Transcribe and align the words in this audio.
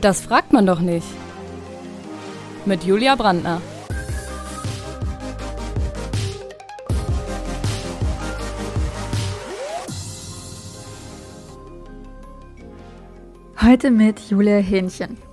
Das 0.00 0.20
fragt 0.20 0.52
man 0.52 0.64
doch 0.64 0.80
nicht. 0.80 1.06
Mit 2.64 2.84
Julia 2.84 3.16
Brandner. 3.16 3.60
Heute 13.60 13.90
mit 13.90 14.20
Julia 14.30 14.58
Hähnchen. 14.58 15.27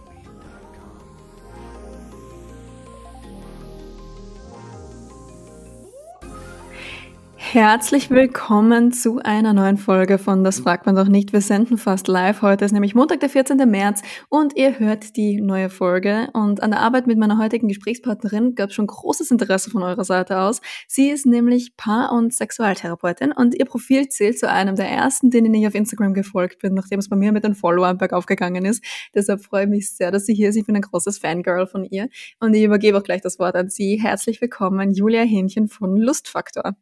Herzlich 7.56 8.10
willkommen 8.10 8.92
zu 8.92 9.20
einer 9.20 9.54
neuen 9.54 9.78
Folge 9.78 10.18
von 10.18 10.44
Das 10.44 10.60
fragt 10.60 10.86
man 10.86 10.96
doch 10.96 11.08
nicht. 11.08 11.32
Wir 11.32 11.40
senden 11.40 11.78
fast 11.78 12.10
live. 12.10 12.42
Heute 12.42 12.66
ist 12.66 12.74
nämlich 12.74 12.96
Montag, 12.96 13.22
der 13.22 13.30
14. 13.30 13.56
März 13.60 14.02
und 14.28 14.58
ihr 14.58 14.78
hört 14.78 15.16
die 15.16 15.40
neue 15.40 15.70
Folge. 15.70 16.28
Und 16.34 16.62
an 16.62 16.72
der 16.72 16.82
Arbeit 16.82 17.08
mit 17.08 17.18
meiner 17.18 17.38
heutigen 17.38 17.70
Gesprächspartnerin 17.70 18.56
gab 18.56 18.72
es 18.72 18.76
schon 18.76 18.88
großes 18.88 19.32
Interesse 19.32 19.70
von 19.70 19.84
eurer 19.84 20.04
Seite 20.04 20.40
aus. 20.40 20.60
Sie 20.90 21.08
ist 21.08 21.26
nämlich 21.26 21.78
Paar- 21.78 22.12
und 22.12 22.34
Sexualtherapeutin 22.34 23.32
und 23.32 23.56
ihr 23.56 23.64
Profil 23.64 24.10
zählt 24.10 24.38
zu 24.38 24.50
einem 24.50 24.76
der 24.76 24.90
ersten, 24.90 25.32
denen 25.32 25.54
ich 25.54 25.66
auf 25.66 25.76
Instagram 25.76 26.14
gefolgt 26.14 26.60
bin, 26.60 26.74
nachdem 26.74 27.00
es 27.00 27.08
bei 27.08 27.16
mir 27.16 27.32
mit 27.32 27.46
den 27.46 27.56
Followern 27.56 27.98
bergauf 27.98 28.26
gegangen 28.26 28.66
ist. 28.66 28.84
Deshalb 29.14 29.42
freue 29.42 29.64
ich 29.64 29.70
mich 29.70 29.96
sehr, 29.96 30.12
dass 30.12 30.26
sie 30.26 30.34
hier 30.34 30.50
ist. 30.50 30.58
Ich 30.58 30.66
bin 30.66 30.76
ein 30.76 30.82
großes 30.82 31.20
Fangirl 31.20 31.68
von 31.68 31.86
ihr 31.86 32.10
und 32.42 32.54
ich 32.54 32.64
übergebe 32.64 32.98
auch 32.98 33.04
gleich 33.04 33.22
das 33.22 33.40
Wort 33.40 33.56
an 33.56 33.70
Sie. 33.70 33.98
Herzlich 34.04 34.42
willkommen, 34.42 34.92
Julia 34.92 35.22
Hähnchen 35.22 35.70
von 35.70 35.96
Lustfaktor. 35.96 36.76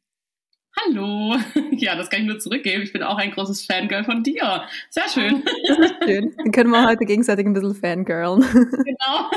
Hallo. 0.81 1.35
Ja, 1.75 1.95
das 1.95 2.09
kann 2.09 2.21
ich 2.21 2.27
nur 2.27 2.39
zurückgeben. 2.39 2.83
Ich 2.83 2.93
bin 2.93 3.03
auch 3.03 3.17
ein 3.17 3.31
großes 3.31 3.65
Fangirl 3.65 4.03
von 4.03 4.23
dir. 4.23 4.63
Sehr 4.89 5.09
schön. 5.09 5.43
Das 5.67 5.77
ist 5.79 5.95
schön. 6.03 6.33
Dann 6.37 6.51
können 6.51 6.69
wir 6.69 6.87
heute 6.87 7.05
gegenseitig 7.05 7.45
ein 7.45 7.53
bisschen 7.53 7.75
fangirlen. 7.75 8.43
Genau. 8.83 9.29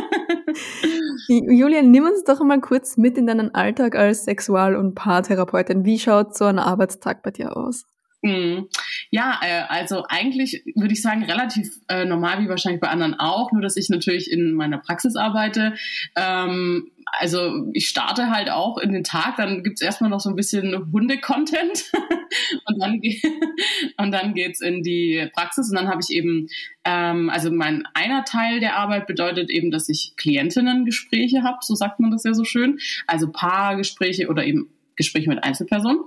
Julian, 1.29 1.91
nimm 1.91 2.05
uns 2.05 2.25
doch 2.25 2.41
mal 2.41 2.61
kurz 2.61 2.97
mit 2.97 3.19
in 3.19 3.27
deinen 3.27 3.55
Alltag 3.55 3.97
als 3.97 4.25
Sexual- 4.25 4.77
und 4.77 4.95
Paartherapeutin. 4.95 5.85
Wie 5.85 5.99
schaut 5.99 6.37
so 6.37 6.45
ein 6.45 6.59
Arbeitstag 6.59 7.23
bei 7.23 7.31
dir 7.31 7.57
aus? 7.57 7.85
Hm. 8.27 8.69
Ja, 9.13 9.39
äh, 9.41 9.63
also 9.69 10.05
eigentlich 10.09 10.65
würde 10.75 10.93
ich 10.93 11.01
sagen, 11.01 11.23
relativ 11.23 11.79
äh, 11.87 12.05
normal 12.05 12.43
wie 12.43 12.49
wahrscheinlich 12.49 12.81
bei 12.81 12.89
anderen 12.89 13.15
auch, 13.15 13.53
nur 13.53 13.63
dass 13.63 13.77
ich 13.77 13.89
natürlich 13.89 14.33
in 14.33 14.53
meiner 14.55 14.79
Praxis 14.79 15.15
arbeite. 15.15 15.75
Ähm, 16.17 16.91
also 17.13 17.71
ich 17.73 17.89
starte 17.89 18.31
halt 18.31 18.51
auch 18.51 18.79
in 18.79 18.93
den 18.93 19.05
Tag, 19.05 19.37
dann 19.37 19.63
gibt's 19.63 19.81
erstmal 19.81 20.11
noch 20.11 20.19
so 20.19 20.29
ein 20.29 20.35
bisschen 20.35 20.93
Hunde-Content 20.93 21.93
und 22.67 22.83
dann, 22.83 23.01
und 23.97 24.11
dann 24.11 24.35
geht's 24.35 24.61
in 24.61 24.83
die 24.83 25.29
Praxis 25.33 25.71
und 25.71 25.77
dann 25.77 25.87
habe 25.87 26.01
ich 26.03 26.11
eben, 26.11 26.49
ähm, 26.85 27.31
also 27.31 27.53
mein 27.53 27.85
einer 27.95 28.25
Teil 28.25 28.59
der 28.59 28.77
Arbeit 28.77 29.07
bedeutet 29.07 29.51
eben, 29.51 29.71
dass 29.71 29.89
ich 29.89 30.15
Klientinnen-Gespräche 30.17 31.45
habe, 31.45 31.59
so 31.61 31.77
sagt 31.77 32.01
man 32.01 32.11
das 32.11 32.25
ja 32.25 32.35
so 32.35 32.43
schön, 32.43 32.81
also 33.07 33.31
Paargespräche 33.31 34.29
oder 34.29 34.45
eben 34.45 34.69
Gespräche 34.97 35.29
mit 35.29 35.45
Einzelpersonen. 35.45 36.01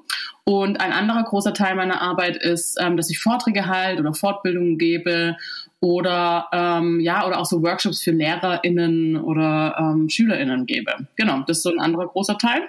Und 0.44 0.82
ein 0.82 0.92
anderer 0.92 1.24
großer 1.24 1.54
Teil 1.54 1.76
meiner 1.76 2.02
Arbeit 2.02 2.38
ist, 2.38 2.78
ähm, 2.82 2.98
dass 2.98 3.10
ich 3.10 3.20
Vorträge 3.20 3.68
halte 3.68 4.02
oder 4.02 4.14
Fortbildungen 4.14 4.78
gebe 4.78 5.38
oder 5.80 6.48
ähm, 6.52 7.00
ja 7.00 7.26
oder 7.26 7.40
auch 7.40 7.46
so 7.46 7.62
Workshops 7.62 8.02
für 8.02 8.12
LehrerInnen 8.12 9.16
oder 9.18 9.76
ähm, 9.80 10.10
SchülerInnen 10.10 10.66
gebe. 10.66 11.08
Genau, 11.16 11.40
das 11.48 11.58
ist 11.58 11.64
so 11.64 11.72
ein 11.72 11.80
anderer 11.80 12.08
großer 12.08 12.38
Teil. 12.38 12.64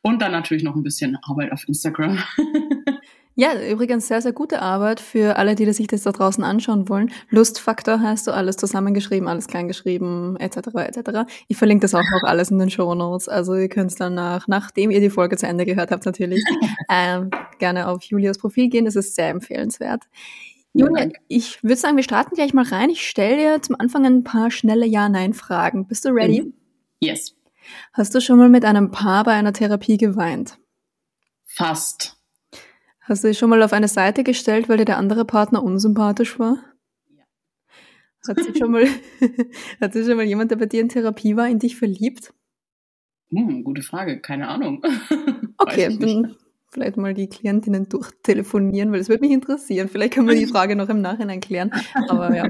Und 0.00 0.22
dann 0.22 0.32
natürlich 0.32 0.62
noch 0.62 0.74
ein 0.74 0.82
bisschen 0.82 1.18
Arbeit 1.22 1.52
auf 1.52 1.66
Instagram. 1.68 2.18
Ja, 3.40 3.52
übrigens 3.70 4.08
sehr, 4.08 4.20
sehr 4.20 4.32
gute 4.32 4.62
Arbeit 4.62 4.98
für 4.98 5.36
alle, 5.36 5.54
die 5.54 5.72
sich 5.72 5.86
das 5.86 6.02
da 6.02 6.10
draußen 6.10 6.42
anschauen 6.42 6.88
wollen. 6.88 7.12
Lustfaktor 7.30 8.00
heißt 8.00 8.24
so 8.24 8.32
alles 8.32 8.56
zusammengeschrieben, 8.56 9.28
alles 9.28 9.46
kleingeschrieben, 9.46 10.34
etc. 10.40 10.56
etc. 10.74 11.30
Ich 11.46 11.56
verlinke 11.56 11.82
das 11.82 11.94
auch 11.94 12.02
noch 12.02 12.28
alles 12.28 12.50
in 12.50 12.58
den 12.58 12.68
Show 12.68 12.92
Notes. 12.96 13.28
Also 13.28 13.54
ihr 13.54 13.68
könnt 13.68 13.98
dann 14.00 14.14
nach, 14.14 14.48
nachdem 14.48 14.90
ihr 14.90 14.98
die 14.98 15.08
Folge 15.08 15.36
zu 15.36 15.46
Ende 15.46 15.66
gehört 15.66 15.92
habt, 15.92 16.04
natürlich 16.04 16.42
ähm, 16.90 17.30
gerne 17.60 17.86
auf 17.86 18.02
Julias 18.02 18.38
Profil 18.38 18.70
gehen. 18.70 18.86
Das 18.86 18.96
ist 18.96 19.14
sehr 19.14 19.28
empfehlenswert. 19.28 20.02
Julia, 20.72 21.08
ich 21.28 21.62
würde 21.62 21.76
sagen, 21.76 21.94
wir 21.94 22.02
starten 22.02 22.34
gleich 22.34 22.54
mal 22.54 22.64
rein. 22.64 22.90
Ich 22.90 23.08
stelle 23.08 23.36
dir 23.36 23.62
zum 23.62 23.76
Anfang 23.78 24.04
ein 24.04 24.24
paar 24.24 24.50
schnelle 24.50 24.84
Ja-Nein-Fragen. 24.84 25.86
Bist 25.86 26.04
du 26.04 26.08
ready? 26.08 26.42
Mhm. 26.42 26.54
Yes. 26.98 27.36
Hast 27.92 28.16
du 28.16 28.20
schon 28.20 28.38
mal 28.38 28.48
mit 28.48 28.64
einem 28.64 28.90
Paar 28.90 29.22
bei 29.22 29.34
einer 29.34 29.52
Therapie 29.52 29.96
geweint? 29.96 30.58
Fast. 31.46 32.17
Hast 33.08 33.24
du 33.24 33.28
dich 33.28 33.38
schon 33.38 33.48
mal 33.48 33.62
auf 33.62 33.72
eine 33.72 33.88
Seite 33.88 34.22
gestellt, 34.22 34.68
weil 34.68 34.76
dir 34.76 34.84
der 34.84 34.98
andere 34.98 35.24
Partner 35.24 35.62
unsympathisch 35.62 36.38
war? 36.38 36.58
Ja. 37.08 37.24
Hat 38.28 38.44
sich 38.44 38.58
schon 38.58 38.70
mal, 38.70 38.84
hat 39.80 39.94
sich 39.94 40.06
schon 40.06 40.16
mal 40.16 40.26
jemand, 40.26 40.50
der 40.50 40.56
bei 40.56 40.66
dir 40.66 40.82
in 40.82 40.90
Therapie 40.90 41.34
war, 41.34 41.48
in 41.48 41.58
dich 41.58 41.76
verliebt? 41.76 42.34
Hm, 43.30 43.64
gute 43.64 43.80
Frage, 43.80 44.20
keine 44.20 44.48
Ahnung. 44.48 44.82
okay, 45.58 45.96
dann 45.98 46.36
vielleicht 46.70 46.98
mal 46.98 47.14
die 47.14 47.30
Klientinnen 47.30 47.88
durchtelefonieren, 47.88 48.92
weil 48.92 49.00
es 49.00 49.08
würde 49.08 49.22
mich 49.22 49.32
interessieren. 49.32 49.88
Vielleicht 49.88 50.12
können 50.12 50.28
wir 50.28 50.34
die 50.34 50.46
Frage 50.46 50.76
noch 50.76 50.90
im 50.90 51.00
Nachhinein 51.00 51.40
klären. 51.40 51.72
Aber 52.08 52.36
ja, 52.36 52.46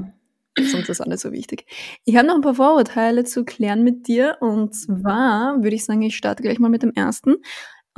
sonst 0.57 0.89
ist 0.89 0.99
alles 0.99 1.21
so 1.21 1.31
wichtig. 1.31 1.67
Ich 2.03 2.17
habe 2.17 2.27
noch 2.27 2.35
ein 2.35 2.41
paar 2.41 2.55
Vorurteile 2.55 3.23
zu 3.23 3.45
klären 3.45 3.85
mit 3.85 4.09
dir. 4.09 4.37
Und 4.41 4.75
zwar 4.75 5.63
würde 5.63 5.75
ich 5.75 5.85
sagen, 5.85 6.01
ich 6.01 6.17
starte 6.17 6.43
gleich 6.43 6.59
mal 6.59 6.69
mit 6.69 6.83
dem 6.83 6.91
ersten. 6.91 7.37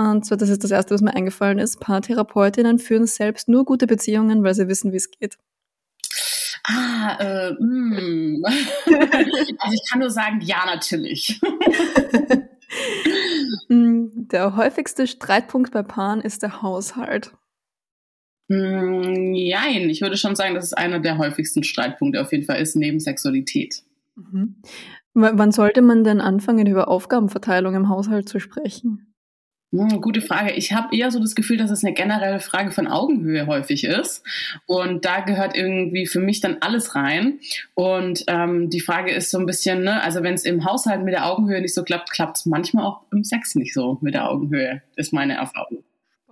Und 0.10 0.26
zwar, 0.26 0.38
das 0.38 0.50
ist 0.50 0.64
das 0.64 0.72
Erste, 0.72 0.94
was 0.94 1.02
mir 1.02 1.16
eingefallen 1.16 1.60
ist. 1.60 1.80
Paartherapeutinnen 1.80 2.80
führen 2.80 3.06
selbst 3.06 3.48
nur 3.48 3.66
gute 3.66 3.86
Beziehungen, 3.86 4.44
weil 4.44 4.56
sie 4.56 4.68
wissen, 4.68 4.92
wie 4.92 4.98
es 4.98 5.12
geht. 5.12 5.38
Ah, 6.64 7.18
äh, 7.20 7.54
mm. 7.54 8.44
also 8.46 9.74
ich 9.74 9.90
kann 9.90 10.00
nur 10.00 10.10
sagen, 10.10 10.40
ja, 10.42 10.66
natürlich. 10.66 11.40
Mm, 13.68 14.28
der 14.30 14.56
häufigste 14.56 15.06
Streitpunkt 15.06 15.72
bei 15.72 15.84
Paaren 15.84 16.22
ist 16.22 16.42
der 16.42 16.62
Haushalt. 16.62 17.34
Nein, 18.48 19.90
ich 19.90 20.02
würde 20.02 20.16
schon 20.16 20.38
sagen, 20.38 20.56
dass 20.56 20.66
es 20.66 20.74
einer 20.74 21.00
der 21.00 21.18
häufigsten 21.18 21.64
Streitpunkte 21.64 22.22
auf 22.22 22.32
jeden 22.32 22.46
Fall 22.46 22.62
ist, 22.62 22.78
neben 22.78 23.02
Sexualität. 23.02 23.84
Mhm. 24.16 24.62
W 25.14 25.32
wann 25.34 25.52
sollte 25.52 25.82
man 25.82 26.06
denn 26.06 26.22
anfangen, 26.22 26.66
über 26.66 26.88
Aufgabenverteilung 26.88 27.76
im 27.76 27.90
Haushalt 27.90 28.30
zu 28.30 28.40
sprechen? 28.40 29.11
Hm, 29.72 30.02
gute 30.02 30.22
Frage. 30.22 30.52
Ich 30.52 30.74
habe 30.74 30.96
eher 30.96 31.12
so 31.12 31.20
das 31.20 31.34
Gefühl, 31.34 31.58
dass 31.58 31.72
es 31.72 31.84
eine 31.84 31.94
generelle 31.94 32.42
Frage 32.42 32.72
von 32.72 32.88
Augenhöhe 32.88 33.48
häufig 33.48 33.86
ist. 33.86 34.24
Und 34.66 35.06
da 35.06 35.22
gehört 35.22 35.56
irgendwie 35.56 36.08
für 36.08 36.20
mich 36.20 36.42
dann 36.42 36.58
alles 36.59 36.94
rein. 36.96 37.40
Und 37.74 38.26
ähm, 38.28 38.70
die 38.70 38.82
Frage 38.82 39.14
ist 39.14 39.32
so 39.32 39.40
ein 39.40 39.46
bisschen, 39.46 39.84
ne, 39.84 40.04
also 40.04 40.24
wenn 40.24 40.34
es 40.34 40.44
im 40.44 40.66
Haushalt 40.66 41.04
mit 41.04 41.14
der 41.14 41.26
Augenhöhe 41.26 41.62
nicht 41.62 41.74
so 41.74 41.84
klappt, 41.84 42.12
klappt 42.12 42.38
es 42.38 42.46
manchmal 42.46 42.86
auch 42.86 43.04
im 43.14 43.24
Sex 43.24 43.56
nicht 43.56 43.74
so 43.74 43.98
mit 44.02 44.14
der 44.14 44.30
Augenhöhe, 44.30 44.82
ist 44.98 45.14
meine 45.14 45.36
Erfahrung. 45.36 45.84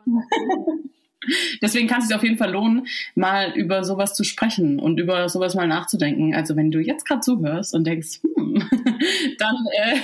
Deswegen 1.62 1.88
kann 1.88 2.00
es 2.00 2.08
sich 2.08 2.16
auf 2.16 2.24
jeden 2.24 2.38
Fall 2.38 2.52
lohnen, 2.52 2.88
mal 3.16 3.52
über 3.56 3.84
sowas 3.84 4.14
zu 4.14 4.24
sprechen 4.24 4.80
und 4.80 5.00
über 5.00 5.28
sowas 5.30 5.56
mal 5.56 5.68
nachzudenken. 5.68 6.34
Also 6.34 6.56
wenn 6.56 6.72
du 6.72 6.80
jetzt 6.80 7.06
gerade 7.06 7.22
zuhörst 7.22 7.74
und 7.74 7.86
denkst, 7.86 8.20
hm, 8.36 8.64
dann 9.38 9.56
äh, 9.78 9.98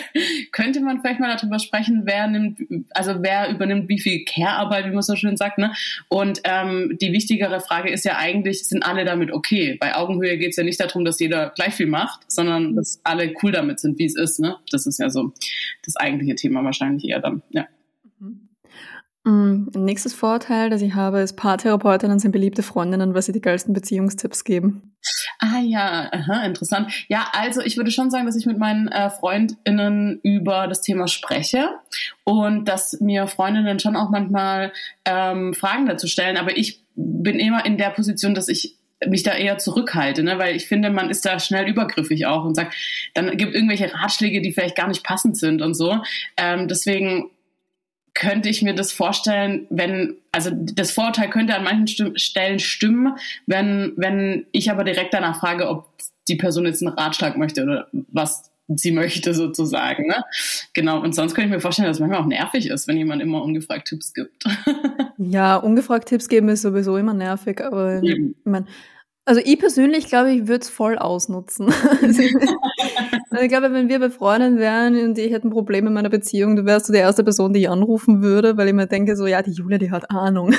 könnte 0.52 0.82
man 0.82 1.02
vielleicht 1.02 1.20
mal 1.20 1.36
darüber 1.36 1.60
sprechen, 1.60 2.02
wer 2.06 2.28
nimmt, 2.28 2.60
also 2.92 3.16
wer 3.22 3.50
übernimmt 3.50 3.90
wie 3.90 4.00
viel 4.00 4.26
Care-Arbeit, 4.26 4.86
wie 4.86 4.92
man 4.92 5.02
so 5.02 5.16
schön 5.16 5.38
sagt. 5.38 5.58
Ne? 5.58 5.74
Und 6.10 6.42
ähm, 6.44 6.98
die 7.02 7.14
wichtigere 7.14 7.60
Frage 7.60 7.90
ist 7.90 8.06
ja 8.06 8.18
eigentlich, 8.18 8.68
sind 8.68 8.84
alle 8.84 9.06
damit 9.06 9.32
okay? 9.32 9.78
Bei 9.80 9.96
Augenhöhe 9.96 10.38
geht 10.38 10.52
es 10.52 10.58
ja 10.58 10.64
nicht 10.64 10.80
darum, 10.80 11.06
dass 11.06 11.20
jeder 11.20 11.52
gleich 11.52 11.74
viel 11.76 11.88
macht, 11.88 12.30
sondern 12.30 12.76
dass 12.76 13.00
alle 13.04 13.34
cool 13.42 13.52
damit 13.52 13.80
sind, 13.80 13.98
wie 14.00 14.06
es 14.06 14.16
ist. 14.16 14.40
Ne? 14.40 14.58
Das 14.72 14.86
ist 14.86 15.00
ja 15.00 15.10
so 15.10 15.34
das 15.86 15.96
eigentliche 15.96 16.36
Thema 16.36 16.64
wahrscheinlich 16.64 17.06
eher 17.06 17.20
dann. 17.20 17.42
Ja. 17.52 17.68
Mm, 19.26 19.70
nächstes 19.76 20.14
Vorteil, 20.14 20.70
das 20.70 20.84
ich 20.84 20.94
habe, 20.94 21.20
ist 21.20 21.36
Paartherapeutinnen 21.36 22.20
sind 22.20 22.32
beliebte 22.32 22.62
Freundinnen, 22.62 23.16
weil 23.16 23.24
sie 23.24 23.32
die 23.32 23.42
geilsten 23.42 23.74
Beziehungstipps 23.74 24.44
geben. 24.44 24.96
Ah 25.40 25.60
ja, 25.62 26.10
aha, 26.12 26.46
interessant. 26.46 26.92
Ja, 27.08 27.28
also 27.34 27.62
ich 27.62 27.76
würde 27.76 27.90
schon 27.90 28.12
sagen, 28.12 28.28
dass 28.28 28.36
ich 28.36 28.46
mit 28.46 28.60
meinen 28.60 28.88
äh, 28.88 29.10
Freundinnen 29.10 30.20
über 30.22 30.68
das 30.68 30.82
Thema 30.82 31.08
spreche 31.08 31.70
und 32.24 32.66
dass 32.66 33.00
mir 33.02 33.26
Freundinnen 33.26 33.80
schon 33.80 33.96
auch 33.96 34.12
manchmal 34.12 34.72
ähm, 35.06 35.56
Fragen 35.56 35.88
dazu 35.88 36.06
stellen, 36.06 36.38
aber 36.38 36.56
ich 36.56 36.84
bin 36.96 37.40
immer 37.40 37.66
in 37.66 37.80
der 37.80 37.90
Position, 37.90 38.36
dass 38.36 38.48
ich 38.48 38.76
mich 39.08 39.24
da 39.24 39.34
eher 39.34 39.58
zurückhalte, 39.58 40.24
ne? 40.24 40.38
weil 40.38 40.56
ich 40.56 40.68
finde, 40.68 40.90
man 40.90 41.10
ist 41.10 41.26
da 41.26 41.40
schnell 41.40 41.68
übergriffig 41.68 42.28
auch 42.28 42.46
und 42.46 42.56
sagt, 42.56 42.76
dann 43.14 43.38
gibt 43.38 43.54
irgendwelche 43.54 43.94
Ratschläge, 43.94 44.42
die 44.42 44.54
vielleicht 44.54 44.76
gar 44.76 44.88
nicht 44.88 45.04
passend 45.04 45.38
sind 45.38 45.62
und 45.62 45.74
so. 45.74 46.00
Ähm, 46.38 46.68
deswegen 46.68 47.30
könnte 48.16 48.50
ich 48.50 48.64
mir 48.64 48.74
das 48.74 48.92
vorstellen, 48.92 49.68
wenn, 49.70 50.16
also 50.32 50.50
das 50.52 50.92
Vorurteil 50.92 51.30
könnte 51.30 51.54
an 51.54 51.64
manchen 51.64 51.88
Stimm 51.88 52.18
Stellen 52.18 52.60
stimmen, 52.60 53.16
wenn, 53.46 53.94
wenn 53.98 54.48
ich 54.52 54.72
aber 54.72 54.84
direkt 54.84 55.14
danach 55.14 55.40
frage, 55.40 55.70
ob 55.70 55.90
die 56.28 56.38
Person 56.38 56.66
jetzt 56.66 56.82
einen 56.82 56.98
Ratschlag 56.98 57.38
möchte 57.38 57.62
oder 57.62 57.88
was 57.92 58.50
sie 58.68 58.92
möchte 58.92 59.34
sozusagen. 59.36 60.08
Ne? 60.08 60.24
Genau, 60.74 61.00
und 61.02 61.14
sonst 61.14 61.36
könnte 61.36 61.50
ich 61.50 61.54
mir 61.54 61.60
vorstellen, 61.60 61.88
dass 61.88 61.98
es 61.98 62.02
manchmal 62.02 62.22
auch 62.22 62.26
nervig 62.26 62.70
ist, 62.70 62.88
wenn 62.88 62.98
jemand 62.98 63.22
immer 63.22 63.44
ungefragt 63.44 63.90
Tipps 63.90 64.14
gibt. 64.14 64.44
ja, 65.18 65.58
ungefragt 65.58 66.10
Tipps 66.10 66.30
geben 66.30 66.50
ist 66.50 66.64
sowieso 66.64 66.98
immer 66.98 67.14
nervig, 67.14 67.64
aber 67.64 68.02
Eben. 68.02 68.36
ich 68.40 68.46
meine, 68.46 68.66
Also 69.28 69.42
ich 69.44 69.58
persönlich 69.58 70.08
glaube, 70.08 70.32
ich 70.32 70.48
würde 70.48 70.62
es 70.62 70.70
voll 70.70 70.98
ausnutzen. 70.98 71.74
Also 73.32 73.44
ich 73.44 73.50
glaube, 73.50 73.74
wenn 73.74 73.90
wir 73.90 74.00
befreundet 74.00 74.58
wären 74.60 74.98
und 74.98 75.18
ich 75.18 75.30
hätte 75.34 75.50
ein 75.50 75.52
Problem 75.52 75.88
in 75.88 75.94
meiner 75.94 76.10
Beziehung, 76.10 76.56
du 76.56 76.64
wärst 76.64 76.88
du 76.88 76.94
die 76.94 77.00
erste 77.00 77.22
Person, 77.22 77.52
die 77.52 77.62
ich 77.62 77.70
anrufen 77.70 78.22
würde, 78.22 78.56
weil 78.56 78.70
ich 78.70 78.74
mir 78.74 78.88
denke, 78.88 79.18
so 79.18 79.28
ja, 79.28 79.42
die 79.42 79.52
Julia, 79.52 79.78
die 79.78 79.92
hat 79.92 80.10
Ahnung. 80.10 80.56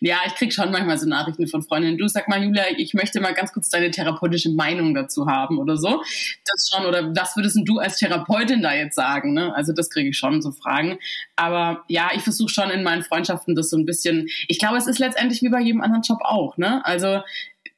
Ja, 0.00 0.16
ich 0.26 0.34
krieg 0.34 0.52
schon 0.52 0.70
manchmal 0.70 0.98
so 0.98 1.06
Nachrichten 1.06 1.46
von 1.46 1.62
Freundinnen. 1.62 1.98
Du 1.98 2.08
sag 2.08 2.26
mal, 2.26 2.42
Julia, 2.42 2.64
ich 2.76 2.94
möchte 2.94 3.20
mal 3.20 3.34
ganz 3.34 3.52
kurz 3.52 3.68
deine 3.68 3.90
therapeutische 3.90 4.50
Meinung 4.50 4.94
dazu 4.94 5.26
haben 5.26 5.58
oder 5.58 5.76
so. 5.76 6.02
Das 6.46 6.70
schon, 6.72 6.86
oder 6.86 7.14
was 7.14 7.36
würdest 7.36 7.58
du 7.64 7.78
als 7.78 7.98
Therapeutin 7.98 8.62
da 8.62 8.74
jetzt 8.74 8.94
sagen? 8.94 9.34
Ne? 9.34 9.54
Also 9.54 9.74
das 9.74 9.90
kriege 9.90 10.08
ich 10.08 10.18
schon, 10.18 10.40
so 10.40 10.52
Fragen. 10.52 10.98
Aber 11.36 11.84
ja, 11.88 12.10
ich 12.14 12.22
versuche 12.22 12.48
schon 12.48 12.70
in 12.70 12.82
meinen 12.82 13.02
Freundschaften 13.02 13.54
das 13.54 13.68
so 13.68 13.76
ein 13.76 13.84
bisschen. 13.84 14.28
Ich 14.48 14.58
glaube, 14.58 14.78
es 14.78 14.86
ist 14.86 14.98
letztendlich 14.98 15.42
wie 15.42 15.50
bei 15.50 15.60
jedem 15.60 15.82
anderen 15.82 16.02
Job 16.02 16.20
auch. 16.22 16.56
Ne? 16.56 16.84
Also, 16.86 17.20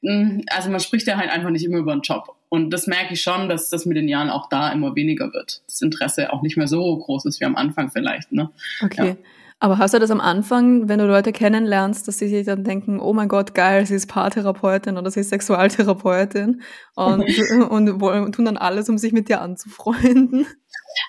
hm, 0.03 0.45
also 0.49 0.71
man 0.71 0.81
spricht 0.81 1.09
ja 1.09 1.17
halt 1.17 1.31
einfach 1.31 1.51
nicht 1.51 1.65
immer 1.65 1.79
über 1.79 1.93
einen 1.93 2.03
Job. 2.03 2.37
Und 2.49 2.71
das 2.71 2.87
merke 2.87 3.15
ich 3.15 3.23
schon, 3.23 3.49
dass 3.49 3.71
das 3.71 3.87
mit 3.87 3.97
den 3.97 4.09
Jahren 4.09 4.31
auch 4.31 4.49
da 4.49 4.71
immer 4.71 4.95
weniger 4.95 5.33
wird. 5.33 5.63
Das 5.67 5.81
Interesse 5.81 6.33
auch 6.33 6.43
nicht 6.43 6.57
mehr 6.57 6.69
so 6.69 6.97
groß 6.99 7.25
ist 7.25 7.41
wie 7.41 7.47
am 7.47 7.57
Anfang 7.57 7.91
vielleicht. 7.91 8.31
Ne? 8.31 8.51
Okay. 8.81 9.09
Ja. 9.09 9.17
Aber 9.63 9.79
hast 9.79 9.95
du 9.95 10.01
das 10.01 10.11
am 10.11 10.21
Anfang, 10.21 10.89
wenn 10.89 10.99
du 10.99 11.07
Leute 11.07 11.31
kennenlernst, 11.31 12.09
dass 12.09 12.19
sie 12.19 12.27
sich 12.27 12.45
dann 12.45 12.65
denken, 12.65 12.99
oh 12.99 13.13
mein 13.13 13.29
Gott, 13.29 13.55
geil, 13.55 13.87
sie 13.87 13.95
ist 13.95 14.09
Paartherapeutin 14.09 14.99
oder 14.99 15.09
sie 15.09 15.21
ist 15.21 15.29
Sexualtherapeutin 15.29 16.63
und, 16.97 17.23
und, 17.71 18.03
und 18.03 18.35
tun 18.35 18.45
dann 18.45 18.57
alles, 18.57 18.89
um 18.89 18.99
sich 18.99 19.13
mit 19.13 19.29
dir 19.29 19.41
anzufreunden? 19.41 20.47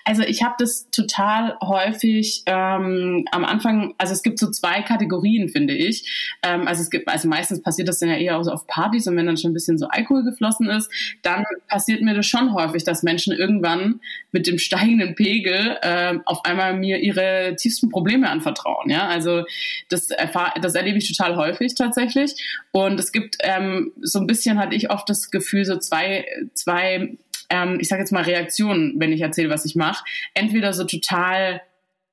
Also 0.04 0.22
ich 0.22 0.42
habe 0.42 0.54
das 0.58 0.90
total 0.90 1.56
häufig 1.62 2.42
ähm, 2.46 3.24
am 3.30 3.44
Anfang, 3.44 3.94
also 3.98 4.12
es 4.12 4.22
gibt 4.22 4.38
so 4.38 4.50
zwei 4.50 4.82
Kategorien, 4.82 5.48
finde 5.48 5.74
ich. 5.74 6.36
Ähm, 6.42 6.66
also 6.66 6.82
es 6.82 6.90
gibt, 6.90 7.08
also 7.08 7.28
meistens 7.28 7.62
passiert 7.62 7.88
das 7.88 7.98
dann 7.98 8.08
ja 8.08 8.16
eher 8.16 8.42
so 8.42 8.50
auf 8.50 8.66
Partys 8.66 9.06
und 9.06 9.16
wenn 9.16 9.26
dann 9.26 9.36
schon 9.36 9.50
ein 9.50 9.54
bisschen 9.54 9.78
so 9.78 9.86
Alkohol 9.88 10.24
geflossen 10.24 10.68
ist, 10.68 10.90
dann 11.22 11.44
passiert 11.68 12.02
mir 12.02 12.14
das 12.14 12.26
schon 12.26 12.54
häufig, 12.54 12.84
dass 12.84 13.02
Menschen 13.02 13.32
irgendwann 13.32 14.00
mit 14.32 14.46
dem 14.46 14.58
steigenden 14.58 15.14
Pegel 15.14 15.78
äh, 15.82 16.18
auf 16.24 16.44
einmal 16.44 16.74
mir 16.74 16.98
ihre 16.98 17.54
tiefsten 17.56 17.88
Probleme 17.88 18.28
anvertrauen. 18.28 18.90
Ja, 18.90 19.06
also 19.08 19.44
das 19.88 20.10
erfahr 20.10 20.54
das 20.60 20.74
erlebe 20.74 20.98
ich 20.98 21.08
total 21.08 21.36
häufig 21.36 21.74
tatsächlich. 21.74 22.34
Und 22.72 22.98
es 22.98 23.12
gibt 23.12 23.36
ähm, 23.40 23.92
so 24.02 24.18
ein 24.18 24.26
bisschen 24.26 24.58
hatte 24.58 24.74
ich 24.74 24.90
oft 24.90 25.08
das 25.08 25.30
Gefühl, 25.30 25.64
so 25.64 25.76
zwei, 25.78 26.26
zwei 26.54 27.16
ähm, 27.50 27.78
ich 27.80 27.88
sage 27.88 28.02
jetzt 28.02 28.12
mal 28.12 28.22
Reaktionen, 28.22 28.94
wenn 28.98 29.12
ich 29.12 29.20
erzähle, 29.20 29.50
was 29.50 29.64
ich 29.64 29.76
mache. 29.76 30.04
Entweder 30.34 30.72
so 30.72 30.84
total 30.84 31.60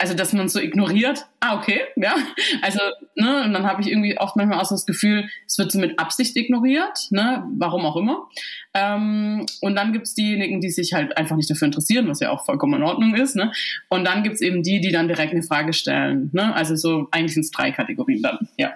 also 0.01 0.15
dass 0.15 0.33
man 0.33 0.49
so 0.49 0.59
ignoriert, 0.59 1.27
ah, 1.41 1.55
okay, 1.55 1.81
ja. 1.95 2.15
Also, 2.63 2.79
ne, 3.15 3.43
und 3.45 3.53
dann 3.53 3.67
habe 3.67 3.81
ich 3.81 3.87
irgendwie 3.87 4.17
oft 4.17 4.35
manchmal 4.35 4.59
auch 4.59 4.65
so 4.65 4.73
das 4.73 4.87
Gefühl, 4.87 5.29
es 5.45 5.59
wird 5.59 5.71
so 5.71 5.77
mit 5.77 5.99
Absicht 5.99 6.35
ignoriert, 6.35 7.07
ne, 7.11 7.45
warum 7.57 7.85
auch 7.85 7.95
immer. 7.95 8.27
Ähm, 8.73 9.45
und 9.61 9.75
dann 9.75 9.93
gibt's 9.93 10.15
diejenigen, 10.15 10.59
die 10.59 10.71
sich 10.71 10.93
halt 10.93 11.15
einfach 11.17 11.35
nicht 11.35 11.51
dafür 11.51 11.67
interessieren, 11.67 12.07
was 12.07 12.19
ja 12.19 12.31
auch 12.31 12.45
vollkommen 12.45 12.81
in 12.81 12.83
Ordnung 12.83 13.13
ist, 13.13 13.35
ne? 13.35 13.51
Und 13.89 14.03
dann 14.03 14.23
gibt's 14.23 14.41
eben 14.41 14.63
die, 14.63 14.81
die 14.81 14.91
dann 14.91 15.07
direkt 15.07 15.33
eine 15.33 15.43
Frage 15.43 15.71
stellen. 15.71 16.31
Ne? 16.33 16.53
Also 16.55 16.75
so 16.75 17.07
eigentlich 17.11 17.35
sind 17.35 17.43
es 17.43 17.51
drei 17.51 17.71
Kategorien 17.71 18.23
dann, 18.23 18.49
ja. 18.57 18.73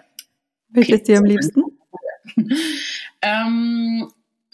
Welches 0.70 1.02
okay. 1.02 1.04
dir 1.06 1.18
am 1.18 1.26
liebsten? 1.26 1.64
ähm, 3.24 4.12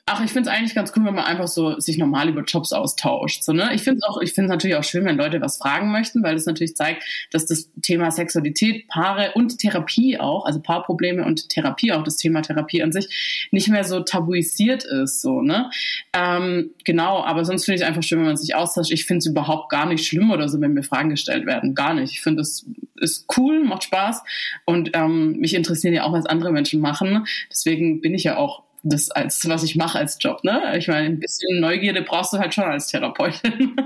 Ach, 0.07 0.23
ich 0.23 0.31
finde 0.31 0.49
es 0.49 0.55
eigentlich 0.55 0.73
ganz 0.73 0.91
cool, 0.95 1.05
wenn 1.05 1.13
man 1.13 1.25
einfach 1.25 1.47
so 1.47 1.79
sich 1.79 1.97
normal 1.97 2.27
über 2.27 2.41
Jobs 2.41 2.73
austauscht. 2.73 3.43
So, 3.43 3.53
ne? 3.53 3.69
Ich 3.73 3.83
finde 3.83 4.01
es 4.01 4.37
natürlich 4.37 4.75
auch 4.75 4.83
schön, 4.83 5.05
wenn 5.05 5.15
Leute 5.15 5.39
was 5.41 5.57
fragen 5.57 5.91
möchten, 5.91 6.23
weil 6.23 6.33
das 6.33 6.47
natürlich 6.47 6.75
zeigt, 6.75 7.03
dass 7.31 7.45
das 7.45 7.69
Thema 7.81 8.09
Sexualität, 8.09 8.87
Paare 8.87 9.33
und 9.35 9.59
Therapie 9.59 10.19
auch, 10.19 10.45
also 10.45 10.59
Paarprobleme 10.59 11.23
und 11.23 11.49
Therapie, 11.49 11.93
auch 11.93 12.03
das 12.03 12.17
Thema 12.17 12.41
Therapie 12.41 12.81
an 12.81 12.91
sich, 12.91 13.47
nicht 13.51 13.69
mehr 13.69 13.83
so 13.83 13.99
tabuisiert 13.99 14.83
ist. 14.83 15.21
So, 15.21 15.41
ne? 15.41 15.69
Ähm, 16.13 16.71
genau, 16.83 17.23
aber 17.23 17.45
sonst 17.45 17.65
finde 17.65 17.75
ich 17.75 17.81
es 17.81 17.87
einfach 17.87 18.03
schön, 18.03 18.19
wenn 18.19 18.25
man 18.25 18.37
sich 18.37 18.55
austauscht. 18.55 18.91
Ich 18.91 19.05
finde 19.05 19.19
es 19.19 19.27
überhaupt 19.27 19.69
gar 19.69 19.85
nicht 19.85 20.05
schlimm 20.05 20.31
oder 20.31 20.49
so, 20.49 20.59
wenn 20.59 20.73
mir 20.73 20.83
Fragen 20.83 21.11
gestellt 21.11 21.45
werden. 21.45 21.75
Gar 21.75 21.93
nicht. 21.93 22.11
Ich 22.13 22.21
finde 22.21 22.41
es 22.41 22.65
ist 22.95 23.25
cool, 23.37 23.63
macht 23.63 23.83
Spaß 23.83 24.23
und 24.65 24.91
ähm, 24.93 25.37
mich 25.37 25.53
interessieren 25.53 25.93
ja 25.93 26.03
auch, 26.03 26.13
was 26.13 26.25
andere 26.25 26.51
Menschen 26.51 26.81
machen. 26.81 27.25
Deswegen 27.49 28.01
bin 28.01 28.13
ich 28.13 28.23
ja 28.23 28.37
auch 28.37 28.63
das 28.83 29.11
als 29.11 29.47
was 29.47 29.63
ich 29.63 29.75
mache 29.75 29.99
als 29.99 30.17
Job. 30.19 30.43
Ne? 30.43 30.77
Ich 30.77 30.87
meine, 30.87 31.07
ein 31.07 31.19
bisschen 31.19 31.59
Neugierde 31.59 32.01
brauchst 32.01 32.33
du 32.33 32.37
halt 32.37 32.53
schon 32.53 32.65
als 32.65 32.87
Therapeutin. 32.87 33.75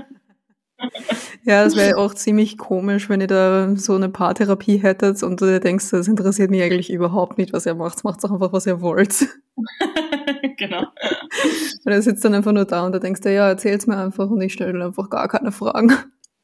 Ja, 1.44 1.64
das 1.64 1.76
wäre 1.76 1.96
auch 1.96 2.12
ziemlich 2.12 2.58
komisch, 2.58 3.08
wenn 3.08 3.20
ihr 3.20 3.28
da 3.28 3.74
so 3.76 3.94
eine 3.94 4.08
Paartherapie 4.08 4.78
hättet 4.78 5.22
und 5.22 5.40
du 5.40 5.60
denkst, 5.60 5.90
das 5.90 6.08
interessiert 6.08 6.50
mich 6.50 6.62
eigentlich 6.62 6.90
überhaupt 6.90 7.38
nicht, 7.38 7.52
was 7.52 7.66
ihr 7.66 7.74
macht. 7.74 8.04
Macht 8.04 8.22
doch 8.24 8.32
einfach, 8.32 8.52
was 8.52 8.66
ihr 8.66 8.80
wollt. 8.80 9.26
genau. 10.58 10.80
Und 11.84 11.92
er 11.92 12.02
sitzt 12.02 12.24
dann 12.24 12.34
einfach 12.34 12.52
nur 12.52 12.64
da 12.64 12.84
und 12.84 12.92
da 12.92 12.98
denkst 12.98 13.20
du, 13.20 13.32
ja, 13.32 13.48
erzähl's 13.48 13.86
mir 13.86 13.96
einfach 13.96 14.28
und 14.28 14.40
ich 14.40 14.52
stelle 14.52 14.84
einfach 14.84 15.08
gar 15.08 15.28
keine 15.28 15.52
Fragen. 15.52 15.92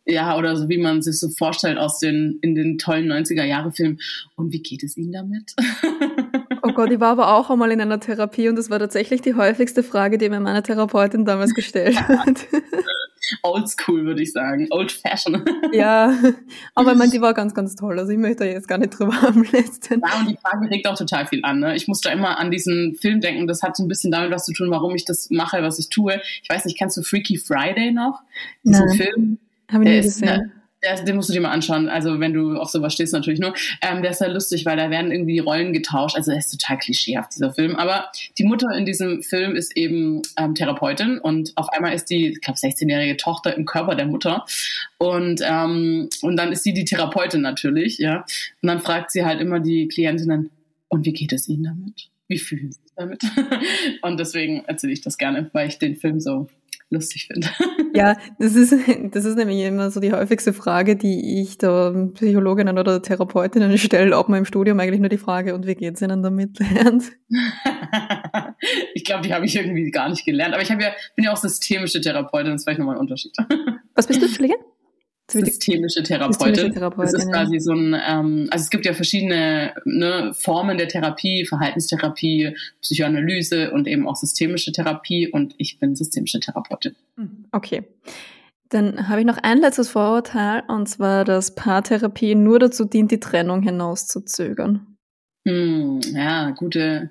Ja, 0.05 0.37
oder 0.37 0.57
so 0.57 0.69
wie 0.69 0.79
man 0.79 1.03
sich 1.03 1.19
so 1.19 1.29
vorstellt 1.31 1.79
aus 1.79 1.99
den, 1.99 2.39
in 2.43 2.55
den 2.55 2.79
tollen 2.79 3.11
90er-Jahre-Filmen. 3.11 3.99
Und 4.37 4.53
wie 4.53 4.63
geht 4.63 4.85
es 4.85 4.97
Ihnen 4.97 5.13
damit? 5.13 5.55
Oh 6.63 6.73
Gott, 6.73 6.93
ich 6.93 7.01
war 7.01 7.11
aber 7.11 7.35
auch 7.35 7.51
einmal 7.51 7.73
in 7.73 7.81
einer 7.81 7.99
Therapie 7.99 8.49
und 8.49 8.57
das 8.57 8.71
war 8.71 8.79
tatsächlich 8.79 9.21
die 9.21 9.35
häufigste 9.35 9.83
Frage, 9.83 10.19
die 10.19 10.29
mir 10.29 10.41
meine 10.41 10.63
Therapeutin 10.63 11.25
damals 11.25 11.55
gestellt 11.55 12.01
hat. 12.09 12.47
Oldschool, 13.43 14.05
würde 14.05 14.23
ich 14.23 14.33
sagen. 14.33 14.69
Old 14.71 14.93
Fashion. 14.93 15.45
Ja, 15.73 16.15
aber 16.75 16.93
ich 16.93 16.99
meine, 16.99 17.11
die 17.11 17.21
war 17.21 17.35
ganz, 17.35 17.55
ganz 17.55 17.75
toll. 17.75 17.99
Also 17.99 18.13
ich 18.13 18.19
möchte 18.19 18.45
jetzt 18.45 18.69
gar 18.69 18.79
nicht 18.79 18.91
drüber 18.91 19.13
haben 19.23 19.45
letzten. 19.45 20.01
Ja, 20.01 20.21
und 20.21 20.31
die 20.31 20.37
Frage 20.37 20.71
regt 20.71 20.87
auch 20.87 20.97
total 20.97 21.27
viel 21.27 21.41
an. 21.45 21.61
Ne? 21.61 21.75
Ich 21.75 21.89
musste 21.89 22.11
immer 22.11 22.39
an 22.39 22.51
diesen 22.51 22.95
Film 22.95 23.21
denken. 23.21 23.47
Das 23.47 23.63
hat 23.63 23.77
so 23.77 23.85
ein 23.85 23.89
bisschen 23.89 24.11
damit 24.11 24.31
was 24.31 24.45
zu 24.45 24.53
tun, 24.53 24.71
warum 24.71 24.95
ich 24.95 25.05
das 25.05 25.31
mache, 25.31 25.63
was 25.63 25.79
ich 25.79 25.89
tue. 25.89 26.21
Ich 26.43 26.49
weiß 26.49 26.65
nicht, 26.65 26.79
kennst 26.79 26.97
du 26.97 27.03
Freaky 27.03 27.39
Friday 27.39 27.93
noch? 27.93 28.23
Diesen 28.65 28.87
Nein. 28.87 28.97
Film? 28.97 29.39
Habe 29.71 29.85
ich 29.85 29.91
nie 29.91 30.03
gesehen. 30.03 30.29
Eine, 30.29 30.53
der, 30.83 31.03
den 31.03 31.17
musst 31.17 31.29
du 31.29 31.33
dir 31.33 31.41
mal 31.41 31.51
anschauen. 31.51 31.89
Also 31.89 32.21
wenn 32.21 32.33
du 32.33 32.57
auf 32.57 32.71
sowas 32.71 32.95
stehst 32.95 33.13
natürlich 33.13 33.41
nur. 33.41 33.55
Ähm, 33.81 34.03
der 34.03 34.13
ist 34.13 34.21
ja 34.21 34.27
lustig, 34.27 34.67
weil 34.67 34.77
da 34.77 34.91
werden 34.91 35.13
irgendwie 35.13 35.35
die 35.35 35.39
Rollen 35.39 35.73
getauscht. 35.73 36.17
Also 36.17 36.31
der 36.31 36.39
ist 36.39 36.51
total 36.51 36.79
klischeehaft, 36.79 37.35
dieser 37.35 37.53
Film. 37.53 37.77
Aber 37.77 38.11
die 38.39 38.45
Mutter 38.45 38.71
in 38.77 38.85
diesem 38.85 39.23
Film 39.23 39.55
ist 39.55 39.77
eben 39.77 40.23
ähm, 40.37 40.55
Therapeutin 40.55 41.19
und 41.19 41.53
auf 41.57 41.69
einmal 41.71 41.95
ist 41.95 42.07
die, 42.11 42.29
ich 42.29 42.41
glaube, 42.41 42.59
16-jährige 42.59 43.17
Tochter 43.17 43.57
im 43.57 43.65
Körper 43.65 43.95
der 43.95 44.07
Mutter. 44.07 44.45
Und, 44.99 45.41
ähm, 45.45 46.09
und 46.23 46.37
dann 46.37 46.53
ist 46.53 46.65
sie 46.65 46.75
die 46.75 46.85
Therapeutin 46.85 47.41
natürlich, 47.41 47.99
ja. 47.99 48.25
Und 48.63 48.69
dann 48.69 48.81
fragt 48.81 49.11
sie 49.11 49.25
halt 49.25 49.41
immer 49.41 49.61
die 49.61 49.89
Klientinnen, 49.89 50.51
und 50.93 51.07
wie 51.07 51.15
geht 51.15 51.33
es 51.33 51.49
Ihnen 51.49 51.65
damit? 51.65 52.11
Wie 52.29 52.39
fühlen 52.39 52.71
Sie 52.71 52.81
sich 52.83 52.93
damit? 52.95 53.23
und 54.03 54.21
deswegen 54.21 54.63
erzähle 54.67 54.93
ich 54.93 55.01
das 55.01 55.17
gerne, 55.17 55.49
weil 55.55 55.69
ich 55.69 55.79
den 55.79 55.97
Film 55.97 56.21
so 56.21 56.51
lustig 56.93 57.27
finde. 57.27 57.49
Ja, 57.95 58.17
das 58.39 58.55
ist, 58.55 58.75
das 59.11 59.27
ist 59.27 59.37
nämlich 59.37 59.61
immer 59.61 59.91
so 59.91 60.01
die 60.01 60.13
häufigste 60.13 60.55
Frage, 60.55 60.97
die 60.97 61.43
ich 61.43 61.59
da 61.59 61.93
Psychologinnen 62.15 62.79
oder 62.79 63.03
Therapeutinnen 63.03 63.77
stelle, 63.77 64.17
ob 64.17 64.31
man 64.31 64.39
im 64.39 64.45
Studium 64.47 64.81
eigentlich 64.81 65.01
nur 65.01 65.11
die 65.11 65.19
Frage, 65.19 65.55
und 65.55 65.67
wie 65.67 65.75
geht 65.75 65.97
es 65.97 66.01
ihnen 66.01 66.23
damit 66.23 66.59
lernt? 66.59 67.13
ich 68.95 69.05
glaube, 69.05 69.25
die 69.25 69.35
habe 69.35 69.45
ich 69.45 69.55
irgendwie 69.57 69.91
gar 69.91 70.09
nicht 70.09 70.25
gelernt. 70.25 70.55
Aber 70.55 70.63
ich 70.63 70.71
ja, 70.71 70.77
bin 70.77 71.27
ja 71.27 71.33
auch 71.33 71.37
systemische 71.37 72.01
Therapeutin, 72.01 72.53
das 72.53 72.63
ist 72.63 72.65
vielleicht 72.65 72.79
nochmal 72.79 72.97
ein 72.97 73.01
Unterschied. 73.03 73.37
Was 73.95 74.07
bist 74.07 74.23
du, 74.23 74.25
Entschuldige? 74.25 74.55
Systemische 75.31 76.03
Therapeutin. 76.03 76.55
Systemische 76.55 76.75
Therapeutin. 76.75 77.13
Das 77.13 77.25
ist 77.25 77.31
quasi 77.31 77.61
so 77.61 77.73
ein, 77.73 77.95
ähm, 77.95 78.49
also 78.51 78.63
es 78.63 78.71
gibt 78.71 78.85
ja 78.85 78.93
verschiedene 78.93 79.73
ne, 79.85 80.33
Formen 80.35 80.79
der 80.79 80.89
Therapie, 80.89 81.47
Verhaltenstherapie, 81.47 82.57
Psychoanalyse 82.81 83.71
und 83.71 83.87
eben 83.87 84.07
auch 84.09 84.17
systemische 84.17 84.73
Therapie 84.73 85.29
und 85.29 85.55
ich 85.59 85.79
bin 85.79 85.97
systemische 85.97 86.41
Therapeutin. 86.41 86.97
Hm, 87.17 87.47
okay. 87.53 87.85
Dann 88.69 89.09
habe 89.09 89.21
ich 89.21 89.27
noch 89.27 89.39
ein 89.39 89.59
letztes 89.59 89.91
Vorurteil 89.91 90.63
und 90.67 90.89
zwar, 90.89 91.25
dass 91.25 91.55
Paartherapie 91.55 92.35
nur 92.35 92.59
dazu 92.59 92.85
dient, 92.85 93.11
die 93.11 93.21
Trennung 93.21 93.63
hinauszuzögern. 93.63 94.87
Hm, 95.47 96.01
ja, 96.15 96.51
gute, 96.51 97.11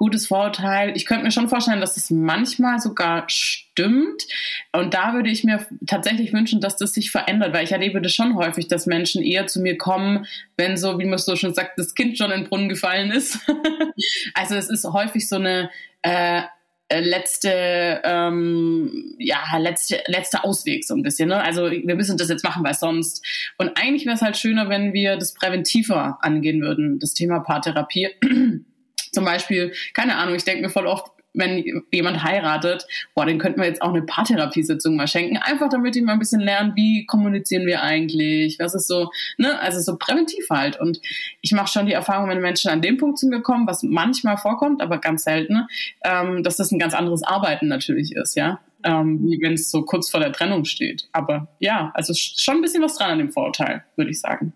gutes 0.00 0.28
Vorurteil. 0.28 0.96
Ich 0.96 1.04
könnte 1.04 1.24
mir 1.24 1.30
schon 1.30 1.50
vorstellen, 1.50 1.82
dass 1.82 1.98
es 1.98 2.10
manchmal 2.10 2.80
sogar 2.80 3.24
stimmt. 3.28 4.26
Und 4.72 4.94
da 4.94 5.12
würde 5.12 5.28
ich 5.28 5.44
mir 5.44 5.66
tatsächlich 5.86 6.32
wünschen, 6.32 6.62
dass 6.62 6.76
das 6.76 6.94
sich 6.94 7.10
verändert, 7.10 7.52
weil 7.52 7.64
ich 7.64 7.72
erlebe 7.72 8.00
das 8.00 8.14
schon 8.14 8.34
häufig, 8.34 8.66
dass 8.66 8.86
Menschen 8.86 9.22
eher 9.22 9.46
zu 9.46 9.60
mir 9.60 9.76
kommen, 9.76 10.24
wenn 10.56 10.78
so, 10.78 10.98
wie 10.98 11.04
man 11.04 11.18
so 11.18 11.36
schon 11.36 11.52
sagt, 11.52 11.78
das 11.78 11.94
Kind 11.94 12.16
schon 12.16 12.30
in 12.30 12.40
den 12.40 12.48
Brunnen 12.48 12.70
gefallen 12.70 13.10
ist. 13.10 13.40
also 14.34 14.54
es 14.54 14.70
ist 14.70 14.86
häufig 14.86 15.28
so 15.28 15.36
eine 15.36 15.68
äh, 16.00 16.44
letzte, 16.90 18.00
ähm, 18.02 19.16
ja, 19.18 19.42
letzte, 19.58 20.02
letzte 20.06 20.44
Ausweg 20.44 20.86
so 20.86 20.94
ein 20.94 21.02
bisschen. 21.02 21.28
Ne? 21.28 21.42
Also 21.42 21.70
wir 21.70 21.94
müssen 21.94 22.16
das 22.16 22.30
jetzt 22.30 22.42
machen, 22.42 22.64
weil 22.64 22.72
sonst. 22.72 23.22
Und 23.58 23.76
eigentlich 23.76 24.06
wäre 24.06 24.16
es 24.16 24.22
halt 24.22 24.38
schöner, 24.38 24.70
wenn 24.70 24.94
wir 24.94 25.18
das 25.18 25.34
präventiver 25.34 26.16
angehen 26.22 26.62
würden, 26.62 26.98
das 26.98 27.12
Thema 27.12 27.40
Paartherapie 27.40 28.08
Zum 29.12 29.24
Beispiel, 29.24 29.72
keine 29.94 30.16
Ahnung, 30.16 30.34
ich 30.34 30.44
denke 30.44 30.62
mir 30.62 30.70
voll 30.70 30.86
oft, 30.86 31.12
wenn 31.32 31.84
jemand 31.92 32.22
heiratet, 32.22 32.86
boah, 33.14 33.26
den 33.26 33.38
könnten 33.38 33.60
wir 33.60 33.68
jetzt 33.68 33.82
auch 33.82 33.90
eine 33.90 34.02
Paartherapiesitzung 34.02 34.96
mal 34.96 35.06
schenken, 35.06 35.36
einfach 35.36 35.68
damit 35.68 35.94
die 35.94 36.02
mal 36.02 36.14
ein 36.14 36.18
bisschen 36.18 36.40
lernen, 36.40 36.72
wie 36.74 37.06
kommunizieren 37.06 37.66
wir 37.66 37.82
eigentlich, 37.82 38.58
was 38.58 38.74
ist 38.74 38.88
so, 38.88 39.10
ne, 39.38 39.58
also 39.60 39.80
so 39.80 39.96
präventiv 39.96 40.46
halt. 40.50 40.80
Und 40.80 41.00
ich 41.40 41.52
mache 41.52 41.68
schon 41.68 41.86
die 41.86 41.92
Erfahrung, 41.92 42.28
wenn 42.28 42.40
Menschen 42.40 42.70
an 42.70 42.82
dem 42.82 42.96
Punkt 42.96 43.18
zu 43.18 43.28
mir 43.28 43.42
kommen, 43.42 43.66
was 43.66 43.82
manchmal 43.82 44.36
vorkommt, 44.36 44.82
aber 44.82 44.98
ganz 44.98 45.24
selten, 45.24 45.66
ähm, 46.04 46.42
dass 46.42 46.56
das 46.56 46.72
ein 46.72 46.78
ganz 46.78 46.94
anderes 46.94 47.22
Arbeiten 47.22 47.68
natürlich 47.68 48.14
ist, 48.14 48.36
ja. 48.36 48.60
Ähm, 48.82 49.20
wie 49.24 49.38
wenn 49.42 49.52
es 49.52 49.70
so 49.70 49.82
kurz 49.82 50.10
vor 50.10 50.20
der 50.20 50.32
Trennung 50.32 50.64
steht. 50.64 51.06
Aber 51.12 51.48
ja, 51.58 51.92
also 51.94 52.14
schon 52.14 52.56
ein 52.56 52.62
bisschen 52.62 52.82
was 52.82 52.96
dran 52.96 53.10
an 53.10 53.18
dem 53.18 53.30
Vorurteil, 53.30 53.84
würde 53.94 54.10
ich 54.10 54.18
sagen. 54.18 54.54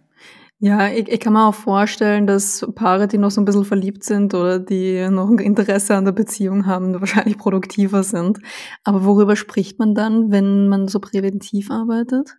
Ja, 0.61 0.89
ich, 0.89 1.09
ich 1.09 1.21
kann 1.21 1.33
mir 1.33 1.47
auch 1.47 1.55
vorstellen, 1.55 2.27
dass 2.27 2.67
Paare, 2.75 3.07
die 3.09 3.19
noch 3.19 3.31
so 3.31 3.41
ein 3.41 3.45
bisschen 3.45 3.65
verliebt 3.65 4.05
sind 4.05 4.35
oder 4.35 4.59
die 4.59 5.09
noch 5.11 5.29
ein 5.29 5.39
Interesse 5.39 5.95
an 5.97 6.05
der 6.05 6.13
Beziehung 6.13 6.67
haben, 6.67 6.99
wahrscheinlich 7.01 7.37
produktiver 7.39 8.03
sind. 8.03 8.39
Aber 8.83 9.05
worüber 9.05 9.37
spricht 9.37 9.79
man 9.79 9.95
dann, 9.95 10.31
wenn 10.31 10.69
man 10.69 10.89
so 10.89 11.01
präventiv 11.01 11.71
arbeitet? 11.71 12.39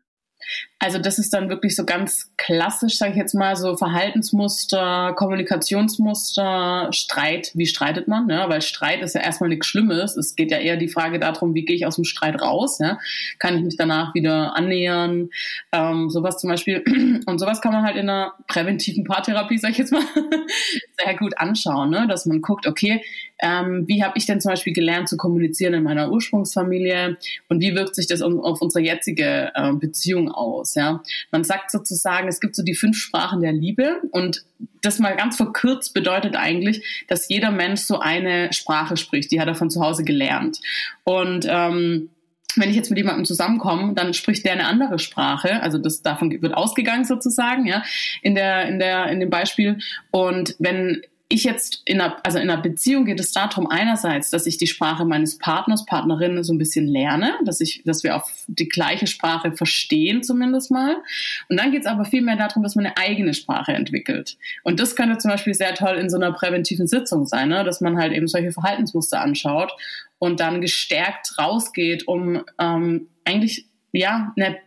Also 0.86 1.00
das 1.00 1.18
ist 1.18 1.34
dann 1.34 1.50
wirklich 1.50 1.76
so 1.76 1.84
ganz 1.84 2.32
klassisch, 2.38 3.00
sage 3.00 3.14
ich 3.14 3.18
jetzt 3.18 3.34
mal, 3.34 3.56
so 3.56 3.76
Verhaltensmuster, 3.76 5.14
Kommunikationsmuster, 5.16 6.90
Streit. 6.92 7.50
Wie 7.56 7.66
streitet 7.66 8.08
man? 8.08 8.30
Ja? 8.30 8.48
Weil 8.50 8.62
Streit 8.62 9.02
ist 9.02 9.16
ja 9.16 9.22
erstmal 9.22 9.50
nichts 9.50 9.66
Schlimmes. 9.66 10.16
Es 10.16 10.36
geht 10.36 10.52
ja 10.52 10.60
eher 10.60 10.78
die 10.78 10.88
Frage 10.88 11.18
darum, 11.18 11.56
wie 11.56 11.66
gehe 11.66 11.76
ich 11.76 11.88
aus 11.88 11.96
dem 11.96 12.04
Streit 12.04 12.40
raus? 12.40 12.78
Ja? 12.78 13.00
Kann 13.40 13.58
ich 13.58 13.64
mich 13.64 13.78
danach 13.78 14.14
wieder 14.14 14.56
annähern? 14.56 15.32
Ähm, 15.72 16.12
sowas 16.12 16.38
zum 16.38 16.52
Beispiel. 16.52 16.84
Und 17.26 17.40
sowas 17.40 17.62
kann 17.62 17.74
man 17.74 17.82
halt 17.82 17.96
in 17.96 18.08
einer 18.08 18.34
präventiven 18.48 19.06
Paartherapie, 19.06 19.58
sage 19.58 19.72
ich 19.72 19.80
jetzt 19.80 19.92
mal, 19.92 20.04
sehr 21.04 21.16
gut 21.16 21.36
anschauen, 21.40 21.90
ne? 21.90 22.06
dass 22.08 22.28
man 22.28 22.44
guckt, 22.44 22.68
okay, 22.68 23.02
ähm, 23.40 23.86
wie 23.88 24.04
habe 24.04 24.18
ich 24.18 24.26
denn 24.26 24.40
zum 24.40 24.52
Beispiel 24.52 24.74
gelernt 24.74 25.10
zu 25.10 25.18
kommunizieren 25.18 25.74
in 25.74 25.84
meiner 25.84 26.12
Ursprungsfamilie 26.12 27.18
und 27.50 27.60
wie 27.60 27.76
wirkt 27.76 27.96
sich 27.96 28.08
das 28.08 28.22
auf 28.22 28.62
unsere 28.62 28.84
jetzige 28.84 29.52
äh, 29.54 29.74
Beziehung 29.74 30.32
aus? 30.32 30.75
Ja, 30.76 31.02
man 31.32 31.44
sagt 31.44 31.72
sozusagen, 31.72 32.28
es 32.28 32.40
gibt 32.40 32.56
so 32.56 32.64
die 32.64 32.76
fünf 32.76 32.98
Sprachen 32.98 33.42
der 33.42 33.54
Liebe 33.54 34.02
und 34.12 34.46
das 34.82 35.00
mal 35.00 35.16
ganz 35.16 35.38
verkürzt 35.38 35.94
bedeutet 35.94 36.36
eigentlich, 36.36 37.06
dass 37.08 37.30
jeder 37.30 37.52
Mensch 37.52 37.82
so 37.82 38.00
eine 38.00 38.54
Sprache 38.54 38.98
spricht. 38.98 39.32
Die 39.32 39.40
hat 39.42 39.48
er 39.48 39.56
von 39.56 39.70
zu 39.70 39.82
Hause 39.82 40.04
gelernt 40.04 40.60
und 41.04 41.46
ähm, 41.50 42.10
wenn 42.58 42.70
ich 42.70 42.76
jetzt 42.76 42.90
mit 42.90 42.98
jemandem 42.98 43.26
zusammenkomme, 43.26 43.94
dann 43.94 44.14
spricht 44.14 44.46
der 44.46 44.54
eine 44.54 44.68
andere 44.68 45.00
Sprache. 45.00 45.62
Also 45.62 45.78
das 45.78 46.02
davon 46.02 46.32
wird 46.42 46.54
ausgegangen 46.54 47.04
sozusagen, 47.04 47.66
ja, 47.66 47.84
in 48.22 48.36
der 48.36 48.68
in 48.68 48.80
der 48.80 49.08
in 49.08 49.20
dem 49.20 49.30
Beispiel. 49.30 49.80
Und 50.12 50.56
wenn 50.60 51.02
ich 51.28 51.44
jetzt 51.44 51.82
in 51.86 52.00
einer, 52.00 52.18
also 52.24 52.38
in 52.38 52.50
einer 52.50 52.62
Beziehung 52.62 53.06
geht 53.06 53.20
es 53.20 53.32
darum 53.32 53.68
einerseits, 53.68 54.30
dass 54.30 54.46
ich 54.46 54.58
die 54.58 54.68
Sprache 54.68 55.06
meines 55.06 55.40
Partners, 55.40 55.86
Partnerin 55.86 56.44
so 56.44 56.54
ein 56.54 56.60
bisschen 56.60 56.86
lerne, 56.86 57.34
dass 57.44 57.62
ich, 57.62 57.82
dass 57.84 58.04
wir 58.04 58.16
auf 58.16 58.32
die 58.48 58.70
gleiche 58.70 59.08
Sprache 59.08 59.52
verstehen 59.52 60.22
zumindest 60.22 60.70
mal. 60.70 60.98
Und 61.50 61.60
dann 61.60 61.72
geht 61.72 61.82
es 61.82 61.88
aber 61.88 62.06
viel 62.06 62.22
mehr 62.22 62.36
darum, 62.36 62.62
dass 62.62 62.76
man 62.76 62.86
eine 62.86 62.98
eigene 62.98 63.34
Sprache 63.34 63.74
entwickelt. 63.74 64.38
Und 64.64 64.80
das 64.80 64.96
könnte 64.96 65.18
zum 65.18 65.32
Beispiel 65.32 65.56
sehr 65.56 65.74
toll 65.74 65.96
in 65.96 66.12
so 66.12 66.18
einer 66.18 66.32
präventiven 66.32 66.86
Sitzung 66.86 67.26
sein, 67.26 67.50
ne? 67.50 67.64
dass 67.64 67.82
man 67.82 67.98
halt 67.98 68.14
eben 68.14 68.28
solche 68.28 68.52
Verhaltensmuster 68.52 69.20
anschaut 69.20 69.72
und 70.20 70.40
dann 70.40 70.62
gestärkt 70.62 71.40
rausgeht, 71.40 72.08
um 72.08 72.44
ähm, 72.60 73.08
eigentlich 73.26 73.66
ja 73.92 74.32
eine 74.38 74.58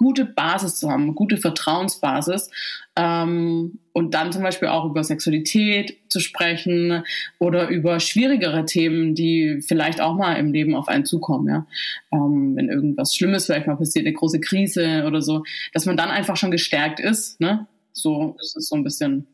gute 0.00 0.24
Basis 0.24 0.76
zu 0.76 0.90
haben, 0.90 1.14
gute 1.14 1.36
Vertrauensbasis 1.36 2.50
ähm, 2.96 3.80
und 3.92 4.14
dann 4.14 4.32
zum 4.32 4.42
Beispiel 4.42 4.68
auch 4.68 4.86
über 4.86 5.04
Sexualität 5.04 5.98
zu 6.08 6.20
sprechen 6.20 7.04
oder 7.38 7.68
über 7.68 8.00
schwierigere 8.00 8.64
Themen, 8.64 9.14
die 9.14 9.60
vielleicht 9.60 10.00
auch 10.00 10.16
mal 10.16 10.36
im 10.36 10.54
Leben 10.54 10.74
auf 10.74 10.88
einen 10.88 11.04
zukommen, 11.04 11.48
ja, 11.48 11.66
ähm, 12.12 12.56
wenn 12.56 12.70
irgendwas 12.70 13.14
Schlimmes 13.14 13.44
vielleicht 13.44 13.66
mal 13.66 13.76
passiert, 13.76 14.06
eine 14.06 14.14
große 14.14 14.40
Krise 14.40 15.04
oder 15.06 15.20
so, 15.20 15.42
dass 15.74 15.84
man 15.84 15.98
dann 15.98 16.08
einfach 16.08 16.38
schon 16.38 16.50
gestärkt 16.50 16.98
ist, 16.98 17.38
ne? 17.38 17.66
So 17.92 18.36
ist 18.40 18.56
es 18.56 18.68
so 18.68 18.76
ein 18.76 18.84
bisschen, 18.84 19.26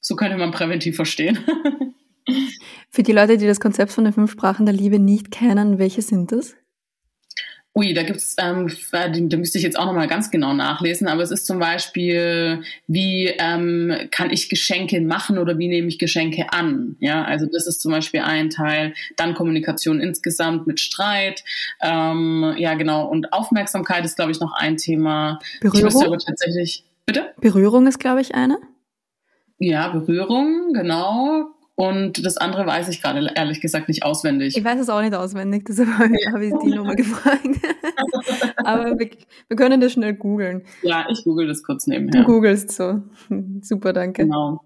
so 0.00 0.16
könnte 0.16 0.38
man 0.38 0.50
präventiv 0.50 0.96
verstehen. 0.96 1.40
Für 2.90 3.02
die 3.02 3.12
Leute, 3.12 3.36
die 3.36 3.46
das 3.46 3.60
Konzept 3.60 3.92
von 3.92 4.04
den 4.04 4.14
fünf 4.14 4.32
Sprachen 4.32 4.64
der 4.64 4.74
Liebe 4.74 4.98
nicht 4.98 5.30
kennen, 5.30 5.78
welche 5.78 6.00
sind 6.00 6.32
das? 6.32 6.56
Ui, 7.76 7.92
da 7.92 8.04
gibt's, 8.04 8.36
ähm, 8.38 8.70
da 8.90 9.36
müsste 9.36 9.58
ich 9.58 9.64
jetzt 9.64 9.78
auch 9.78 9.84
nochmal 9.84 10.08
ganz 10.08 10.30
genau 10.30 10.54
nachlesen, 10.54 11.08
aber 11.08 11.22
es 11.22 11.30
ist 11.30 11.46
zum 11.46 11.58
Beispiel, 11.58 12.62
wie 12.86 13.26
ähm, 13.26 13.92
kann 14.10 14.30
ich 14.30 14.48
Geschenke 14.48 14.98
machen 15.02 15.36
oder 15.36 15.58
wie 15.58 15.68
nehme 15.68 15.88
ich 15.88 15.98
Geschenke 15.98 16.54
an? 16.54 16.96
Ja, 17.00 17.24
also 17.24 17.44
das 17.44 17.66
ist 17.66 17.82
zum 17.82 17.92
Beispiel 17.92 18.20
ein 18.20 18.48
Teil. 18.48 18.94
Dann 19.16 19.34
Kommunikation 19.34 20.00
insgesamt 20.00 20.66
mit 20.66 20.80
Streit. 20.80 21.44
Ähm, 21.82 22.54
ja, 22.56 22.72
genau. 22.76 23.08
Und 23.08 23.34
Aufmerksamkeit 23.34 24.06
ist, 24.06 24.16
glaube 24.16 24.32
ich, 24.32 24.40
noch 24.40 24.54
ein 24.54 24.78
Thema. 24.78 25.38
Berührung? 25.60 25.90
Ich 26.00 26.06
aber 26.06 26.16
tatsächlich, 26.16 26.82
bitte? 27.04 27.34
Berührung 27.42 27.86
ist, 27.86 27.98
glaube 27.98 28.22
ich, 28.22 28.34
eine. 28.34 28.56
Ja, 29.58 29.88
Berührung, 29.88 30.72
genau. 30.72 31.50
Und 31.76 32.24
das 32.24 32.38
andere 32.38 32.66
weiß 32.66 32.88
ich 32.88 33.02
gerade 33.02 33.30
ehrlich 33.34 33.60
gesagt 33.60 33.88
nicht 33.88 34.02
auswendig. 34.02 34.56
Ich 34.56 34.64
weiß 34.64 34.80
es 34.80 34.88
auch 34.88 35.02
nicht 35.02 35.14
auswendig, 35.14 35.66
deshalb 35.68 35.88
habe 36.32 36.46
ich 36.46 36.52
die 36.64 36.74
Nummer 36.74 36.96
gefragt. 36.96 37.46
Aber 38.56 38.98
wir, 38.98 39.10
wir, 39.48 39.56
können 39.56 39.80
das 39.82 39.92
schnell 39.92 40.14
googeln. 40.14 40.62
Ja, 40.82 41.06
ich 41.10 41.22
google 41.22 41.46
das 41.46 41.62
kurz 41.62 41.86
nebenher. 41.86 42.22
Du 42.22 42.26
googelst 42.26 42.72
so. 42.72 43.02
Super, 43.60 43.92
danke. 43.92 44.22
Genau. 44.22 44.62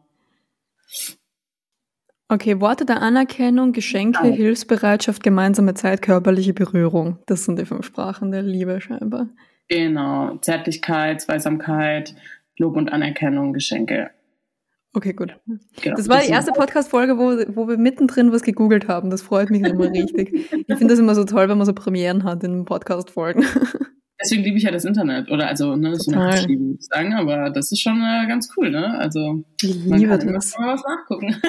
Okay, 2.28 2.60
Worte 2.60 2.84
der 2.84 3.02
Anerkennung, 3.02 3.72
Geschenke, 3.72 4.28
ja. 4.28 4.32
Hilfsbereitschaft, 4.32 5.24
gemeinsame 5.24 5.74
Zeit, 5.74 6.02
körperliche 6.02 6.54
Berührung. 6.54 7.18
Das 7.26 7.44
sind 7.44 7.58
die 7.58 7.64
fünf 7.64 7.84
Sprachen 7.84 8.30
der 8.30 8.42
Liebe 8.42 8.80
scheinbar. 8.80 9.26
Genau. 9.68 10.36
Zärtlichkeit, 10.36 11.20
Zweisamkeit, 11.20 12.14
Lob 12.56 12.76
und 12.76 12.92
Anerkennung, 12.92 13.52
Geschenke. 13.52 14.10
Okay, 14.92 15.12
gut. 15.12 15.36
Genau, 15.82 15.96
das 15.96 16.08
war 16.08 16.20
die 16.20 16.30
erste 16.30 16.52
Podcast-Folge, 16.52 17.16
wo, 17.16 17.36
wo 17.54 17.68
wir 17.68 17.78
mittendrin 17.78 18.32
was 18.32 18.42
gegoogelt 18.42 18.88
haben. 18.88 19.10
Das 19.10 19.22
freut 19.22 19.50
mich 19.50 19.62
immer 19.62 19.90
richtig. 19.90 20.32
Ich 20.32 20.48
finde 20.48 20.88
das 20.88 20.98
immer 20.98 21.14
so 21.14 21.24
toll, 21.24 21.48
wenn 21.48 21.58
man 21.58 21.66
so 21.66 21.72
Premieren 21.72 22.24
hat 22.24 22.42
in 22.42 22.64
Podcast-Folgen. 22.64 23.44
Deswegen 24.22 24.42
liebe 24.42 24.58
ich 24.58 24.64
ja 24.64 24.70
das 24.70 24.84
Internet. 24.84 25.30
Oder 25.30 25.48
also, 25.48 25.76
ne, 25.76 25.92
das 25.92 26.04
Total. 26.04 26.34
ist 26.34 26.50
ich 26.50 26.58
sagen, 26.80 27.14
aber 27.14 27.48
das 27.50 27.72
ist 27.72 27.80
schon 27.80 28.02
äh, 28.02 28.26
ganz 28.26 28.50
cool, 28.56 28.70
ne? 28.70 28.98
Also 28.98 29.42
ich 29.62 29.86
man 29.86 29.98
liebe 29.98 30.18
kann 30.18 30.34
das. 30.34 30.54
Immer 30.56 30.74
was 30.74 30.82
nachgucken. 30.84 31.36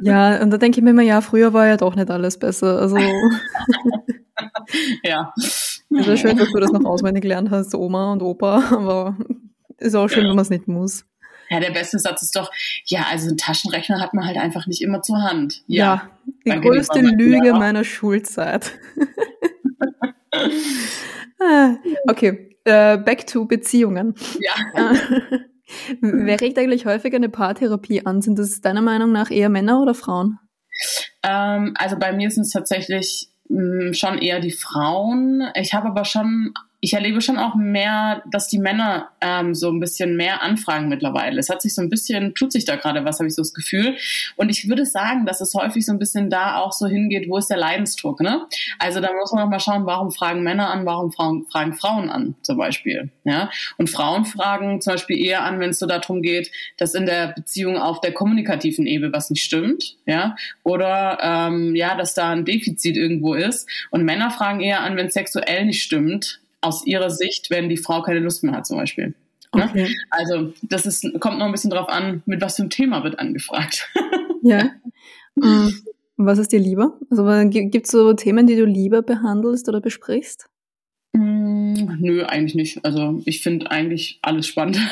Ja, 0.00 0.40
und 0.42 0.50
da 0.50 0.58
denke 0.58 0.78
ich 0.78 0.84
mir 0.84 0.90
immer, 0.90 1.02
ja, 1.02 1.20
früher 1.20 1.52
war 1.52 1.66
ja 1.66 1.76
doch 1.76 1.96
nicht 1.96 2.08
alles 2.10 2.38
besser. 2.38 2.80
Also 2.80 2.98
ja. 5.04 5.32
Es 5.36 5.82
ist 5.90 6.20
schön, 6.20 6.36
dass 6.36 6.52
du 6.52 6.60
das 6.60 6.70
noch 6.70 6.84
auswendig 6.84 7.22
gelernt 7.22 7.50
hast, 7.50 7.74
Oma 7.74 8.12
und 8.12 8.22
Opa, 8.22 8.62
aber 8.70 9.16
ist 9.78 9.96
auch 9.96 10.08
schön, 10.08 10.22
ja. 10.24 10.30
wenn 10.30 10.36
man 10.36 10.44
es 10.44 10.50
nicht 10.50 10.68
muss. 10.68 11.04
Ja, 11.50 11.60
der 11.60 11.70
beste 11.70 11.98
Satz 11.98 12.22
ist 12.22 12.36
doch, 12.36 12.50
ja, 12.84 13.06
also 13.10 13.28
einen 13.28 13.38
Taschenrechner 13.38 14.00
hat 14.00 14.14
man 14.14 14.26
halt 14.26 14.36
einfach 14.36 14.66
nicht 14.66 14.82
immer 14.82 15.02
zur 15.02 15.22
Hand. 15.22 15.62
Ja, 15.66 16.10
ja 16.44 16.56
die 16.56 16.60
größte 16.60 17.00
Lüge 17.00 17.52
meiner 17.52 17.84
Schulzeit. 17.84 18.72
Ah, 21.40 21.76
okay, 22.08 22.56
äh, 22.64 22.98
back 22.98 23.26
to 23.26 23.44
Beziehungen. 23.44 24.14
Ja. 24.40 24.92
Wer 26.00 26.40
regt 26.40 26.58
eigentlich 26.58 26.86
häufiger 26.86 27.16
eine 27.16 27.28
Paartherapie 27.28 28.04
an? 28.06 28.22
Sind 28.22 28.38
das 28.38 28.60
deiner 28.60 28.82
Meinung 28.82 29.12
nach 29.12 29.30
eher 29.30 29.48
Männer 29.48 29.80
oder 29.80 29.94
Frauen? 29.94 30.38
Ähm, 31.22 31.74
also 31.76 31.96
bei 31.96 32.12
mir 32.12 32.30
sind 32.30 32.42
es 32.44 32.50
tatsächlich 32.50 33.28
mh, 33.48 33.90
mm, 33.90 33.94
schon 33.94 34.18
eher 34.18 34.40
die 34.40 34.50
Frauen. 34.50 35.50
Ich 35.54 35.74
habe 35.74 35.88
aber 35.88 36.04
schon 36.04 36.54
ich 36.80 36.94
erlebe 36.94 37.20
schon 37.20 37.38
auch 37.38 37.56
mehr, 37.56 38.22
dass 38.30 38.48
die 38.48 38.58
Männer 38.58 39.08
ähm, 39.20 39.54
so 39.54 39.68
ein 39.68 39.80
bisschen 39.80 40.16
mehr 40.16 40.42
anfragen 40.42 40.88
mittlerweile. 40.88 41.40
Es 41.40 41.48
hat 41.48 41.60
sich 41.60 41.74
so 41.74 41.82
ein 41.82 41.88
bisschen, 41.88 42.34
tut 42.34 42.52
sich 42.52 42.64
da 42.64 42.76
gerade 42.76 43.04
was, 43.04 43.18
habe 43.18 43.26
ich 43.26 43.34
so 43.34 43.42
das 43.42 43.52
Gefühl. 43.52 43.96
Und 44.36 44.48
ich 44.48 44.68
würde 44.68 44.86
sagen, 44.86 45.26
dass 45.26 45.40
es 45.40 45.54
häufig 45.54 45.84
so 45.84 45.92
ein 45.92 45.98
bisschen 45.98 46.30
da 46.30 46.58
auch 46.58 46.72
so 46.72 46.86
hingeht, 46.86 47.28
wo 47.28 47.36
ist 47.36 47.48
der 47.48 47.56
Leidensdruck, 47.56 48.20
ne? 48.20 48.46
Also 48.78 49.00
da 49.00 49.08
muss 49.12 49.32
man 49.32 49.44
auch 49.44 49.50
mal 49.50 49.58
schauen, 49.58 49.86
warum 49.86 50.12
fragen 50.12 50.44
Männer 50.44 50.70
an, 50.70 50.86
warum 50.86 51.10
Frauen, 51.10 51.46
fragen 51.50 51.74
Frauen 51.74 52.10
an, 52.10 52.36
zum 52.42 52.56
Beispiel. 52.56 53.10
Ja? 53.24 53.50
Und 53.76 53.90
Frauen 53.90 54.24
fragen 54.24 54.80
zum 54.80 54.92
Beispiel 54.92 55.18
eher 55.18 55.42
an, 55.42 55.58
wenn 55.58 55.70
es 55.70 55.80
so 55.80 55.86
darum 55.86 56.22
geht, 56.22 56.52
dass 56.76 56.94
in 56.94 57.06
der 57.06 57.32
Beziehung 57.32 57.76
auf 57.76 58.00
der 58.00 58.12
kommunikativen 58.12 58.86
Ebene 58.86 59.12
was 59.12 59.30
nicht 59.30 59.42
stimmt, 59.42 59.96
ja, 60.06 60.36
oder 60.62 61.18
ähm, 61.20 61.74
ja, 61.74 61.96
dass 61.96 62.14
da 62.14 62.30
ein 62.30 62.44
Defizit 62.44 62.96
irgendwo 62.96 63.34
ist. 63.34 63.68
Und 63.90 64.04
Männer 64.04 64.30
fragen 64.30 64.60
eher 64.60 64.82
an, 64.82 64.96
wenn 64.96 65.06
es 65.06 65.14
sexuell 65.14 65.66
nicht 65.66 65.82
stimmt 65.82 66.40
aus 66.60 66.86
ihrer 66.86 67.10
Sicht, 67.10 67.50
wenn 67.50 67.68
die 67.68 67.76
Frau 67.76 68.02
keine 68.02 68.20
Lust 68.20 68.42
mehr 68.42 68.54
hat 68.54 68.66
zum 68.66 68.78
Beispiel. 68.78 69.14
Ne? 69.54 69.64
Okay. 69.64 69.88
Also 70.10 70.52
das 70.62 70.86
ist, 70.86 71.06
kommt 71.20 71.38
noch 71.38 71.46
ein 71.46 71.52
bisschen 71.52 71.70
drauf 71.70 71.88
an, 71.88 72.22
mit 72.26 72.40
was 72.40 72.56
für 72.56 72.62
einem 72.62 72.70
Thema 72.70 73.04
wird 73.04 73.18
angefragt. 73.18 73.88
Ja. 74.40 74.70
Mm, 75.34 75.66
was 76.16 76.38
ist 76.38 76.52
dir 76.52 76.60
lieber? 76.60 76.96
Also 77.10 77.24
gibt 77.50 77.86
es 77.86 77.90
so 77.90 78.12
Themen, 78.12 78.46
die 78.46 78.54
du 78.54 78.64
lieber 78.64 79.02
behandelst 79.02 79.68
oder 79.68 79.80
besprichst? 79.80 80.48
Mm, 81.12 81.74
nö, 81.98 82.24
eigentlich 82.24 82.54
nicht. 82.54 82.84
Also 82.84 83.20
ich 83.24 83.42
finde 83.42 83.72
eigentlich 83.72 84.20
alles 84.22 84.46
spannend. 84.46 84.78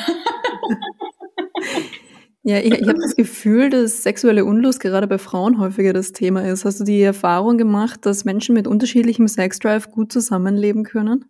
Ja, 2.43 2.59
ich, 2.59 2.71
ich 2.71 2.87
habe 2.87 3.01
das 3.01 3.17
Gefühl, 3.17 3.69
dass 3.69 4.03
sexuelle 4.03 4.45
Unlust 4.45 4.79
gerade 4.79 5.05
bei 5.05 5.17
Frauen 5.17 5.59
häufiger 5.59 5.91
das 5.91 6.13
Thema 6.13 6.47
ist. 6.47 6.63
Hast 6.63 6.79
du 6.79 6.85
die 6.85 7.01
Erfahrung 7.01 7.57
gemacht, 7.57 8.05
dass 8.05 8.23
Menschen 8.23 8.55
mit 8.55 8.67
unterschiedlichem 8.67 9.27
Sexdrive 9.27 9.91
gut 9.91 10.13
zusammenleben 10.13 10.85
können? 10.85 11.25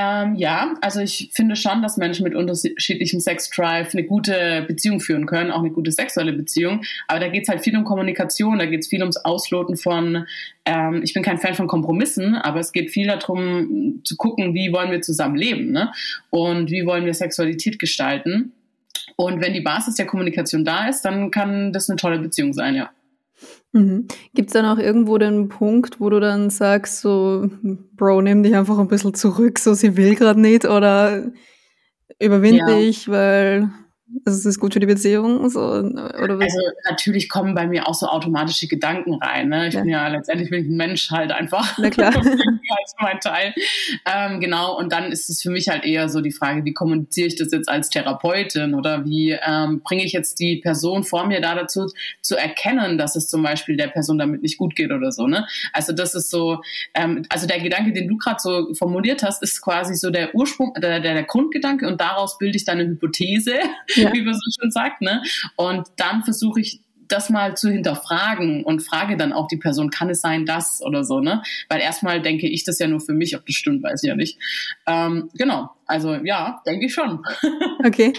Ähm, 0.00 0.36
ja, 0.36 0.74
also 0.80 1.00
ich 1.00 1.30
finde 1.32 1.56
schon, 1.56 1.82
dass 1.82 1.96
Menschen 1.96 2.22
mit 2.22 2.36
unterschiedlichem 2.36 3.18
Sexdrive 3.18 3.92
eine 3.92 4.04
gute 4.04 4.64
Beziehung 4.68 5.00
führen 5.00 5.26
können, 5.26 5.50
auch 5.50 5.58
eine 5.58 5.72
gute 5.72 5.90
sexuelle 5.90 6.32
Beziehung. 6.32 6.82
Aber 7.08 7.18
da 7.18 7.26
geht 7.26 7.42
es 7.42 7.48
halt 7.48 7.62
viel 7.62 7.76
um 7.76 7.82
Kommunikation, 7.82 8.60
da 8.60 8.66
geht 8.66 8.80
es 8.80 8.88
viel 8.88 9.00
ums 9.00 9.16
Ausloten 9.16 9.76
von, 9.76 10.24
ähm, 10.66 11.00
ich 11.02 11.14
bin 11.14 11.24
kein 11.24 11.38
Fan 11.38 11.54
von 11.54 11.66
Kompromissen, 11.66 12.36
aber 12.36 12.60
es 12.60 12.70
geht 12.70 12.90
viel 12.90 13.08
darum 13.08 14.02
zu 14.04 14.16
gucken, 14.16 14.54
wie 14.54 14.72
wollen 14.72 14.92
wir 14.92 15.02
zusammen 15.02 15.34
leben 15.34 15.72
ne? 15.72 15.90
und 16.30 16.70
wie 16.70 16.86
wollen 16.86 17.04
wir 17.04 17.14
Sexualität 17.14 17.80
gestalten. 17.80 18.52
Und 19.16 19.40
wenn 19.40 19.52
die 19.52 19.62
Basis 19.62 19.96
der 19.96 20.06
Kommunikation 20.06 20.64
da 20.64 20.86
ist, 20.86 21.02
dann 21.02 21.32
kann 21.32 21.72
das 21.72 21.90
eine 21.90 21.96
tolle 21.96 22.20
Beziehung 22.20 22.52
sein, 22.52 22.76
ja. 22.76 22.90
Mhm. 23.72 24.08
Gibt 24.34 24.48
es 24.48 24.52
dann 24.54 24.64
auch 24.64 24.78
irgendwo 24.78 25.18
den 25.18 25.48
Punkt, 25.48 26.00
wo 26.00 26.10
du 26.10 26.20
dann 26.20 26.50
sagst, 26.50 27.00
so, 27.00 27.50
Bro, 27.96 28.22
nimm 28.22 28.42
dich 28.42 28.56
einfach 28.56 28.78
ein 28.78 28.88
bisschen 28.88 29.14
zurück, 29.14 29.58
so 29.58 29.74
sie 29.74 29.96
will 29.96 30.14
gerade 30.14 30.40
nicht 30.40 30.64
oder 30.64 31.30
überwinde 32.18 32.60
ja. 32.60 32.78
dich, 32.78 33.08
weil 33.08 33.70
also 34.24 34.38
es 34.38 34.46
ist 34.46 34.58
gut 34.58 34.72
für 34.72 34.80
die 34.80 34.86
Beziehung? 34.86 35.50
So, 35.50 35.60
oder 35.60 36.38
also 36.40 36.58
natürlich 36.88 37.28
kommen 37.28 37.54
bei 37.54 37.66
mir 37.66 37.86
auch 37.86 37.94
so 37.94 38.06
automatische 38.06 38.66
Gedanken 38.66 39.14
rein. 39.14 39.48
Ne? 39.48 39.68
Ich 39.68 39.74
ja. 39.74 39.80
bin 39.80 39.90
ja 39.90 40.08
letztendlich 40.08 40.50
bin 40.50 40.62
ich 40.62 40.70
ein 40.70 40.76
Mensch 40.76 41.10
halt 41.10 41.30
einfach. 41.30 41.76
Na 41.78 41.90
klar. 41.90 42.14
ist 42.84 42.96
mein 43.00 43.20
Teil. 43.20 43.54
Ähm, 44.06 44.40
genau, 44.40 44.76
und 44.76 44.92
dann 44.92 45.12
ist 45.12 45.30
es 45.30 45.42
für 45.42 45.50
mich 45.50 45.68
halt 45.68 45.84
eher 45.84 46.08
so 46.08 46.20
die 46.20 46.32
Frage, 46.32 46.64
wie 46.64 46.72
kommuniziere 46.72 47.28
ich 47.28 47.36
das 47.36 47.52
jetzt 47.52 47.68
als 47.68 47.90
Therapeutin 47.90 48.74
oder 48.74 49.04
wie 49.04 49.30
ähm, 49.30 49.82
bringe 49.82 50.04
ich 50.04 50.12
jetzt 50.12 50.38
die 50.40 50.56
Person 50.56 51.04
vor 51.04 51.26
mir 51.26 51.40
da 51.40 51.54
dazu 51.54 51.90
zu 52.22 52.36
erkennen, 52.36 52.98
dass 52.98 53.16
es 53.16 53.28
zum 53.28 53.42
Beispiel 53.42 53.76
der 53.76 53.88
Person 53.88 54.18
damit 54.18 54.42
nicht 54.42 54.58
gut 54.58 54.74
geht 54.76 54.90
oder 54.90 55.12
so. 55.12 55.26
Ne? 55.26 55.46
Also 55.72 55.92
das 55.92 56.14
ist 56.14 56.30
so, 56.30 56.60
ähm, 56.94 57.24
also 57.28 57.46
der 57.46 57.60
Gedanke, 57.60 57.92
den 57.92 58.08
du 58.08 58.16
gerade 58.16 58.40
so 58.40 58.74
formuliert 58.74 59.22
hast, 59.22 59.42
ist 59.42 59.60
quasi 59.60 59.94
so 59.94 60.10
der 60.10 60.34
Ursprung, 60.34 60.74
der, 60.74 61.00
der, 61.00 61.14
der 61.14 61.24
Grundgedanke 61.24 61.86
und 61.86 62.00
daraus 62.00 62.38
bilde 62.38 62.56
ich 62.56 62.64
dann 62.64 62.78
eine 62.78 62.88
Hypothese 62.88 63.54
ja. 63.94 64.12
wie 64.12 64.22
man 64.22 64.34
so 64.34 64.40
schön 64.60 64.70
sagt. 64.70 65.00
Ne? 65.00 65.22
Und 65.56 65.88
dann 65.96 66.24
versuche 66.24 66.60
ich 66.60 66.80
das 67.08 67.30
mal 67.30 67.56
zu 67.56 67.70
hinterfragen 67.70 68.64
und 68.64 68.80
frage 68.80 69.16
dann 69.16 69.32
auch 69.32 69.48
die 69.48 69.56
Person, 69.56 69.90
kann 69.90 70.10
es 70.10 70.20
sein, 70.20 70.46
das 70.46 70.82
oder 70.82 71.04
so, 71.04 71.20
ne? 71.20 71.42
Weil 71.68 71.80
erstmal 71.80 72.22
denke 72.22 72.48
ich 72.48 72.64
das 72.64 72.78
ja 72.78 72.86
nur 72.86 73.00
für 73.00 73.12
mich, 73.12 73.36
ob 73.36 73.46
das 73.46 73.54
stimmt, 73.54 73.82
weiß 73.82 74.02
ich 74.02 74.08
ja 74.08 74.16
nicht. 74.16 74.38
Ähm, 74.86 75.30
genau, 75.34 75.70
also 75.86 76.14
ja, 76.14 76.62
denke 76.66 76.86
ich 76.86 76.94
schon. 76.94 77.22
Okay. 77.84 78.12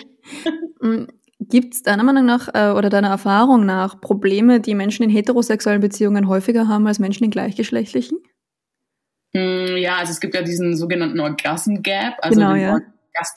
Mm, 0.82 1.06
Gibt 1.40 1.74
es 1.74 1.84
deiner 1.84 2.04
Meinung 2.04 2.26
nach 2.26 2.50
äh, 2.54 2.72
oder 2.72 2.90
deiner 2.90 3.10
Erfahrung 3.10 3.66
nach 3.66 4.00
Probleme, 4.00 4.60
die 4.60 4.76
Menschen 4.76 5.04
in 5.04 5.10
heterosexuellen 5.10 5.82
Beziehungen 5.82 6.28
häufiger 6.28 6.68
haben 6.68 6.88
als 6.88 7.00
Menschen 7.00 7.26
in 7.26 7.32
gleichgeschlechtlichen? 7.32 8.20
Mm, 9.34 9.78
ja, 9.78 9.98
also 9.98 10.12
es 10.12 10.20
gibt 10.20 10.36
ja 10.36 10.42
diesen 10.42 10.78
sogenannten 10.78 11.20
Orgasm 11.20 11.82
Gap, 11.82 12.16
also 12.22 12.40
genau, 12.40 12.56
ja 12.56 12.80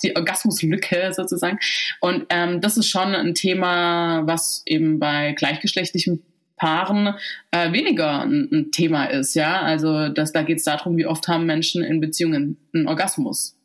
die 0.03 0.17
Orgasmuslücke 0.17 1.13
sozusagen. 1.13 1.59
Und 2.01 2.27
ähm, 2.31 2.61
das 2.61 2.77
ist 2.77 2.89
schon 2.89 3.15
ein 3.15 3.35
Thema, 3.35 4.27
was 4.27 4.63
eben 4.67 4.99
bei 4.99 5.33
gleichgeschlechtlichen 5.33 6.23
Paaren 6.57 7.15
äh, 7.51 7.73
weniger 7.73 8.21
ein, 8.21 8.49
ein, 8.53 8.71
Thema 8.71 9.07
ist, 9.07 9.35
ja. 9.35 9.63
Also 9.63 10.09
das, 10.09 10.33
da 10.33 10.43
geht 10.43 10.59
es 10.59 10.65
darum, 10.65 10.97
wie 10.97 11.07
oft 11.07 11.27
haben 11.27 11.45
Menschen 11.45 11.83
in 11.83 12.01
Beziehungen 12.01 12.57
einen 12.73 12.87
Orgasmus. 12.87 13.57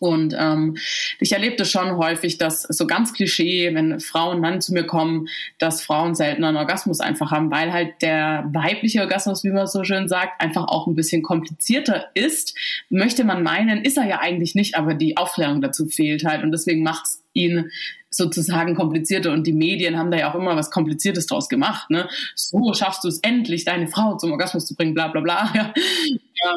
Und 0.00 0.34
ähm, 0.38 0.76
ich 1.20 1.32
erlebe 1.32 1.56
das 1.56 1.70
schon 1.70 1.96
häufig, 1.96 2.38
dass 2.38 2.62
so 2.62 2.86
ganz 2.86 3.12
Klischee, 3.12 3.72
wenn 3.74 4.00
Frauen 4.00 4.42
dann 4.42 4.60
zu 4.60 4.72
mir 4.72 4.84
kommen, 4.84 5.28
dass 5.58 5.82
Frauen 5.82 6.14
seltener 6.14 6.48
einen 6.48 6.56
Orgasmus 6.56 7.00
einfach 7.00 7.30
haben, 7.30 7.50
weil 7.50 7.72
halt 7.72 8.02
der 8.02 8.48
weibliche 8.52 9.00
Orgasmus, 9.00 9.44
wie 9.44 9.50
man 9.50 9.66
so 9.66 9.84
schön 9.84 10.08
sagt, 10.08 10.40
einfach 10.40 10.64
auch 10.68 10.86
ein 10.86 10.96
bisschen 10.96 11.22
komplizierter 11.22 12.06
ist. 12.14 12.56
Möchte 12.90 13.24
man 13.24 13.42
meinen, 13.42 13.84
ist 13.84 13.96
er 13.96 14.06
ja 14.06 14.20
eigentlich 14.20 14.54
nicht, 14.54 14.76
aber 14.76 14.94
die 14.94 15.16
Aufklärung 15.16 15.60
dazu 15.60 15.86
fehlt 15.86 16.24
halt 16.24 16.42
und 16.42 16.50
deswegen 16.50 16.82
macht 16.82 17.06
es 17.06 17.22
ihn 17.32 17.70
sozusagen 18.10 18.74
komplizierter 18.74 19.32
und 19.32 19.46
die 19.46 19.52
Medien 19.52 19.98
haben 19.98 20.10
da 20.10 20.18
ja 20.18 20.30
auch 20.30 20.34
immer 20.34 20.56
was 20.56 20.70
Kompliziertes 20.70 21.26
draus 21.26 21.48
gemacht. 21.48 21.90
Ne? 21.90 22.08
So 22.34 22.72
schaffst 22.72 23.04
du 23.04 23.08
es 23.08 23.18
endlich, 23.20 23.64
deine 23.64 23.88
Frau 23.88 24.16
zum 24.16 24.32
Orgasmus 24.32 24.66
zu 24.66 24.74
bringen, 24.74 24.94
bla 24.94 25.08
bla 25.08 25.20
bla. 25.20 25.52
Ja. 25.56 25.72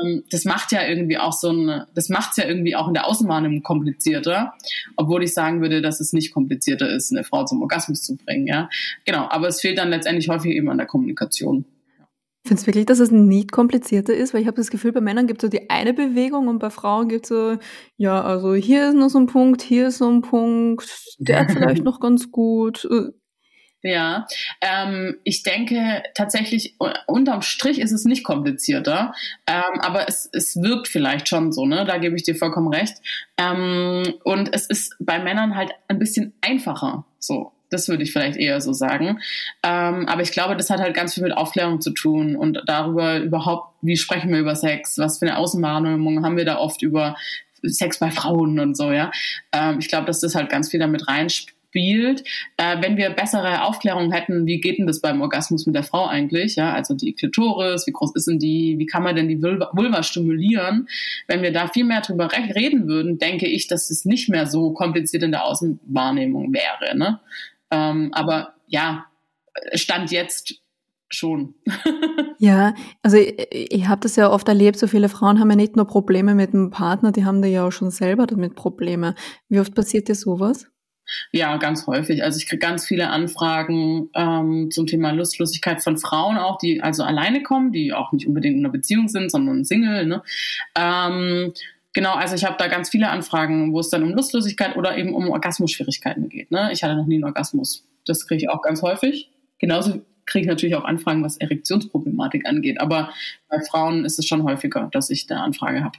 Ähm, 0.04 0.24
das 0.30 0.44
macht 0.44 0.74
ja 0.74 0.86
irgendwie 0.86 1.18
auch 1.18 1.32
so 1.32 1.52
ein, 1.52 1.86
das 1.96 2.10
macht 2.10 2.32
es 2.32 2.38
ja 2.38 2.46
irgendwie 2.46 2.76
auch 2.76 2.90
in 2.90 2.94
der 2.94 3.08
Außenwahrnehmung 3.08 3.64
komplizierter, 3.64 4.54
obwohl 4.98 5.24
ich 5.24 5.34
sagen 5.34 5.62
würde, 5.62 5.82
dass 5.82 6.02
es 6.02 6.12
nicht 6.12 6.34
komplizierter 6.34 6.90
ist, 6.90 7.12
eine 7.12 7.24
Frau 7.24 7.46
zum 7.46 7.62
Orgasmus 7.62 8.02
zu 8.02 8.18
bringen. 8.18 8.46
Ja, 8.46 8.70
genau. 9.06 9.30
Aber 9.30 9.48
es 9.48 9.62
fehlt 9.62 9.78
dann 9.78 9.90
letztendlich 9.90 10.28
häufig 10.28 10.52
eben 10.52 10.70
an 10.70 10.78
der 10.78 10.88
Kommunikation. 10.88 11.64
Findest 12.46 12.66
du 12.66 12.68
wirklich, 12.68 12.86
dass 12.86 13.00
es 13.00 13.12
nicht 13.12 13.52
komplizierter 13.52 14.14
ist? 14.14 14.34
Weil 14.34 14.42
ich 14.42 14.48
habe 14.48 14.58
das 14.58 14.72
Gefühl, 14.72 14.92
bei 14.92 15.02
Männern 15.02 15.28
gibt 15.28 15.44
es 15.44 15.48
so 15.48 15.50
die 15.50 15.70
eine 15.70 15.94
Bewegung 15.94 16.48
und 16.48 16.60
bei 16.60 16.70
Frauen 16.70 17.10
gibt 17.10 17.26
es 17.26 17.30
so, 17.30 17.58
ja, 17.98 18.22
also 18.22 18.56
hier 18.56 18.90
ist 18.90 18.96
noch 18.96 19.10
so 19.10 19.20
ein 19.20 19.28
Punkt, 19.28 19.62
hier 19.62 19.90
ist 19.90 19.98
so 19.98 20.10
ein 20.10 20.22
Punkt, 20.22 20.90
der 21.20 21.48
vielleicht 21.50 21.84
noch 21.84 22.00
ganz 22.00 22.32
gut. 22.32 22.88
Ja, 23.82 24.28
ähm, 24.60 25.18
ich 25.24 25.44
denke 25.44 26.04
tatsächlich, 26.14 26.76
unterm 27.08 27.42
Strich 27.42 27.80
ist 27.80 27.94
es 27.94 28.04
nicht 28.04 28.26
komplizierter, 28.26 29.14
ähm, 29.48 29.80
aber 29.80 30.10
es, 30.10 30.30
es 30.34 30.62
wirkt 30.62 30.90
vielleicht 30.90 31.30
schon 31.30 31.54
so, 31.54 31.66
ne? 31.66 31.86
Da 31.86 31.98
gebe 31.98 32.16
ich 32.18 32.24
dir 32.24 32.36
vollkommen 32.36 32.74
recht. 32.74 32.98
Ähm, 33.38 34.16
und 34.26 34.54
es 34.54 34.66
ist 34.66 34.98
bei 35.00 35.20
Männern 35.20 35.56
halt 35.56 35.72
ein 35.88 35.98
bisschen 35.98 36.34
einfacher, 36.42 37.06
so. 37.20 37.54
Das 37.70 37.88
würde 37.88 38.04
ich 38.04 38.12
vielleicht 38.12 38.38
eher 38.38 38.62
so 38.62 38.74
sagen. 38.74 39.20
Ähm, 39.64 40.08
aber 40.08 40.22
ich 40.22 40.32
glaube, 40.32 40.58
das 40.58 40.70
hat 40.70 40.80
halt 40.80 40.96
ganz 40.96 41.14
viel 41.14 41.24
mit 41.24 41.36
Aufklärung 41.36 41.82
zu 41.82 41.92
tun 41.92 42.36
und 42.36 42.64
darüber 42.66 43.20
überhaupt, 43.20 43.76
wie 43.82 43.98
sprechen 43.98 44.32
wir 44.32 44.40
über 44.40 44.56
Sex, 44.56 44.98
was 44.98 45.20
für 45.20 45.28
eine 45.28 45.38
Außenwahrnehmung 45.38 46.24
haben 46.24 46.38
wir 46.38 46.46
da 46.46 46.58
oft 46.58 46.82
über 46.82 47.16
Sex 47.62 48.00
bei 48.00 48.10
Frauen 48.10 48.60
und 48.60 48.76
so, 48.76 48.92
ja. 48.92 49.12
Ähm, 49.52 49.80
ich 49.80 49.90
glaube, 49.90 50.08
dass 50.08 50.22
das 50.22 50.36
halt 50.36 50.50
ganz 50.50 50.70
viel 50.70 50.80
damit 50.80 51.08
reinspielt 51.08 51.60
spielt. 51.70 52.24
Äh, 52.58 52.82
wenn 52.82 52.98
wir 52.98 53.12
bessere 53.12 53.64
Aufklärung 53.64 54.12
hätten, 54.12 54.46
wie 54.46 54.60
geht 54.60 54.80
denn 54.80 54.88
das 54.88 55.02
beim 55.02 55.22
Orgasmus 55.22 55.66
mit 55.66 55.76
der 55.76 55.84
Frau 55.84 56.08
eigentlich? 56.08 56.56
Ja, 56.56 56.74
also 56.74 56.96
die 56.96 57.14
Klitoris, 57.14 57.86
wie 57.88 57.92
groß 57.92 58.16
ist 58.16 58.28
denn 58.28 58.40
die, 58.40 58.76
wie 58.78 58.86
kann 58.86 59.04
man 59.04 59.16
denn 59.16 59.28
die 59.28 59.42
Vulva, 59.42 59.70
Vulva 59.74 60.04
stimulieren? 60.04 60.88
Wenn 61.28 61.42
wir 61.42 61.54
da 61.54 61.68
viel 61.68 61.86
mehr 61.86 62.02
drüber 62.02 62.30
reden 62.56 62.88
würden, 62.88 63.18
denke 63.18 63.48
ich, 63.48 63.68
dass 63.68 63.90
es 63.90 64.06
nicht 64.06 64.30
mehr 64.30 64.48
so 64.48 64.72
kompliziert 64.74 65.24
in 65.24 65.32
der 65.32 65.46
Außenwahrnehmung 65.46 66.54
wäre. 66.54 66.98
Ne? 66.98 67.20
Ähm, 67.72 68.12
aber 68.14 68.56
ja, 68.68 69.06
Stand 69.74 70.12
jetzt 70.12 70.62
schon. 71.10 71.56
ja, 72.40 72.74
also 73.02 73.18
ich, 73.18 73.36
ich 73.52 73.88
habe 73.88 74.02
das 74.02 74.16
ja 74.16 74.30
oft 74.30 74.48
erlebt, 74.48 74.78
so 74.78 74.88
viele 74.88 75.10
Frauen 75.10 75.40
haben 75.40 75.50
ja 75.50 75.56
nicht 75.56 75.76
nur 75.76 75.88
Probleme 75.88 76.36
mit 76.36 76.54
dem 76.54 76.70
Partner, 76.70 77.12
die 77.12 77.26
haben 77.26 77.42
da 77.42 77.48
ja 77.48 77.68
auch 77.68 77.72
schon 77.72 77.92
selber 77.92 78.28
damit 78.28 78.56
Probleme. 78.56 79.16
Wie 79.50 79.60
oft 79.60 79.74
passiert 79.74 80.08
dir 80.08 80.16
sowas? 80.16 80.68
Ja, 81.32 81.58
ganz 81.58 81.88
häufig. 81.88 82.24
Also 82.24 82.38
ich 82.38 82.48
kriege 82.48 82.60
ganz 82.60 82.86
viele 82.86 83.10
Anfragen 83.10 84.10
ähm, 84.14 84.70
zum 84.72 84.86
Thema 84.86 85.12
Lustlosigkeit 85.12 85.84
von 85.84 85.98
Frauen 85.98 86.38
auch, 86.38 86.60
die 86.60 86.82
also 86.82 87.04
alleine 87.04 87.42
kommen, 87.42 87.72
die 87.72 87.94
auch 87.94 88.12
nicht 88.12 88.28
unbedingt 88.28 88.58
in 88.58 88.66
einer 88.66 88.72
Beziehung 88.72 89.08
sind, 89.08 89.32
sondern 89.32 89.66
Single. 89.66 90.06
Ne? 90.06 90.22
Ähm, 90.76 91.54
genau, 91.94 92.14
also 92.14 92.36
ich 92.36 92.46
habe 92.46 92.56
da 92.58 92.68
ganz 92.68 92.90
viele 92.90 93.10
Anfragen, 93.10 93.74
wo 93.74 93.80
es 93.80 93.90
dann 93.90 94.04
um 94.04 94.14
Lustlosigkeit 94.14 94.78
oder 94.78 94.98
eben 94.98 95.14
um 95.14 95.30
Orgasmusschwierigkeiten 95.30 96.30
geht. 96.30 96.52
Ne? 96.52 96.70
Ich 96.72 96.84
hatte 96.84 96.96
noch 96.96 97.06
nie 97.06 97.16
einen 97.16 97.26
Orgasmus. 97.26 97.86
Das 98.06 98.28
kriege 98.28 98.44
ich 98.44 98.50
auch 98.50 98.62
ganz 98.62 98.82
häufig. 98.82 99.32
Genauso 99.60 100.02
kriege 100.26 100.44
ich 100.44 100.48
natürlich 100.48 100.76
auch 100.76 100.86
Anfragen, 100.86 101.24
was 101.24 101.38
Erektionsproblematik 101.38 102.46
angeht. 102.48 102.80
Aber 102.80 103.12
bei 103.50 103.60
Frauen 103.62 104.06
ist 104.06 104.20
es 104.20 104.28
schon 104.28 104.44
häufiger, 104.44 104.90
dass 104.92 105.10
ich 105.10 105.28
da 105.28 105.42
Anfrage 105.42 105.84
habe. 105.84 105.98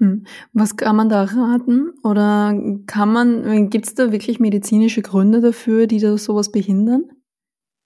Hm. 0.00 0.26
Was 0.52 0.76
kann 0.76 0.96
man 0.96 1.08
da 1.08 1.22
raten? 1.22 1.90
Oder 2.02 2.54
kann 2.86 3.12
man, 3.12 3.70
gibt 3.70 3.86
es 3.86 3.94
da 3.94 4.12
wirklich 4.12 4.40
medizinische 4.40 5.02
Gründe 5.02 5.40
dafür, 5.40 5.86
die 5.86 6.00
da 6.00 6.18
sowas 6.18 6.50
behindern? 6.50 7.04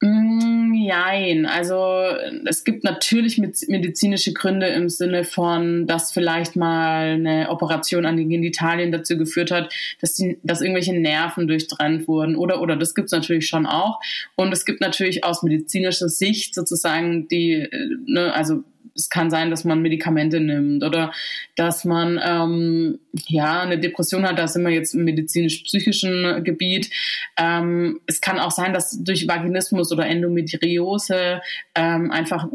Nein, 0.01 1.43
mm, 1.43 1.47
also 1.47 2.05
es 2.45 2.63
gibt 2.63 2.85
natürlich 2.85 3.39
medizinische 3.39 4.33
Gründe 4.33 4.69
im 4.69 4.89
Sinne 4.89 5.25
von, 5.25 5.89
dass 5.89 6.13
vielleicht 6.13 6.55
mal 6.55 7.15
eine 7.15 7.49
Operation 7.51 8.07
an 8.07 8.17
den 8.17 8.29
Genitalien 8.29 8.93
dazu 8.93 9.19
geführt 9.19 9.51
hat, 9.51 9.75
dass, 10.01 10.15
die, 10.15 10.39
dass 10.45 10.61
irgendwelche 10.61 10.97
Nerven 10.97 11.49
durchtrennt 11.49 12.07
wurden 12.07 12.37
oder 12.37 12.63
oder 12.63 12.77
das 12.77 12.95
gibt 12.95 13.07
es 13.07 13.13
natürlich 13.13 13.49
schon 13.49 13.67
auch. 13.67 13.99
Und 14.37 14.53
es 14.53 14.65
gibt 14.65 14.81
natürlich 14.81 15.25
aus 15.25 15.43
medizinischer 15.43 16.09
Sicht 16.09 16.55
sozusagen 16.55 17.27
die, 17.27 17.55
äh, 17.55 17.89
ne, 18.07 18.33
also 18.33 18.63
es 18.99 19.09
kann 19.09 19.31
sein, 19.31 19.51
dass 19.51 19.65
man 19.65 19.81
Medikamente 19.81 20.41
nimmt 20.41 20.83
oder 20.83 21.13
dass 21.57 21.85
man 21.85 22.21
ähm, 22.23 22.99
ja 23.29 23.63
eine 23.63 23.79
Depression 23.79 24.25
hat. 24.25 24.39
Da 24.39 24.49
sind 24.49 24.65
wir 24.65 24.73
jetzt 24.73 24.95
im 24.95 25.05
medizinisch-psychischen 25.05 26.43
Gebiet. 26.45 26.91
Ähm, 27.39 28.01
es 28.07 28.21
kann 28.21 28.39
auch 28.39 28.51
sein, 28.51 28.75
dass 28.75 29.03
durch 29.03 29.29
Vaginismus 29.29 29.93
oder 29.93 30.07
Endometriose 30.07 31.41
ähm, 31.75 32.11
einfach 32.11 32.49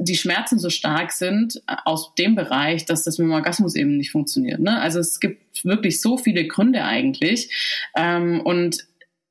die 0.00 0.16
Schmerzen 0.16 0.58
so 0.58 0.70
stark 0.70 1.12
sind 1.12 1.62
aus 1.66 2.14
dem 2.14 2.34
Bereich, 2.34 2.84
dass 2.84 3.02
das 3.02 3.18
mit 3.18 3.26
dem 3.26 3.32
Orgasmus 3.32 3.74
eben 3.74 3.96
nicht 3.96 4.10
funktioniert. 4.10 4.60
Ne? 4.60 4.78
Also 4.80 5.00
es 5.00 5.20
gibt 5.20 5.64
wirklich 5.64 6.00
so 6.00 6.16
viele 6.16 6.46
Gründe 6.46 6.84
eigentlich. 6.84 7.50
Ähm, 7.96 8.40
und 8.40 8.84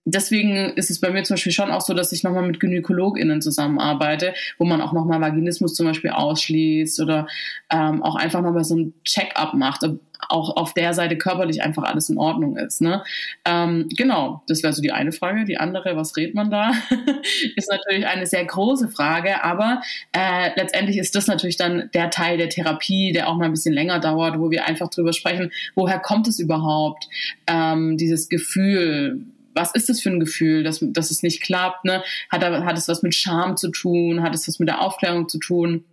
deswegen 0.06 0.74
ist 0.76 0.90
es 0.90 1.00
bei 1.00 1.10
mir 1.10 1.24
zum 1.24 1.36
Beispiel 1.36 1.52
schon 1.52 1.72
auch 1.72 1.82
so, 1.82 1.94
dass 1.94 2.12
ich 2.12 2.24
nochmal 2.24 2.46
mit 2.46 2.60
GynäkologInnen 2.60 3.42
zusammenarbeite, 3.42 4.34
wo 4.58 4.66
man 4.66 4.82
auch 4.82 4.94
nochmal 4.94 5.22
Vaginismus 5.22 5.74
zum 5.74 5.88
Beispiel 5.88 6.12
ausschließt 6.12 7.00
oder 7.02 7.28
ähm, 7.72 8.04
auch 8.04 8.16
einfach 8.16 8.42
nochmal 8.42 8.64
so 8.64 8.76
ein 8.76 8.94
Check-up 9.04 9.54
macht, 9.54 9.84
ob 9.84 10.00
auch 10.28 10.58
auf 10.58 10.74
der 10.74 10.94
Seite 10.94 11.18
körperlich 11.18 11.64
einfach 11.64 11.84
alles 11.84 12.10
in 12.10 12.18
Ordnung 12.18 12.58
ist. 12.58 12.82
Ne? 12.82 13.04
Ähm, 13.46 13.88
genau, 13.96 14.44
das 14.48 14.64
wäre 14.64 14.74
so 14.74 14.82
die 14.82 14.92
eine 14.92 15.12
Frage. 15.12 15.46
Die 15.46 15.58
andere, 15.58 15.96
was 15.96 16.18
redet 16.18 16.36
man 16.36 16.52
da, 16.52 16.72
ist 17.56 17.72
natürlich 17.72 18.06
eine 18.06 18.26
sehr 18.26 18.44
große 18.44 18.90
Frage, 18.90 19.44
aber 19.44 19.82
äh, 20.12 20.52
letztendlich 20.58 20.98
ist 20.98 21.16
das 21.16 21.28
natürlich 21.28 21.56
dann 21.56 21.90
der 21.94 22.10
Teil 22.10 22.38
der 22.38 22.50
Therapie, 22.50 23.14
der 23.14 23.30
auch 23.30 23.38
mal 23.38 23.46
ein 23.46 23.52
bisschen 23.52 23.74
länger 23.74 24.00
dauert, 24.00 24.40
wo 24.40 24.52
wir 24.52 24.68
einfach 24.68 24.90
drüber 24.90 25.14
sprechen, 25.14 25.52
woher 25.76 26.00
kommt 26.00 26.28
es 26.28 26.40
überhaupt, 26.40 27.08
ähm, 27.48 27.96
dieses 27.98 28.28
Gefühl, 28.28 29.26
was 29.54 29.74
ist 29.74 29.90
das 29.90 30.00
für 30.02 30.10
ein 30.10 30.20
Gefühl, 30.20 30.64
dass, 30.64 30.80
dass 30.82 31.12
es 31.12 31.24
nicht 31.24 31.42
klappt? 31.42 31.86
Ne? 31.86 32.04
Hat, 32.30 32.44
hat 32.44 32.78
es 32.78 32.88
was 32.88 33.04
mit 33.04 33.16
Scham 33.16 33.58
zu 33.58 33.70
tun? 33.70 34.22
Hat 34.22 34.34
es 34.34 34.48
was 34.48 34.60
mit 34.60 34.70
der 34.70 34.82
Aufklärung 34.82 35.28
zu 35.28 35.40
tun? 35.40 35.86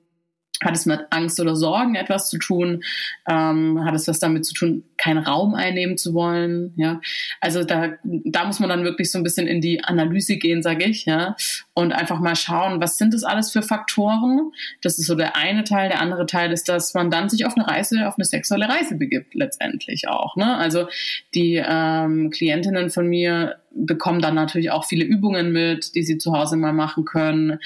Hat 0.65 0.75
es 0.75 0.87
mit 0.87 1.01
Angst 1.11 1.39
oder 1.39 1.55
Sorgen 1.55 1.97
etwas 1.97 2.31
zu 2.31 2.39
tun? 2.39 2.83
Ähm, 3.29 3.85
hat 3.85 3.95
es 3.95 4.09
was 4.09 4.19
damit 4.19 4.47
zu 4.47 4.55
tun, 4.55 4.85
keinen 4.97 5.19
Raum 5.19 5.55
einnehmen 5.55 5.97
zu 5.97 6.15
wollen? 6.15 6.73
Ja, 6.77 7.01
also 7.41 7.65
da, 7.65 7.95
da 8.03 8.45
muss 8.45 8.61
man 8.61 8.69
dann 8.69 8.85
wirklich 8.85 9.11
so 9.11 9.19
ein 9.19 9.25
bisschen 9.25 9.47
in 9.47 9.61
die 9.61 9.83
Analyse 9.85 10.37
gehen, 10.37 10.63
sage 10.63 10.85
ich, 10.85 11.07
ja, 11.07 11.37
und 11.75 11.93
einfach 11.93 12.21
mal 12.21 12.37
schauen, 12.37 12.81
was 12.81 12.99
sind 12.99 13.15
das 13.15 13.25
alles 13.25 13.51
für 13.51 13.63
Faktoren? 13.63 14.53
Das 14.83 14.99
ist 14.99 15.07
so 15.07 15.15
der 15.15 15.37
eine 15.37 15.65
Teil. 15.65 15.89
Der 15.89 16.01
andere 16.01 16.27
Teil 16.27 16.53
ist, 16.53 16.69
dass 16.69 16.95
man 16.95 17.11
dann 17.11 17.29
sich 17.29 17.45
auf 17.45 17.57
eine 17.57 17.67
Reise, 17.67 18.09
auf 18.09 18.15
eine 18.17 18.25
sexuelle 18.25 18.69
Reise 18.69 18.97
begibt, 18.97 19.35
letztendlich 19.35 20.09
auch. 20.09 20.37
Ne? 20.37 20.57
Also 20.57 20.89
die 21.35 21.63
ähm, 21.65 22.31
Klientinnen 22.31 22.91
von 22.91 23.07
mir 23.07 23.57
bekommen 23.77 24.21
dann 24.21 24.35
natürlich 24.35 24.71
auch 24.71 24.85
viele 24.85 25.05
Übungen 25.05 25.53
mit, 25.53 25.95
die 25.95 26.03
sie 26.03 26.19
zu 26.19 26.33
Hause 26.33 26.57
mal 26.57 26.73
machen 26.73 27.05
können. 27.05 27.59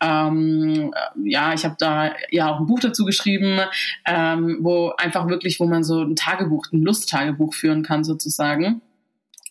Ähm, 0.00 0.92
ja, 1.24 1.52
ich 1.54 1.64
habe 1.64 1.74
da 1.78 2.12
ja 2.30 2.52
auch 2.52 2.60
ein 2.60 2.66
Buch 2.66 2.78
dazu 2.80 3.04
geschrieben, 3.04 3.60
ähm, 4.06 4.58
wo 4.60 4.92
einfach 4.96 5.28
wirklich, 5.28 5.58
wo 5.58 5.66
man 5.66 5.82
so 5.82 6.02
ein 6.02 6.14
Tagebuch, 6.14 6.66
ein 6.78 6.82
Lusttagebuch 6.82 7.54
führen 7.54 7.82
kann 7.82 8.04
sozusagen. 8.04 8.80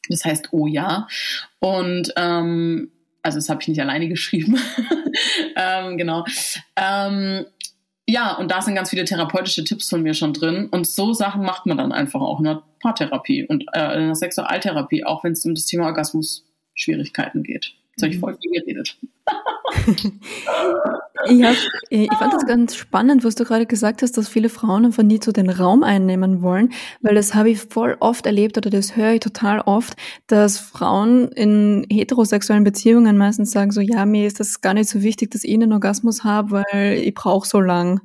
Das 0.10 0.26
heißt 0.26 0.50
Oh 0.52 0.68
ja. 0.68 1.08
Und 1.60 2.14
ähm, 2.16 2.92
also 3.22 3.38
das 3.38 3.50
habe 3.50 3.62
ich 3.62 3.68
nicht 3.68 3.82
alleine 3.82 4.08
geschrieben. 4.08 4.58
ähm, 5.56 5.98
genau. 5.98 6.26
Ähm, 6.76 7.46
ja, 8.10 8.34
und 8.36 8.52
da 8.52 8.62
sind 8.62 8.76
ganz 8.76 8.90
viele 8.90 9.04
therapeutische 9.04 9.66
Tipps 9.66 9.90
von 9.90 10.02
mir 10.02 10.14
schon 10.14 10.32
drin. 10.32 10.70
Und 10.72 10.88
so 10.88 11.14
Sachen 11.14 11.44
macht 11.44 11.66
man 11.66 11.78
dann 11.78 11.92
einfach 11.92 12.22
auch 12.22 12.40
in 12.40 12.46
der 12.46 12.64
Paartherapie 12.80 13.46
und 13.46 13.66
äh, 13.74 14.00
in 14.00 14.06
der 14.06 14.16
Sexualtherapie, 14.16 15.04
auch 15.04 15.26
wenn 15.26 15.34
es 15.34 15.46
um 15.46 15.56
das 15.56 15.66
Thema 15.66 15.88
Orgasmus 15.88 16.46
Schwierigkeiten 16.74 17.44
geht. 17.44 17.74
Jetzt 17.98 18.04
habe 18.04 18.14
ich 18.14 18.20
voll 18.20 18.38
viel 18.40 18.52
geredet. 18.52 18.96
ja, 21.30 21.52
ich 21.90 22.14
fand 22.14 22.32
das 22.32 22.46
ganz 22.46 22.76
spannend, 22.76 23.24
was 23.24 23.34
du 23.34 23.44
gerade 23.44 23.66
gesagt 23.66 24.04
hast, 24.04 24.16
dass 24.20 24.30
viele 24.30 24.50
Frauen 24.50 24.86
einfach 24.86 25.02
nie 25.02 25.20
so 25.22 25.32
den 25.32 25.50
Raum 25.50 25.82
einnehmen 25.82 26.44
wollen, 26.44 26.74
weil 27.02 27.16
das 27.16 27.34
habe 27.34 27.50
ich 27.50 27.60
voll 27.60 27.98
oft 28.00 28.28
erlebt 28.28 28.56
oder 28.56 28.70
das 28.70 28.96
höre 28.96 29.14
ich 29.14 29.22
total 29.22 29.62
oft, 29.62 29.96
dass 30.28 30.60
Frauen 30.60 31.30
in 31.30 31.88
heterosexuellen 31.90 32.64
Beziehungen 32.64 33.18
meistens 33.18 33.50
sagen 33.50 33.72
so, 33.72 33.82
ja, 33.82 34.06
mir 34.06 34.28
ist 34.28 34.40
das 34.40 34.62
gar 34.62 34.76
nicht 34.76 34.90
so 34.90 35.02
wichtig, 35.02 35.32
dass 35.32 35.44
ich 35.44 35.56
einen 35.56 35.74
Orgasmus 35.74 36.24
habe, 36.24 36.64
weil 36.72 37.00
ich 37.00 37.16
brauche 37.16 37.48
so 37.48 37.60
lang. 37.60 38.02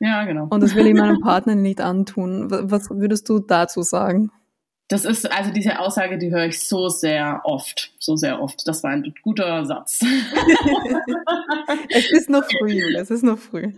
Ja, 0.00 0.24
genau. 0.24 0.48
Und 0.50 0.60
das 0.60 0.74
will 0.74 0.88
ich 0.88 0.94
meinem 0.94 1.20
Partner 1.22 1.54
nicht 1.54 1.80
antun. 1.80 2.48
Was 2.50 2.90
würdest 2.90 3.28
du 3.28 3.38
dazu 3.38 3.82
sagen? 3.82 4.32
Das 4.90 5.04
ist 5.04 5.30
also 5.30 5.52
diese 5.52 5.78
Aussage, 5.78 6.18
die 6.18 6.32
höre 6.32 6.46
ich 6.46 6.58
so 6.58 6.88
sehr 6.88 7.42
oft, 7.44 7.92
so 8.00 8.16
sehr 8.16 8.42
oft. 8.42 8.66
Das 8.66 8.82
war 8.82 8.90
ein 8.90 9.14
guter 9.22 9.64
Satz. 9.64 10.00
es 11.88 12.10
ist 12.10 12.28
noch 12.28 12.42
früh, 12.44 12.96
es 12.96 13.08
ist 13.08 13.22
noch 13.22 13.38
früh. 13.38 13.72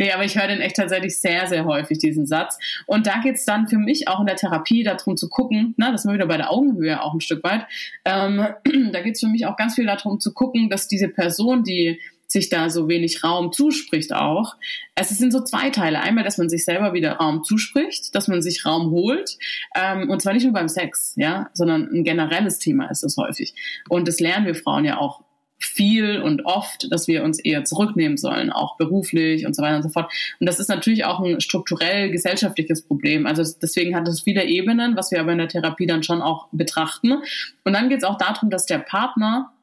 nee, 0.00 0.10
aber 0.10 0.24
ich 0.24 0.36
höre 0.36 0.48
den 0.48 0.60
echt 0.60 0.74
tatsächlich 0.76 1.16
sehr, 1.16 1.46
sehr 1.46 1.64
häufig, 1.64 1.98
diesen 1.98 2.26
Satz. 2.26 2.58
Und 2.86 3.06
da 3.06 3.20
geht 3.20 3.36
es 3.36 3.44
dann 3.44 3.68
für 3.68 3.78
mich 3.78 4.08
auch 4.08 4.18
in 4.18 4.26
der 4.26 4.34
Therapie 4.34 4.82
darum 4.82 5.16
zu 5.16 5.28
gucken, 5.28 5.74
na, 5.76 5.92
das 5.92 6.02
sind 6.02 6.10
wir 6.10 6.16
wieder 6.16 6.26
bei 6.26 6.38
der 6.38 6.50
Augenhöhe 6.50 7.00
auch 7.00 7.14
ein 7.14 7.20
Stück 7.20 7.44
weit, 7.44 7.64
ähm, 8.04 8.44
da 8.92 9.00
geht 9.00 9.14
es 9.14 9.20
für 9.20 9.28
mich 9.28 9.46
auch 9.46 9.56
ganz 9.56 9.76
viel 9.76 9.86
darum 9.86 10.18
zu 10.18 10.34
gucken, 10.34 10.70
dass 10.70 10.88
diese 10.88 11.08
Person, 11.08 11.62
die 11.62 12.00
sich 12.26 12.48
da 12.48 12.70
so 12.70 12.88
wenig 12.88 13.22
Raum 13.22 13.52
zuspricht 13.52 14.12
auch. 14.12 14.56
Es 14.94 15.10
sind 15.10 15.32
so 15.32 15.42
zwei 15.42 15.70
Teile. 15.70 16.00
Einmal, 16.00 16.24
dass 16.24 16.38
man 16.38 16.48
sich 16.48 16.64
selber 16.64 16.92
wieder 16.92 17.12
Raum 17.12 17.44
zuspricht, 17.44 18.14
dass 18.14 18.28
man 18.28 18.42
sich 18.42 18.64
Raum 18.64 18.90
holt. 18.90 19.38
Ähm, 19.74 20.10
und 20.10 20.20
zwar 20.22 20.32
nicht 20.32 20.44
nur 20.44 20.52
beim 20.52 20.68
Sex, 20.68 21.14
ja, 21.16 21.50
sondern 21.52 21.88
ein 21.92 22.04
generelles 22.04 22.58
Thema 22.58 22.90
ist 22.90 23.02
das 23.02 23.16
häufig. 23.16 23.54
Und 23.88 24.08
das 24.08 24.20
lernen 24.20 24.46
wir 24.46 24.54
Frauen 24.54 24.84
ja 24.84 24.98
auch 24.98 25.22
viel 25.64 26.20
und 26.20 26.44
oft, 26.44 26.90
dass 26.92 27.08
wir 27.08 27.24
uns 27.24 27.38
eher 27.38 27.64
zurücknehmen 27.64 28.16
sollen, 28.16 28.50
auch 28.50 28.76
beruflich 28.76 29.46
und 29.46 29.56
so 29.56 29.62
weiter 29.62 29.76
und 29.76 29.82
so 29.82 29.88
fort. 29.88 30.12
Und 30.40 30.46
das 30.46 30.60
ist 30.60 30.68
natürlich 30.68 31.04
auch 31.04 31.20
ein 31.20 31.40
strukturell 31.40 32.10
gesellschaftliches 32.10 32.82
Problem. 32.82 33.26
Also 33.26 33.42
deswegen 33.60 33.96
hat 33.96 34.06
es 34.08 34.22
viele 34.22 34.44
Ebenen, 34.44 34.96
was 34.96 35.10
wir 35.10 35.20
aber 35.20 35.32
in 35.32 35.38
der 35.38 35.48
Therapie 35.48 35.86
dann 35.86 36.02
schon 36.02 36.22
auch 36.22 36.48
betrachten. 36.52 37.22
Und 37.64 37.72
dann 37.72 37.88
geht 37.88 37.98
es 37.98 38.04
auch 38.04 38.18
darum, 38.18 38.50
dass 38.50 38.66
der 38.66 38.78
Partner 38.78 39.53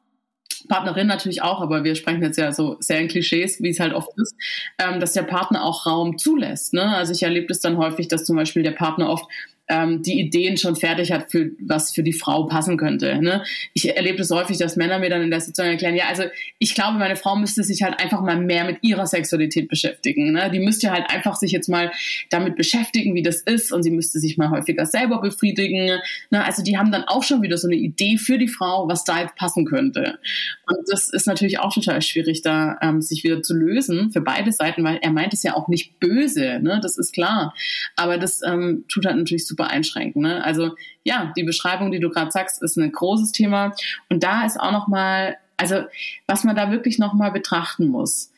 Partnerin 0.68 1.06
natürlich 1.06 1.42
auch, 1.42 1.60
aber 1.60 1.84
wir 1.84 1.94
sprechen 1.94 2.22
jetzt 2.22 2.38
ja 2.38 2.52
so 2.52 2.76
sehr 2.80 3.00
in 3.00 3.08
Klischees, 3.08 3.62
wie 3.62 3.70
es 3.70 3.80
halt 3.80 3.94
oft 3.94 4.10
ist, 4.16 4.34
ähm, 4.78 5.00
dass 5.00 5.12
der 5.12 5.22
Partner 5.22 5.64
auch 5.64 5.86
Raum 5.86 6.18
zulässt. 6.18 6.74
Ne? 6.74 6.82
Also 6.82 7.12
ich 7.12 7.22
erlebe 7.22 7.52
es 7.52 7.60
dann 7.60 7.76
häufig, 7.76 8.08
dass 8.08 8.24
zum 8.24 8.36
Beispiel 8.36 8.62
der 8.62 8.72
Partner 8.72 9.10
oft 9.10 9.26
ähm, 9.72 10.02
die 10.02 10.20
Ideen 10.20 10.58
schon 10.58 10.76
fertig 10.76 11.12
hat, 11.12 11.30
für 11.30 11.52
was 11.58 11.92
für 11.92 12.02
die 12.02 12.12
Frau 12.12 12.44
passen 12.44 12.76
könnte. 12.76 13.20
Ne? 13.22 13.42
Ich 13.72 13.96
erlebe 13.96 14.18
das 14.18 14.30
häufig, 14.30 14.58
dass 14.58 14.76
Männer 14.76 14.98
mir 14.98 15.08
dann 15.08 15.22
in 15.22 15.30
der 15.30 15.40
Sitzung 15.40 15.64
erklären, 15.64 15.96
ja, 15.96 16.04
also 16.08 16.24
ich 16.58 16.74
glaube, 16.74 16.98
meine 16.98 17.16
Frau 17.16 17.36
müsste 17.36 17.64
sich 17.64 17.82
halt 17.82 17.98
einfach 17.98 18.20
mal 18.20 18.38
mehr 18.38 18.64
mit 18.64 18.78
ihrer 18.82 19.06
Sexualität 19.06 19.68
beschäftigen. 19.68 20.32
Ne? 20.32 20.50
Die 20.50 20.58
müsste 20.58 20.90
halt 20.90 21.08
einfach 21.08 21.36
sich 21.36 21.52
jetzt 21.52 21.68
mal 21.68 21.90
damit 22.28 22.56
beschäftigen, 22.56 23.14
wie 23.14 23.22
das 23.22 23.40
ist 23.40 23.72
und 23.72 23.82
sie 23.82 23.90
müsste 23.90 24.18
sich 24.18 24.36
mal 24.36 24.50
häufiger 24.50 24.84
selber 24.84 25.22
befriedigen. 25.22 25.98
Ne? 26.30 26.44
Also 26.44 26.62
die 26.62 26.76
haben 26.76 26.92
dann 26.92 27.04
auch 27.04 27.22
schon 27.22 27.40
wieder 27.40 27.56
so 27.56 27.66
eine 27.66 27.76
Idee 27.76 28.18
für 28.18 28.36
die 28.36 28.48
Frau, 28.48 28.88
was 28.88 29.04
da 29.04 29.22
jetzt 29.22 29.36
passen 29.36 29.64
könnte. 29.64 30.18
Und 30.66 30.78
das 30.90 31.08
ist 31.08 31.26
natürlich 31.26 31.60
auch 31.60 31.72
total 31.72 32.02
schwierig, 32.02 32.42
da 32.42 32.76
ähm, 32.82 33.00
sich 33.00 33.24
wieder 33.24 33.42
zu 33.42 33.54
lösen 33.54 34.12
für 34.12 34.20
beide 34.20 34.52
Seiten, 34.52 34.84
weil 34.84 34.98
er 35.00 35.12
meint 35.12 35.32
es 35.32 35.42
ja 35.42 35.54
auch 35.54 35.68
nicht 35.68 35.98
böse, 35.98 36.60
ne? 36.60 36.78
das 36.82 36.98
ist 36.98 37.14
klar. 37.14 37.54
Aber 37.96 38.18
das 38.18 38.42
ähm, 38.46 38.84
tut 38.88 39.06
halt 39.06 39.16
natürlich 39.16 39.46
super 39.46 39.61
einschränken. 39.68 40.22
Ne? 40.22 40.44
Also 40.44 40.72
ja, 41.04 41.32
die 41.36 41.44
Beschreibung, 41.44 41.90
die 41.90 42.00
du 42.00 42.10
gerade 42.10 42.30
sagst, 42.30 42.62
ist 42.62 42.76
ein 42.76 42.92
großes 42.92 43.32
Thema. 43.32 43.72
Und 44.08 44.22
da 44.22 44.44
ist 44.44 44.60
auch 44.60 44.72
noch 44.72 44.88
mal, 44.88 45.36
also 45.56 45.84
was 46.26 46.44
man 46.44 46.56
da 46.56 46.70
wirklich 46.70 46.98
noch 46.98 47.14
mal 47.14 47.30
betrachten 47.30 47.88
muss 47.88 48.31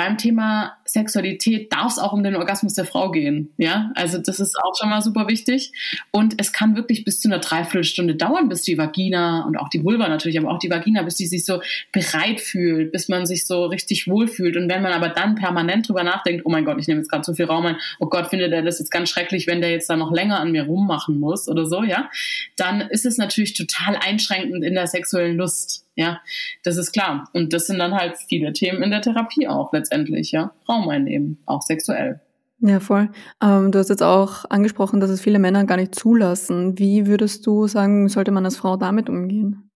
beim 0.00 0.16
Thema 0.16 0.78
Sexualität 0.86 1.70
darf 1.70 1.92
es 1.92 1.98
auch 1.98 2.14
um 2.14 2.24
den 2.24 2.34
Orgasmus 2.34 2.72
der 2.72 2.86
Frau 2.86 3.10
gehen. 3.10 3.52
Ja, 3.58 3.92
also 3.94 4.16
das 4.16 4.40
ist 4.40 4.56
auch 4.56 4.72
schon 4.74 4.88
mal 4.88 5.02
super 5.02 5.28
wichtig. 5.28 5.72
Und 6.10 6.40
es 6.40 6.54
kann 6.54 6.74
wirklich 6.74 7.04
bis 7.04 7.20
zu 7.20 7.28
einer 7.28 7.38
Dreiviertelstunde 7.38 8.14
dauern, 8.14 8.48
bis 8.48 8.62
die 8.62 8.78
Vagina 8.78 9.44
und 9.44 9.58
auch 9.58 9.68
die 9.68 9.84
Vulva 9.84 10.08
natürlich, 10.08 10.38
aber 10.38 10.50
auch 10.50 10.58
die 10.58 10.70
Vagina, 10.70 11.02
bis 11.02 11.16
die 11.16 11.26
sich 11.26 11.44
so 11.44 11.60
bereit 11.92 12.40
fühlt, 12.40 12.92
bis 12.92 13.10
man 13.10 13.26
sich 13.26 13.46
so 13.46 13.66
richtig 13.66 14.08
wohlfühlt. 14.08 14.56
Und 14.56 14.70
wenn 14.70 14.80
man 14.80 14.94
aber 14.94 15.10
dann 15.10 15.34
permanent 15.34 15.86
drüber 15.86 16.02
nachdenkt, 16.02 16.46
oh 16.46 16.50
mein 16.50 16.64
Gott, 16.64 16.78
ich 16.80 16.88
nehme 16.88 17.00
jetzt 17.00 17.10
gerade 17.10 17.24
so 17.24 17.34
viel 17.34 17.44
Raum 17.44 17.66
ein, 17.66 17.76
oh 17.98 18.06
Gott, 18.06 18.28
findet 18.28 18.52
er 18.52 18.62
das 18.62 18.78
jetzt 18.78 18.90
ganz 18.90 19.10
schrecklich, 19.10 19.46
wenn 19.48 19.60
der 19.60 19.70
jetzt 19.70 19.90
da 19.90 19.96
noch 19.96 20.12
länger 20.12 20.40
an 20.40 20.50
mir 20.50 20.62
rummachen 20.62 21.20
muss 21.20 21.46
oder 21.46 21.66
so, 21.66 21.82
ja, 21.82 22.08
dann 22.56 22.80
ist 22.80 23.04
es 23.04 23.18
natürlich 23.18 23.52
total 23.52 23.96
einschränkend 23.96 24.64
in 24.64 24.72
der 24.72 24.86
sexuellen 24.86 25.36
Lust. 25.36 25.84
Ja, 25.96 26.20
das 26.62 26.76
ist 26.76 26.92
klar. 26.92 27.28
Und 27.32 27.52
das 27.52 27.66
sind 27.66 27.78
dann 27.78 27.94
halt 27.94 28.16
viele 28.16 28.52
Themen 28.52 28.82
in 28.82 28.90
der 28.90 29.02
Therapie 29.02 29.48
auch 29.48 29.72
letztendlich, 29.72 30.32
ja. 30.32 30.52
Raum 30.68 30.88
einnehmen, 30.88 31.38
auch 31.46 31.62
sexuell. 31.62 32.20
Ja, 32.60 32.78
voll. 32.78 33.08
Ähm, 33.42 33.72
du 33.72 33.78
hast 33.78 33.88
jetzt 33.88 34.02
auch 34.02 34.44
angesprochen, 34.50 35.00
dass 35.00 35.10
es 35.10 35.20
viele 35.20 35.38
Männer 35.38 35.64
gar 35.64 35.76
nicht 35.76 35.94
zulassen. 35.94 36.78
Wie 36.78 37.06
würdest 37.06 37.46
du 37.46 37.66
sagen, 37.66 38.08
sollte 38.08 38.32
man 38.32 38.44
als 38.44 38.56
Frau 38.56 38.76
damit 38.76 39.08
umgehen? 39.08 39.70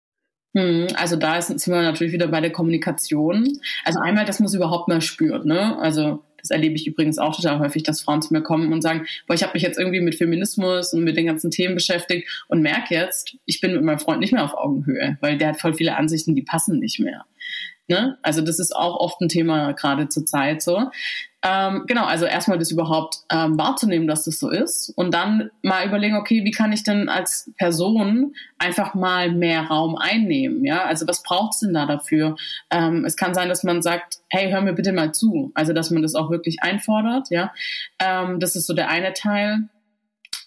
Hm, 0.55 0.87
also 0.95 1.15
da 1.15 1.41
sind 1.41 1.65
wir 1.67 1.81
natürlich 1.81 2.11
wieder 2.11 2.27
bei 2.27 2.41
der 2.41 2.51
Kommunikation. 2.51 3.47
Also 3.85 3.99
einmal, 3.99 4.25
dass 4.25 4.39
man 4.39 4.47
es 4.47 4.53
überhaupt 4.53 4.87
mal 4.87 4.99
spürt, 5.01 5.45
ne? 5.45 5.77
Also 5.79 6.23
das 6.41 6.49
erlebe 6.49 6.75
ich 6.75 6.87
übrigens 6.87 7.17
auch 7.17 7.35
total 7.35 7.59
häufig, 7.59 7.83
dass 7.83 8.01
Frauen 8.01 8.21
zu 8.21 8.33
mir 8.33 8.41
kommen 8.41 8.73
und 8.73 8.81
sagen, 8.81 9.05
boah, 9.27 9.33
ich 9.33 9.43
habe 9.43 9.53
mich 9.53 9.63
jetzt 9.63 9.79
irgendwie 9.79 10.01
mit 10.01 10.15
Feminismus 10.15 10.93
und 10.93 11.03
mit 11.03 11.17
den 11.17 11.25
ganzen 11.25 11.51
Themen 11.51 11.75
beschäftigt 11.75 12.27
und 12.47 12.61
merke 12.61 12.93
jetzt, 12.93 13.37
ich 13.45 13.61
bin 13.61 13.73
mit 13.73 13.83
meinem 13.83 13.99
Freund 13.99 14.19
nicht 14.19 14.33
mehr 14.33 14.43
auf 14.43 14.53
Augenhöhe, 14.53 15.17
weil 15.21 15.37
der 15.37 15.49
hat 15.49 15.61
voll 15.61 15.73
viele 15.73 15.95
Ansichten, 15.95 16.35
die 16.35 16.43
passen 16.43 16.79
nicht 16.79 16.99
mehr. 16.99 17.25
Ne? 17.87 18.17
Also 18.21 18.41
das 18.41 18.59
ist 18.59 18.75
auch 18.75 18.99
oft 18.99 19.19
ein 19.21 19.29
Thema 19.29 19.73
gerade 19.73 20.07
zur 20.07 20.25
Zeit 20.25 20.61
so. 20.61 20.89
Ähm, 21.43 21.85
genau, 21.87 22.05
also 22.05 22.25
erstmal 22.25 22.59
das 22.59 22.69
überhaupt 22.69 23.15
ähm, 23.31 23.57
wahrzunehmen, 23.57 24.07
dass 24.07 24.25
das 24.25 24.39
so 24.39 24.51
ist 24.51 24.93
und 24.95 25.11
dann 25.11 25.49
mal 25.63 25.87
überlegen, 25.87 26.15
okay, 26.15 26.43
wie 26.45 26.51
kann 26.51 26.71
ich 26.71 26.83
denn 26.83 27.09
als 27.09 27.51
Person 27.57 28.35
einfach 28.59 28.93
mal 28.93 29.31
mehr 29.31 29.63
Raum 29.63 29.95
einnehmen? 29.95 30.63
Ja, 30.63 30.83
also 30.85 31.07
was 31.07 31.23
braucht 31.23 31.55
es 31.55 31.61
denn 31.61 31.73
da 31.73 31.87
dafür? 31.87 32.35
Ähm, 32.69 33.05
es 33.05 33.17
kann 33.17 33.33
sein, 33.33 33.49
dass 33.49 33.63
man 33.63 33.81
sagt, 33.81 34.19
hey, 34.29 34.51
hör 34.51 34.61
mir 34.61 34.73
bitte 34.73 34.93
mal 34.93 35.13
zu. 35.13 35.51
Also 35.55 35.73
dass 35.73 35.89
man 35.89 36.03
das 36.03 36.13
auch 36.13 36.29
wirklich 36.29 36.61
einfordert. 36.61 37.31
Ja, 37.31 37.51
ähm, 37.99 38.39
das 38.39 38.55
ist 38.55 38.67
so 38.67 38.73
der 38.75 38.89
eine 38.89 39.13
Teil. 39.13 39.67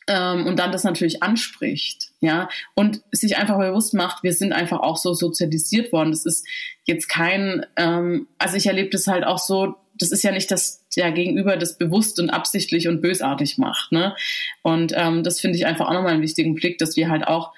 ähm, 0.06 0.46
und 0.46 0.58
dann 0.58 0.72
das 0.72 0.84
natürlich 0.84 1.22
anspricht, 1.22 2.10
ja, 2.20 2.48
und 2.74 3.02
sich 3.10 3.36
einfach 3.36 3.58
bewusst 3.58 3.94
macht, 3.94 4.22
wir 4.22 4.32
sind 4.34 4.52
einfach 4.52 4.80
auch 4.80 4.96
so 4.96 5.14
sozialisiert 5.14 5.92
worden. 5.92 6.10
Das 6.10 6.26
ist 6.26 6.46
jetzt 6.84 7.08
kein, 7.08 7.64
ähm, 7.76 8.28
also 8.38 8.56
ich 8.56 8.66
erlebe 8.66 8.90
das 8.90 9.06
halt 9.06 9.24
auch 9.24 9.38
so, 9.38 9.76
das 9.98 10.10
ist 10.10 10.22
ja 10.24 10.32
nicht, 10.32 10.50
dass 10.50 10.83
der 10.96 11.12
Gegenüber 11.12 11.56
das 11.56 11.78
bewusst 11.78 12.20
und 12.20 12.30
absichtlich 12.30 12.88
und 12.88 13.00
bösartig 13.00 13.58
macht, 13.58 13.92
ne? 13.92 14.14
Und 14.62 14.92
ähm, 14.96 15.22
das 15.22 15.40
finde 15.40 15.56
ich 15.56 15.66
einfach 15.66 15.86
auch 15.86 15.92
nochmal 15.92 16.12
einen 16.12 16.22
wichtigen 16.22 16.54
Blick, 16.54 16.78
dass 16.78 16.96
wir 16.96 17.08
halt 17.08 17.26
auch 17.26 17.52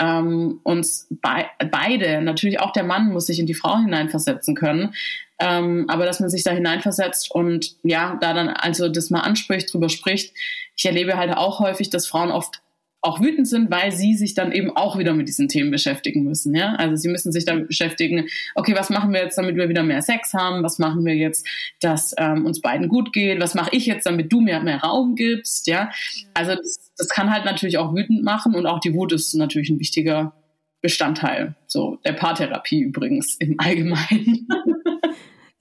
ähm, 0.00 0.60
uns 0.64 1.06
be 1.10 1.46
beide, 1.70 2.22
natürlich 2.22 2.60
auch 2.60 2.72
der 2.72 2.84
Mann 2.84 3.12
muss 3.12 3.26
sich 3.26 3.38
in 3.38 3.46
die 3.46 3.54
Frau 3.54 3.78
hineinversetzen 3.78 4.54
können, 4.54 4.94
ähm, 5.38 5.86
aber 5.88 6.06
dass 6.06 6.20
man 6.20 6.30
sich 6.30 6.44
da 6.44 6.50
hineinversetzt 6.50 7.30
und 7.30 7.76
ja, 7.82 8.18
da 8.20 8.32
dann 8.32 8.48
also 8.48 8.88
das 8.88 9.10
mal 9.10 9.20
anspricht, 9.20 9.72
drüber 9.72 9.88
spricht. 9.88 10.34
Ich 10.76 10.84
erlebe 10.84 11.16
halt 11.16 11.36
auch 11.36 11.60
häufig, 11.60 11.90
dass 11.90 12.06
Frauen 12.06 12.30
oft 12.30 12.62
auch 13.02 13.20
wütend 13.20 13.48
sind, 13.48 13.70
weil 13.70 13.92
sie 13.92 14.14
sich 14.14 14.34
dann 14.34 14.52
eben 14.52 14.74
auch 14.76 14.96
wieder 14.96 15.12
mit 15.12 15.28
diesen 15.28 15.48
Themen 15.48 15.70
beschäftigen 15.70 16.22
müssen. 16.22 16.54
Ja? 16.54 16.76
Also 16.76 16.96
sie 16.96 17.08
müssen 17.08 17.32
sich 17.32 17.44
damit 17.44 17.66
beschäftigen, 17.66 18.28
okay, 18.54 18.74
was 18.76 18.90
machen 18.90 19.12
wir 19.12 19.22
jetzt, 19.22 19.36
damit 19.36 19.56
wir 19.56 19.68
wieder 19.68 19.82
mehr 19.82 20.02
Sex 20.02 20.32
haben? 20.34 20.62
Was 20.62 20.78
machen 20.78 21.04
wir 21.04 21.14
jetzt, 21.14 21.46
dass 21.80 22.14
ähm, 22.16 22.46
uns 22.46 22.60
beiden 22.60 22.88
gut 22.88 23.12
geht? 23.12 23.40
Was 23.40 23.54
mache 23.54 23.70
ich 23.76 23.86
jetzt, 23.86 24.06
damit 24.06 24.32
du 24.32 24.40
mir 24.40 24.60
mehr 24.60 24.78
Raum 24.78 25.16
gibst? 25.16 25.66
Ja, 25.66 25.90
also 26.32 26.54
das, 26.54 26.92
das 26.96 27.08
kann 27.08 27.32
halt 27.32 27.44
natürlich 27.44 27.76
auch 27.78 27.94
wütend 27.94 28.22
machen 28.22 28.54
und 28.54 28.66
auch 28.66 28.78
die 28.78 28.94
Wut 28.94 29.12
ist 29.12 29.34
natürlich 29.34 29.68
ein 29.68 29.80
wichtiger 29.80 30.32
Bestandteil 30.80 31.54
so 31.66 31.98
der 32.04 32.12
Paartherapie 32.12 32.80
übrigens 32.80 33.36
im 33.36 33.56
Allgemeinen. 33.58 34.48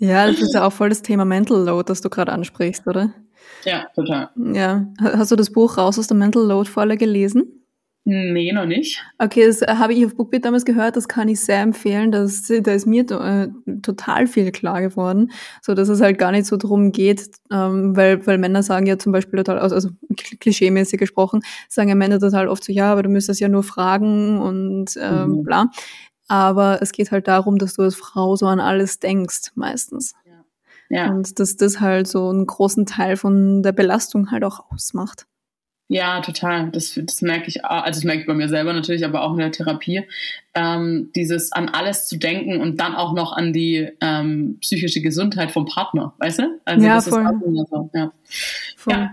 Ja, 0.04 0.26
das 0.26 0.42
ist 0.42 0.56
ja 0.56 0.66
auch 0.66 0.74
voll 0.74 0.90
das 0.90 1.04
Thema 1.04 1.26
Mental 1.26 1.64
Load, 1.64 1.88
das 1.88 2.02
du 2.02 2.10
gerade 2.10 2.32
ansprichst, 2.32 2.88
oder? 2.88 3.14
Ja, 3.66 3.88
total. 3.96 4.30
Ja. 4.54 4.88
Hast 5.00 5.32
du 5.32 5.36
das 5.36 5.52
Buch 5.52 5.78
Raus 5.78 6.00
aus 6.00 6.08
der 6.08 6.18
Mental 6.18 6.44
Load-Falle 6.44 6.98
gelesen? 6.98 7.62
Nee, 8.04 8.52
noch 8.52 8.66
nicht. 8.66 9.00
Okay, 9.20 9.46
das 9.46 9.62
habe 9.62 9.94
ich 9.94 10.04
auf 10.04 10.16
Bookbeat 10.16 10.44
damals 10.44 10.66
gehört, 10.66 10.96
das 10.96 11.08
kann 11.08 11.28
ich 11.28 11.40
sehr 11.40 11.62
empfehlen. 11.62 12.12
Das, 12.12 12.48
da 12.48 12.72
ist 12.72 12.88
mir 12.88 13.02
äh, 13.12 13.50
total 13.84 14.26
viel 14.26 14.52
klar 14.52 14.82
geworden, 14.82 15.32
so 15.62 15.76
dass 15.76 15.88
es 15.88 16.02
halt 16.02 16.18
gar 16.18 16.32
nicht 16.32 16.48
so 16.48 16.58
drum 16.58 16.92
geht, 16.92 17.30
ähm, 17.52 17.96
weil, 17.96 18.26
weil 18.26 18.40
Männer 18.40 18.64
sagen 18.64 18.88
ja 18.88 18.98
zum 18.98 19.12
Beispiel 19.12 19.38
total, 19.38 19.60
also, 19.60 19.76
also 19.76 19.90
klischeemäßig 20.16 21.00
gesprochen, 21.00 21.42
sagen 21.70 21.90
ja 21.90 21.96
Männer 21.96 22.20
total 22.20 22.48
oft 22.48 22.64
so, 22.64 22.74
ja, 22.74 22.92
aber 22.92 23.04
du 23.04 23.10
müsstest 23.10 23.40
ja 23.40 23.50
nur 23.50 23.62
fragen 23.62 24.40
und 24.40 24.98
ähm, 25.00 25.30
mhm. 25.30 25.44
bla. 25.44 25.70
Aber 26.28 26.82
es 26.82 26.94
geht 26.94 27.12
halt 27.12 27.28
darum, 27.28 27.60
dass 27.60 27.76
du 27.76 27.84
als 27.84 27.96
Frau 27.96 28.36
so 28.36 28.48
an 28.48 28.60
alles 28.60 29.00
denkst, 29.00 29.52
meistens. 29.54 30.16
Ja. 30.92 31.10
Und 31.10 31.40
dass 31.40 31.56
das 31.56 31.80
halt 31.80 32.08
so 32.08 32.30
einen 32.30 32.46
großen 32.46 32.86
Teil 32.86 33.16
von 33.16 33.64
der 33.64 33.72
Belastung 33.72 34.30
halt 34.30 34.44
auch 34.44 34.72
ausmacht. 34.72 35.26
Ja, 35.88 36.22
total. 36.22 36.70
Das, 36.72 37.00
das 37.02 37.22
merke 37.22 37.48
ich, 37.48 37.66
also 37.66 38.00
das 38.00 38.04
merke 38.04 38.22
ich 38.22 38.28
bei 38.28 38.34
mir 38.34 38.50
selber 38.50 38.74
natürlich, 38.74 39.06
aber 39.06 39.24
auch 39.24 39.32
in 39.34 39.40
der 39.40 39.52
Therapie. 39.52 40.04
Ähm, 40.54 41.12
dieses 41.16 41.54
an 41.54 41.70
alles 41.70 42.08
zu 42.08 42.18
denken 42.18 42.60
und 42.62 42.80
dann 42.82 42.94
auch 42.94 43.14
noch 43.14 43.32
an 43.34 43.54
die 43.54 43.90
ähm, 44.02 44.58
psychische 44.60 45.02
Gesundheit 45.02 45.52
vom 45.52 45.66
Partner, 45.66 46.14
weißt 46.20 46.40
du? 46.40 46.60
Also 46.66 46.86
ja, 46.86 46.96
das 46.96 47.08
voll. 47.08 47.22
ist 47.22 47.28
auch 47.28 47.68
so, 47.70 47.90
ja. 47.94 48.12
Voll. 48.76 48.94
ja. 48.94 49.12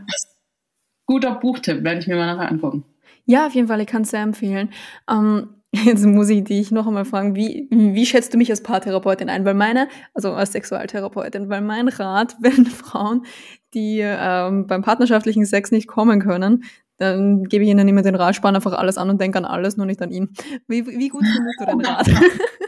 Guter 1.06 1.36
Buchtipp, 1.36 1.84
werde 1.84 2.00
ich 2.00 2.06
mir 2.08 2.16
mal 2.16 2.34
nachher 2.34 2.50
angucken. 2.50 2.84
Ja, 3.24 3.46
auf 3.46 3.54
jeden 3.54 3.68
Fall, 3.68 3.80
ich 3.80 3.86
kann 3.86 4.02
es 4.02 4.10
sehr 4.10 4.22
empfehlen. 4.22 4.70
Ähm, 5.08 5.57
Jetzt 5.72 6.06
muss 6.06 6.30
ich 6.30 6.44
dich 6.44 6.70
noch 6.70 6.86
einmal 6.86 7.04
fragen, 7.04 7.36
wie, 7.36 7.68
wie 7.70 8.06
schätzt 8.06 8.32
du 8.32 8.38
mich 8.38 8.50
als 8.50 8.62
Paartherapeutin 8.62 9.28
ein? 9.28 9.44
Weil 9.44 9.54
meine, 9.54 9.88
also 10.14 10.32
als 10.32 10.52
Sexualtherapeutin, 10.52 11.50
weil 11.50 11.60
mein 11.60 11.88
Rat, 11.88 12.36
wenn 12.40 12.66
Frauen, 12.66 13.26
die 13.74 14.00
ähm, 14.02 14.66
beim 14.66 14.82
partnerschaftlichen 14.82 15.44
Sex 15.44 15.70
nicht 15.70 15.86
kommen 15.86 16.20
können, 16.20 16.64
dann 16.96 17.44
gebe 17.44 17.64
ich 17.64 17.70
ihnen 17.70 17.86
immer 17.86 18.02
den 18.02 18.14
Rat, 18.14 18.34
spann 18.34 18.56
einfach 18.56 18.72
alles 18.72 18.98
an 18.98 19.10
und 19.10 19.20
denke 19.20 19.38
an 19.38 19.44
alles, 19.44 19.76
nur 19.76 19.86
nicht 19.86 20.02
an 20.02 20.10
ihn. 20.10 20.30
Wie, 20.66 20.86
wie 20.86 21.08
gut 21.08 21.24
findest 21.24 21.60
du 21.60 21.66
den 21.66 21.80
Rat? 21.86 22.08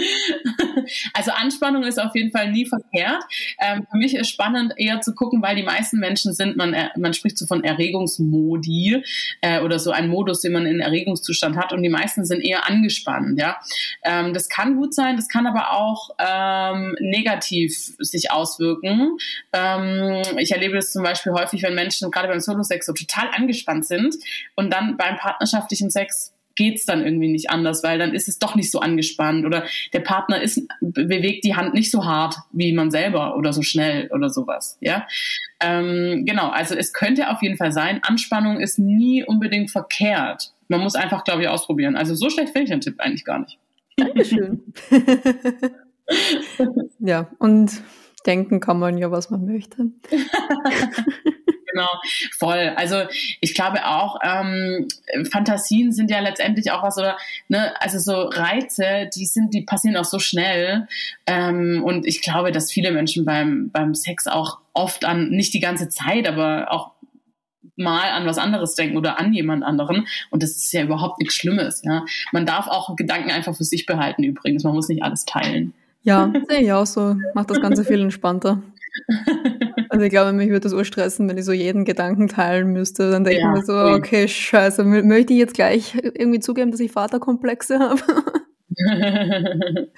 Also 1.14 1.32
Anspannung 1.32 1.84
ist 1.84 2.00
auf 2.00 2.14
jeden 2.14 2.30
Fall 2.30 2.50
nie 2.50 2.66
verkehrt. 2.66 3.22
Ähm, 3.60 3.86
für 3.90 3.96
mich 3.96 4.14
ist 4.14 4.28
spannend 4.28 4.72
eher 4.76 5.00
zu 5.00 5.14
gucken, 5.14 5.42
weil 5.42 5.56
die 5.56 5.62
meisten 5.62 5.98
Menschen 5.98 6.32
sind, 6.32 6.56
man, 6.56 6.74
äh, 6.74 6.88
man 6.96 7.12
spricht 7.14 7.38
so 7.38 7.46
von 7.46 7.62
Erregungsmodi 7.62 9.02
äh, 9.40 9.60
oder 9.60 9.78
so 9.78 9.90
ein 9.90 10.08
Modus, 10.08 10.40
den 10.40 10.52
man 10.52 10.66
in 10.66 10.80
Erregungszustand 10.80 11.56
hat 11.56 11.72
und 11.72 11.82
die 11.82 11.88
meisten 11.88 12.24
sind 12.24 12.40
eher 12.40 12.68
angespannt. 12.68 13.38
Ja, 13.38 13.58
ähm, 14.04 14.34
Das 14.34 14.48
kann 14.48 14.76
gut 14.76 14.94
sein, 14.94 15.16
das 15.16 15.28
kann 15.28 15.46
aber 15.46 15.72
auch 15.72 16.10
ähm, 16.18 16.96
negativ 17.00 17.94
sich 17.98 18.30
auswirken. 18.30 19.16
Ähm, 19.52 20.22
ich 20.38 20.52
erlebe 20.52 20.76
das 20.76 20.92
zum 20.92 21.02
Beispiel 21.02 21.32
häufig, 21.32 21.62
wenn 21.62 21.74
Menschen 21.74 22.10
gerade 22.10 22.28
beim 22.28 22.40
Solo-Sex 22.40 22.86
so 22.86 22.92
total 22.92 23.28
angespannt 23.32 23.86
sind 23.86 24.14
und 24.56 24.72
dann 24.72 24.96
beim 24.96 25.16
partnerschaftlichen 25.16 25.90
Sex 25.90 26.32
geht's 26.60 26.84
dann 26.84 27.02
irgendwie 27.02 27.28
nicht 27.28 27.48
anders, 27.48 27.82
weil 27.82 27.98
dann 27.98 28.12
ist 28.12 28.28
es 28.28 28.38
doch 28.38 28.54
nicht 28.54 28.70
so 28.70 28.80
angespannt 28.80 29.46
oder 29.46 29.64
der 29.94 30.00
Partner 30.00 30.42
ist, 30.42 30.60
bewegt 30.82 31.42
die 31.42 31.56
Hand 31.56 31.72
nicht 31.72 31.90
so 31.90 32.04
hart 32.04 32.36
wie 32.52 32.74
man 32.74 32.90
selber 32.90 33.34
oder 33.38 33.54
so 33.54 33.62
schnell 33.62 34.10
oder 34.12 34.28
sowas. 34.28 34.76
Ja, 34.82 35.06
ähm, 35.62 36.26
genau. 36.26 36.50
Also 36.50 36.74
es 36.74 36.92
könnte 36.92 37.30
auf 37.30 37.40
jeden 37.40 37.56
Fall 37.56 37.72
sein. 37.72 38.00
Anspannung 38.02 38.60
ist 38.60 38.78
nie 38.78 39.24
unbedingt 39.24 39.70
verkehrt. 39.70 40.52
Man 40.68 40.80
muss 40.80 40.96
einfach, 40.96 41.24
glaube 41.24 41.40
ich, 41.40 41.48
ausprobieren. 41.48 41.96
Also 41.96 42.14
so 42.14 42.28
schlecht 42.28 42.52
finde 42.52 42.64
ich 42.64 42.70
den 42.70 42.82
Tipp 42.82 42.96
eigentlich 42.98 43.24
gar 43.24 43.38
nicht. 43.38 43.58
Dankeschön. 43.96 44.60
ja, 46.98 47.30
und 47.38 47.72
denken 48.26 48.60
kann 48.60 48.78
man 48.78 48.98
ja, 48.98 49.10
was 49.10 49.30
man 49.30 49.46
möchte. 49.46 49.86
Genau, 51.72 51.88
voll. 52.38 52.72
Also 52.76 53.02
ich 53.40 53.54
glaube 53.54 53.86
auch, 53.86 54.18
ähm, 54.22 54.88
Fantasien 55.30 55.92
sind 55.92 56.10
ja 56.10 56.20
letztendlich 56.20 56.70
auch 56.70 56.82
was 56.82 56.98
oder 56.98 57.16
ne, 57.48 57.72
also 57.80 57.98
so 57.98 58.28
Reize, 58.28 59.08
die 59.14 59.26
sind, 59.26 59.54
die 59.54 59.62
passieren 59.62 59.96
auch 59.96 60.04
so 60.04 60.18
schnell. 60.18 60.88
Ähm, 61.26 61.82
und 61.84 62.06
ich 62.06 62.22
glaube, 62.22 62.52
dass 62.52 62.72
viele 62.72 62.92
Menschen 62.92 63.24
beim 63.24 63.70
beim 63.70 63.94
Sex 63.94 64.26
auch 64.26 64.58
oft 64.72 65.04
an 65.04 65.30
nicht 65.30 65.54
die 65.54 65.60
ganze 65.60 65.88
Zeit, 65.88 66.28
aber 66.28 66.70
auch 66.70 66.92
mal 67.76 68.10
an 68.10 68.26
was 68.26 68.38
anderes 68.38 68.74
denken 68.74 68.96
oder 68.96 69.18
an 69.18 69.32
jemand 69.32 69.64
anderen. 69.64 70.06
Und 70.30 70.42
das 70.42 70.50
ist 70.50 70.72
ja 70.72 70.82
überhaupt 70.82 71.18
nichts 71.18 71.34
Schlimmes. 71.34 71.82
Ja, 71.84 72.04
man 72.32 72.46
darf 72.46 72.68
auch 72.68 72.94
Gedanken 72.96 73.30
einfach 73.30 73.56
für 73.56 73.64
sich 73.64 73.86
behalten. 73.86 74.22
Übrigens, 74.22 74.64
man 74.64 74.74
muss 74.74 74.88
nicht 74.88 75.02
alles 75.02 75.24
teilen. 75.24 75.74
Ja, 76.02 76.32
sehe 76.48 76.60
ich 76.60 76.72
auch 76.72 76.86
so. 76.86 77.16
Macht 77.34 77.50
das 77.50 77.60
Ganze 77.60 77.84
viel 77.84 78.00
entspannter. 78.00 78.62
Also 79.90 80.04
ich 80.04 80.10
glaube, 80.10 80.32
mich 80.32 80.48
würde 80.48 80.60
das 80.60 80.72
urstressen, 80.72 81.28
wenn 81.28 81.36
ich 81.36 81.44
so 81.44 81.52
jeden 81.52 81.84
Gedanken 81.84 82.28
teilen 82.28 82.72
müsste. 82.72 83.10
Dann 83.10 83.24
denke 83.24 83.40
ja, 83.40 83.52
ich 83.52 83.58
mir 83.58 83.64
so, 83.64 83.76
okay, 83.96 84.28
scheiße, 84.28 84.84
möchte 84.84 85.32
ich 85.32 85.38
jetzt 85.40 85.54
gleich 85.54 85.96
irgendwie 85.96 86.38
zugeben, 86.38 86.70
dass 86.70 86.78
ich 86.78 86.92
Vaterkomplexe 86.92 87.80
habe? 87.80 88.00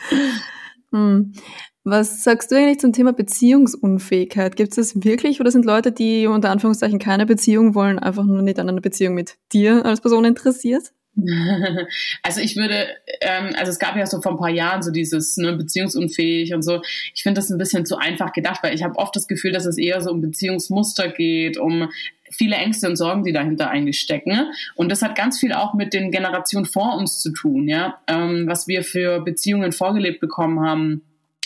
hm. 0.93 1.33
Was 1.85 2.25
sagst 2.25 2.51
du 2.51 2.57
eigentlich 2.57 2.81
zum 2.81 2.93
Thema 2.93 3.13
Beziehungsunfähigkeit? 3.13 4.57
Gibt 4.57 4.71
es 4.71 4.77
das 4.77 5.05
wirklich 5.05 5.41
oder 5.41 5.51
sind 5.51 5.67
Leute, 5.67 5.93
die 5.93 6.27
unter 6.27 6.51
Anführungszeichen 6.51 6.99
keine 6.99 7.27
Beziehung 7.27 7.75
wollen, 7.75 7.99
einfach 7.99 8.25
nur 8.25 8.41
nicht 8.41 8.59
an 8.61 8.69
einer 8.69 8.81
Beziehung 8.81 9.15
mit 9.15 9.37
dir 9.53 9.85
als 9.85 10.01
Person 10.01 10.25
interessiert? 10.25 10.93
Also 12.23 12.41
ich 12.41 12.57
würde, 12.57 12.89
ähm, 13.21 13.55
also 13.59 13.71
es 13.71 13.79
gab 13.79 13.97
ja 13.97 14.07
so 14.07 14.21
vor 14.23 14.33
ein 14.33 14.39
paar 14.39 14.51
Jahren 14.51 14.83
so 14.83 14.91
dieses 14.91 15.37
ne, 15.37 15.53
beziehungsunfähig 15.53 16.55
und 16.55 16.63
so. 16.63 16.81
Ich 17.15 17.23
finde 17.23 17.41
das 17.41 17.51
ein 17.51 17.59
bisschen 17.59 17.85
zu 17.85 17.97
einfach 17.97 18.33
gedacht, 18.33 18.63
weil 18.63 18.75
ich 18.75 18.83
habe 18.83 18.97
oft 18.97 19.15
das 19.15 19.29
Gefühl, 19.29 19.53
dass 19.53 19.67
es 19.67 19.79
eher 19.79 20.01
so 20.01 20.11
um 20.11 20.21
Beziehungsmuster 20.21 21.09
geht, 21.09 21.59
um 21.59 21.91
viele 22.31 22.57
Ängste 22.57 22.89
und 22.89 22.97
Sorgen, 22.97 23.25
die 23.25 23.33
dahinter 23.33 23.71
eigentlich 23.71 24.01
stecken. 24.01 24.53
Und 24.75 24.91
das 24.91 25.03
hat 25.03 25.15
ganz 25.15 25.39
viel 25.39 25.53
auch 25.53 25.75
mit 25.75 25.93
den 25.93 26.11
Generationen 26.11 26.65
vor 26.65 26.97
uns 26.97 27.21
zu 27.21 27.33
tun, 27.33 27.69
ja, 27.69 28.01
ähm, 28.07 28.47
was 28.47 28.67
wir 28.67 28.83
für 28.83 29.21
Beziehungen 29.21 29.73
vorgelebt 29.73 30.21
bekommen 30.21 30.61
haben 30.61 31.03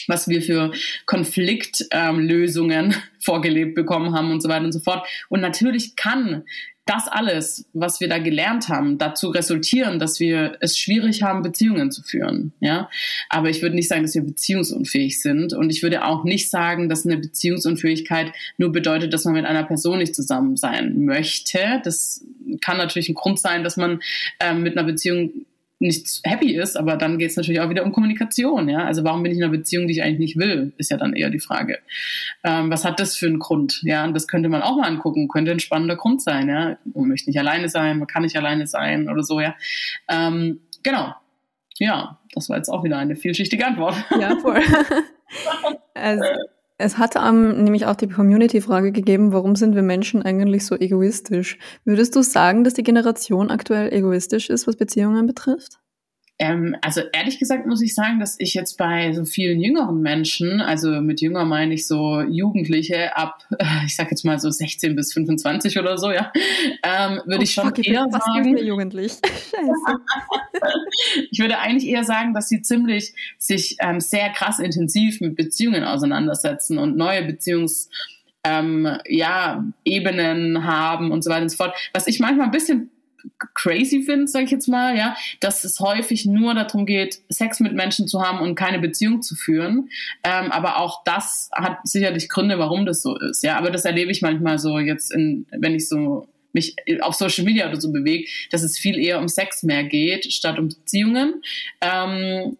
was 0.08 0.28
wir 0.28 0.40
für 0.40 0.70
Konfliktlösungen 1.06 2.92
ähm, 2.92 2.94
vorgelebt 3.18 3.74
bekommen 3.74 4.14
haben 4.14 4.30
und 4.30 4.40
so 4.40 4.48
weiter 4.48 4.64
und 4.64 4.70
so 4.70 4.78
fort. 4.78 5.04
Und 5.28 5.40
natürlich 5.40 5.96
kann 5.96 6.44
das 6.86 7.08
alles, 7.08 7.66
was 7.72 8.00
wir 8.00 8.08
da 8.08 8.18
gelernt 8.18 8.68
haben, 8.68 8.96
dazu 8.96 9.28
resultieren, 9.28 9.98
dass 9.98 10.20
wir 10.20 10.56
es 10.60 10.78
schwierig 10.78 11.22
haben, 11.22 11.42
Beziehungen 11.42 11.90
zu 11.90 12.02
führen. 12.02 12.52
Ja, 12.60 12.88
aber 13.28 13.50
ich 13.50 13.60
würde 13.60 13.74
nicht 13.74 13.88
sagen, 13.88 14.02
dass 14.02 14.14
wir 14.14 14.22
beziehungsunfähig 14.22 15.20
sind, 15.20 15.52
und 15.52 15.70
ich 15.70 15.82
würde 15.82 16.04
auch 16.04 16.22
nicht 16.22 16.48
sagen, 16.48 16.88
dass 16.88 17.04
eine 17.04 17.18
Beziehungsunfähigkeit 17.18 18.32
nur 18.56 18.70
bedeutet, 18.70 19.12
dass 19.12 19.24
man 19.24 19.34
mit 19.34 19.44
einer 19.44 19.64
Person 19.64 19.98
nicht 19.98 20.14
zusammen 20.14 20.56
sein 20.56 21.04
möchte. 21.04 21.80
Das 21.82 22.24
kann 22.60 22.76
natürlich 22.76 23.08
ein 23.08 23.14
Grund 23.14 23.40
sein, 23.40 23.64
dass 23.64 23.76
man 23.76 24.00
ähm, 24.38 24.62
mit 24.62 24.78
einer 24.78 24.86
Beziehung 24.86 25.32
nicht 25.78 26.20
happy 26.24 26.54
ist, 26.54 26.76
aber 26.76 26.96
dann 26.96 27.18
geht 27.18 27.30
es 27.30 27.36
natürlich 27.36 27.60
auch 27.60 27.68
wieder 27.68 27.84
um 27.84 27.92
Kommunikation, 27.92 28.68
ja. 28.68 28.84
Also 28.84 29.04
warum 29.04 29.22
bin 29.22 29.32
ich 29.32 29.38
in 29.38 29.44
einer 29.44 29.52
Beziehung, 29.52 29.86
die 29.86 29.92
ich 29.92 30.02
eigentlich 30.02 30.18
nicht 30.18 30.36
will, 30.36 30.72
ist 30.78 30.90
ja 30.90 30.96
dann 30.96 31.12
eher 31.12 31.28
die 31.28 31.38
Frage. 31.38 31.78
Ähm, 32.44 32.70
was 32.70 32.84
hat 32.84 32.98
das 32.98 33.16
für 33.16 33.26
einen 33.26 33.38
Grund? 33.38 33.82
Ja, 33.82 34.04
und 34.04 34.14
das 34.14 34.26
könnte 34.26 34.48
man 34.48 34.62
auch 34.62 34.76
mal 34.76 34.86
angucken, 34.86 35.28
könnte 35.28 35.50
ein 35.50 35.60
spannender 35.60 35.96
Grund 35.96 36.22
sein, 36.22 36.48
ja. 36.48 36.78
Man 36.94 37.08
möchte 37.08 37.28
nicht 37.28 37.38
alleine 37.38 37.68
sein, 37.68 37.98
man 37.98 38.08
kann 38.08 38.22
nicht 38.22 38.36
alleine 38.36 38.66
sein 38.66 39.08
oder 39.08 39.22
so, 39.22 39.40
ja. 39.40 39.54
Ähm, 40.08 40.60
genau. 40.82 41.14
Ja, 41.78 42.18
das 42.34 42.48
war 42.48 42.56
jetzt 42.56 42.70
auch 42.70 42.84
wieder 42.84 42.96
eine 42.96 43.16
vielschichtige 43.16 43.66
Antwort. 43.66 43.96
Ja, 44.18 44.36
voll. 44.38 44.62
also, 45.94 46.24
Es 46.78 46.98
hat 46.98 47.16
um, 47.16 47.64
nämlich 47.64 47.86
auch 47.86 47.96
die 47.96 48.08
Community-Frage 48.08 48.92
gegeben, 48.92 49.32
warum 49.32 49.56
sind 49.56 49.74
wir 49.74 49.82
Menschen 49.82 50.22
eigentlich 50.22 50.66
so 50.66 50.74
egoistisch? 50.76 51.58
Würdest 51.84 52.14
du 52.14 52.22
sagen, 52.22 52.64
dass 52.64 52.74
die 52.74 52.82
Generation 52.82 53.50
aktuell 53.50 53.92
egoistisch 53.92 54.50
ist, 54.50 54.66
was 54.66 54.76
Beziehungen 54.76 55.26
betrifft? 55.26 55.78
Ähm, 56.38 56.76
also 56.82 57.00
ehrlich 57.12 57.38
gesagt 57.38 57.66
muss 57.66 57.80
ich 57.80 57.94
sagen, 57.94 58.20
dass 58.20 58.36
ich 58.38 58.52
jetzt 58.52 58.76
bei 58.76 59.12
so 59.12 59.24
vielen 59.24 59.58
jüngeren 59.58 60.02
Menschen, 60.02 60.60
also 60.60 61.00
mit 61.00 61.22
jünger 61.22 61.46
meine 61.46 61.72
ich 61.72 61.86
so 61.86 62.20
Jugendliche 62.20 63.16
ab, 63.16 63.42
ich 63.86 63.96
sag 63.96 64.10
jetzt 64.10 64.24
mal 64.24 64.38
so 64.38 64.50
16 64.50 64.94
bis 64.94 65.14
25 65.14 65.78
oder 65.78 65.96
so, 65.96 66.10
ja, 66.10 66.30
ähm, 66.82 67.22
würde 67.24 67.38
oh, 67.38 67.42
ich 67.42 67.52
schon 67.52 67.64
fuck, 67.64 67.86
eher 67.86 68.06
sagen. 68.10 68.58
Jugendlich. 68.58 69.12
ich 71.30 71.38
würde 71.38 71.58
eigentlich 71.58 71.88
eher 71.88 72.04
sagen, 72.04 72.34
dass 72.34 72.48
sie 72.48 72.60
ziemlich 72.60 73.14
sich 73.38 73.76
ähm, 73.80 74.00
sehr 74.00 74.28
krass 74.30 74.58
intensiv 74.58 75.22
mit 75.22 75.36
Beziehungen 75.36 75.84
auseinandersetzen 75.84 76.76
und 76.76 76.98
neue 76.98 77.24
Beziehungs 77.24 77.88
ähm, 78.44 78.98
ja, 79.08 79.64
Ebenen 79.84 80.64
haben 80.64 81.10
und 81.10 81.24
so 81.24 81.30
weiter 81.30 81.42
und 81.42 81.48
so 81.48 81.56
fort. 81.56 81.74
Was 81.92 82.06
ich 82.06 82.20
manchmal 82.20 82.46
ein 82.46 82.52
bisschen 82.52 82.90
crazy 83.54 84.02
finde, 84.02 84.26
sage 84.26 84.44
ich 84.44 84.50
jetzt 84.50 84.68
mal, 84.68 84.96
ja, 84.96 85.16
dass 85.40 85.64
es 85.64 85.80
häufig 85.80 86.26
nur 86.26 86.54
darum 86.54 86.86
geht, 86.86 87.20
Sex 87.28 87.60
mit 87.60 87.74
Menschen 87.74 88.08
zu 88.08 88.22
haben 88.22 88.40
und 88.40 88.54
keine 88.54 88.78
Beziehung 88.78 89.22
zu 89.22 89.34
führen. 89.34 89.90
Ähm, 90.24 90.50
aber 90.52 90.78
auch 90.78 91.02
das 91.04 91.50
hat 91.52 91.78
sicherlich 91.84 92.28
Gründe, 92.28 92.58
warum 92.58 92.86
das 92.86 93.02
so 93.02 93.18
ist. 93.18 93.42
Ja, 93.42 93.56
aber 93.56 93.70
das 93.70 93.84
erlebe 93.84 94.10
ich 94.10 94.22
manchmal 94.22 94.58
so 94.58 94.78
jetzt, 94.78 95.12
in, 95.12 95.46
wenn 95.50 95.74
ich 95.74 95.88
so 95.88 96.28
mich 96.52 96.74
auf 97.02 97.14
Social 97.14 97.44
Media 97.44 97.68
oder 97.68 97.80
so 97.80 97.92
bewege, 97.92 98.28
dass 98.50 98.62
es 98.62 98.78
viel 98.78 98.98
eher 98.98 99.20
um 99.20 99.28
Sex 99.28 99.62
mehr 99.62 99.84
geht 99.84 100.32
statt 100.32 100.58
um 100.58 100.68
Beziehungen. 100.68 101.42
Ähm, 101.80 102.56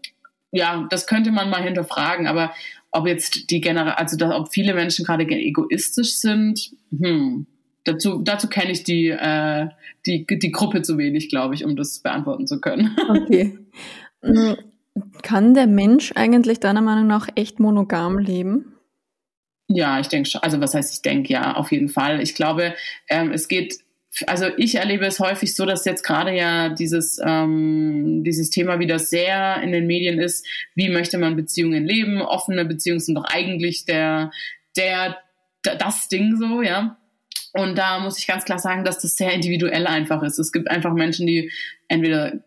ja, 0.53 0.87
das 0.91 1.07
könnte 1.07 1.33
man 1.33 1.51
mal 1.51 1.63
hinterfragen, 1.63 2.27
aber 2.27 2.55
ob 2.93 3.07
jetzt 3.07 3.51
die 3.51 3.61
generell, 3.61 3.93
also 3.93 4.17
da, 4.17 4.37
ob 4.37 4.53
viele 4.53 4.75
Menschen 4.75 5.05
gerade 5.05 5.25
egoistisch 5.25 6.15
sind, 6.15 6.73
hm, 6.91 7.47
Dazu, 7.87 8.21
dazu 8.23 8.49
kenne 8.49 8.73
ich 8.73 8.83
die, 8.83 9.09
äh, 9.09 9.69
die, 10.07 10.27
die 10.27 10.51
Gruppe 10.51 10.83
zu 10.83 10.99
wenig, 10.99 11.29
glaube 11.29 11.55
ich, 11.55 11.65
um 11.65 11.77
das 11.77 12.01
beantworten 12.01 12.47
zu 12.47 12.61
können. 12.61 12.97
Okay. 13.09 13.59
Mm, 14.23 14.55
kann 15.23 15.53
der 15.53 15.67
Mensch 15.67 16.13
eigentlich 16.17 16.59
deiner 16.59 16.81
Meinung 16.81 17.07
nach 17.07 17.29
echt 17.37 17.61
monogam 17.61 18.19
leben? 18.19 18.75
Ja, 19.69 20.01
ich 20.01 20.09
denke 20.09 20.29
schon. 20.29 20.43
Also 20.43 20.59
was 20.59 20.75
heißt 20.75 20.95
ich 20.95 21.03
denke? 21.03 21.35
Ja, 21.35 21.55
auf 21.55 21.71
jeden 21.71 21.91
Fall. 21.91 22.21
Ich 22.23 22.35
glaube, 22.35 22.75
ähm, 23.09 23.31
es 23.31 23.47
geht 23.47 23.79
also 24.27 24.47
ich 24.57 24.77
erlebe 24.77 25.05
es 25.05 25.21
häufig 25.21 25.55
so, 25.55 25.67
dass 25.67 25.85
jetzt 25.85 26.03
gerade 26.03 26.35
ja 26.35 26.71
dieses, 26.71 27.21
ähm, 27.23 28.23
dieses 28.25 28.51
Thema 28.51 28.79
wieder 28.79 28.99
sehr 28.99 29.61
in 29.63 29.73
den 29.73 29.87
Medien 29.87 30.19
ist, 30.19 30.47
wie 30.75 30.89
möchte 30.89 31.19
man 31.19 31.37
Beziehungen 31.37 31.85
leben? 31.85 32.23
Offene 32.23 32.65
Beziehungen 32.65 33.01
sind 33.01 33.17
doch 33.17 33.25
eigentlich 33.25 33.85
der, 33.85 34.31
der, 34.77 35.19
das 35.63 36.09
Ding 36.09 36.37
so, 36.37 36.63
ja. 36.63 36.97
Und 37.57 37.77
da 37.77 37.99
muss 38.01 38.19
ich 38.19 38.27
ganz 38.27 38.45
klar 38.45 38.59
sagen, 38.59 38.85
dass 38.85 39.01
das 39.01 39.17
sehr 39.17 39.33
individuell 39.33 39.87
einfach 39.87 40.23
ist. 40.23 40.39
Es 40.39 40.53
gibt 40.53 40.71
einfach 40.71 40.93
Menschen, 40.93 41.27
die 41.27 41.51
entweder 41.89 42.41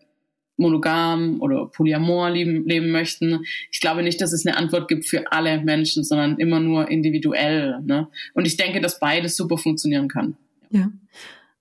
monogam 0.56 1.40
oder 1.40 1.66
polyamor 1.66 2.30
leben, 2.30 2.64
leben 2.66 2.92
möchten. 2.92 3.40
Ich 3.72 3.80
glaube 3.80 4.02
nicht, 4.02 4.20
dass 4.20 4.32
es 4.32 4.46
eine 4.46 4.56
Antwort 4.56 4.88
gibt 4.88 5.06
für 5.06 5.32
alle 5.32 5.60
Menschen, 5.62 6.04
sondern 6.04 6.36
immer 6.38 6.60
nur 6.60 6.88
individuell. 6.88 7.80
Ne? 7.82 8.08
Und 8.34 8.46
ich 8.46 8.56
denke, 8.56 8.80
dass 8.80 9.00
beides 9.00 9.36
super 9.36 9.58
funktionieren 9.58 10.08
kann. 10.08 10.36
Ja. 10.70 10.90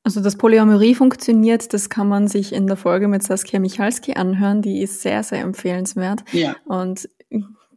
Also, 0.03 0.21
dass 0.21 0.37
Polyamorie 0.37 0.95
funktioniert, 0.95 1.73
das 1.73 1.89
kann 1.89 2.07
man 2.07 2.27
sich 2.27 2.53
in 2.53 2.67
der 2.67 2.77
Folge 2.77 3.07
mit 3.07 3.23
Saskia 3.23 3.59
Michalski 3.59 4.13
anhören. 4.13 4.61
Die 4.61 4.81
ist 4.81 5.01
sehr, 5.01 5.23
sehr 5.23 5.41
empfehlenswert. 5.41 6.23
Ja. 6.31 6.55
Und 6.65 7.09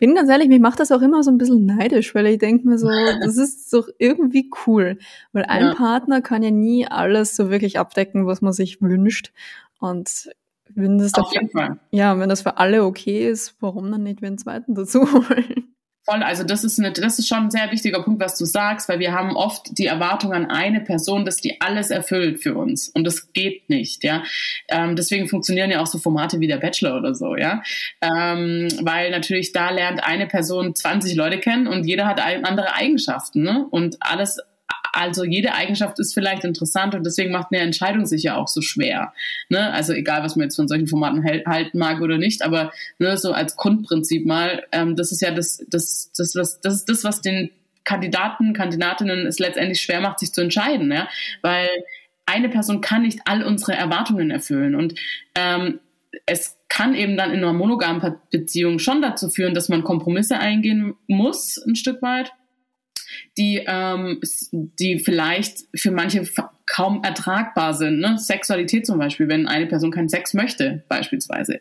bin 0.02 0.16
ganz 0.16 0.28
ehrlich, 0.28 0.48
mich 0.48 0.58
macht 0.58 0.80
das 0.80 0.90
auch 0.90 1.00
immer 1.00 1.22
so 1.22 1.30
ein 1.30 1.38
bisschen 1.38 1.64
neidisch, 1.64 2.12
weil 2.12 2.26
ich 2.26 2.38
denke 2.38 2.66
mir 2.66 2.76
so, 2.76 2.88
das 2.88 3.36
ist 3.36 3.72
doch 3.72 3.88
irgendwie 3.98 4.50
cool. 4.66 4.98
Weil 5.30 5.44
ein 5.44 5.66
ja. 5.66 5.74
Partner 5.76 6.20
kann 6.20 6.42
ja 6.42 6.50
nie 6.50 6.88
alles 6.88 7.36
so 7.36 7.50
wirklich 7.50 7.78
abdecken, 7.78 8.26
was 8.26 8.42
man 8.42 8.52
sich 8.52 8.82
wünscht. 8.82 9.32
Und 9.78 10.28
wenn 10.70 10.98
das, 10.98 11.12
Fall. 11.52 11.78
ja, 11.92 12.18
wenn 12.18 12.28
das 12.28 12.42
für 12.42 12.56
alle 12.56 12.82
okay 12.82 13.28
ist, 13.28 13.54
warum 13.60 13.92
dann 13.92 14.02
nicht 14.02 14.22
wir 14.22 14.26
einen 14.26 14.38
zweiten 14.38 14.74
dazu 14.74 15.02
holen? 15.12 15.71
Voll, 16.04 16.22
also 16.24 16.42
das 16.42 16.64
ist, 16.64 16.80
eine, 16.80 16.90
das 16.90 17.20
ist 17.20 17.28
schon 17.28 17.44
ein 17.44 17.50
sehr 17.52 17.70
wichtiger 17.70 18.02
Punkt, 18.02 18.20
was 18.20 18.36
du 18.36 18.44
sagst, 18.44 18.88
weil 18.88 18.98
wir 18.98 19.12
haben 19.12 19.36
oft 19.36 19.78
die 19.78 19.86
Erwartung 19.86 20.32
an 20.32 20.50
eine 20.50 20.80
Person, 20.80 21.24
dass 21.24 21.36
die 21.36 21.60
alles 21.60 21.90
erfüllt 21.90 22.42
für 22.42 22.56
uns 22.56 22.88
und 22.88 23.04
das 23.04 23.32
geht 23.32 23.70
nicht, 23.70 24.02
ja. 24.02 24.24
Ähm, 24.68 24.96
deswegen 24.96 25.28
funktionieren 25.28 25.70
ja 25.70 25.80
auch 25.80 25.86
so 25.86 25.98
Formate 25.98 26.40
wie 26.40 26.48
der 26.48 26.56
Bachelor 26.56 26.98
oder 26.98 27.14
so, 27.14 27.36
ja, 27.36 27.62
ähm, 28.00 28.66
weil 28.80 29.12
natürlich 29.12 29.52
da 29.52 29.70
lernt 29.70 30.02
eine 30.02 30.26
Person 30.26 30.74
20 30.74 31.14
Leute 31.14 31.38
kennen 31.38 31.68
und 31.68 31.84
jeder 31.84 32.06
hat 32.06 32.20
andere 32.20 32.74
Eigenschaften, 32.74 33.44
ne? 33.44 33.66
Und 33.70 33.98
alles 34.00 34.40
also 34.92 35.24
jede 35.24 35.54
Eigenschaft 35.54 35.98
ist 35.98 36.12
vielleicht 36.12 36.44
interessant 36.44 36.94
und 36.94 37.04
deswegen 37.04 37.32
macht 37.32 37.48
eine 37.50 37.62
Entscheidung 37.62 38.04
sich 38.04 38.22
ja 38.24 38.36
auch 38.36 38.48
so 38.48 38.60
schwer. 38.60 39.12
Ne? 39.48 39.72
Also 39.72 39.94
egal, 39.94 40.22
was 40.22 40.36
man 40.36 40.44
jetzt 40.44 40.56
von 40.56 40.68
solchen 40.68 40.86
Formaten 40.86 41.24
halten 41.24 41.78
mag 41.78 42.00
oder 42.02 42.18
nicht, 42.18 42.42
aber 42.42 42.72
ne, 42.98 43.16
so 43.16 43.32
als 43.32 43.56
Grundprinzip 43.56 44.26
mal, 44.26 44.64
ähm, 44.70 44.94
das 44.94 45.10
ist 45.10 45.22
ja 45.22 45.30
das, 45.30 45.64
das, 45.68 46.12
das, 46.16 46.36
was, 46.36 46.60
das 46.60 46.74
ist 46.74 46.88
das, 46.88 47.04
was 47.04 47.22
den 47.22 47.50
Kandidaten, 47.84 48.52
Kandidatinnen 48.52 49.26
es 49.26 49.38
letztendlich 49.38 49.80
schwer 49.80 50.00
macht, 50.00 50.20
sich 50.20 50.32
zu 50.32 50.42
entscheiden, 50.42 50.92
ja, 50.92 51.08
weil 51.40 51.68
eine 52.26 52.48
Person 52.48 52.80
kann 52.80 53.02
nicht 53.02 53.20
all 53.24 53.42
unsere 53.42 53.72
Erwartungen 53.72 54.30
erfüllen 54.30 54.74
und 54.74 54.94
ähm, 55.34 55.80
es 56.26 56.58
kann 56.68 56.94
eben 56.94 57.16
dann 57.16 57.30
in 57.30 57.38
einer 57.38 57.52
monogamen 57.52 58.16
Beziehung 58.30 58.78
schon 58.78 59.02
dazu 59.02 59.30
führen, 59.30 59.54
dass 59.54 59.68
man 59.68 59.82
Kompromisse 59.82 60.38
eingehen 60.38 60.94
muss, 61.06 61.58
ein 61.66 61.76
Stück 61.76 62.02
weit 62.02 62.32
die, 63.38 63.62
ähm, 63.66 64.20
die 64.52 64.98
vielleicht 64.98 65.60
für 65.74 65.90
manche 65.90 66.26
kaum 66.66 67.02
ertragbar 67.02 67.74
sind. 67.74 68.00
Ne? 68.00 68.16
Sexualität 68.18 68.86
zum 68.86 68.98
Beispiel, 68.98 69.28
wenn 69.28 69.46
eine 69.46 69.66
Person 69.66 69.90
keinen 69.90 70.08
Sex 70.08 70.32
möchte, 70.32 70.82
beispielsweise. 70.88 71.60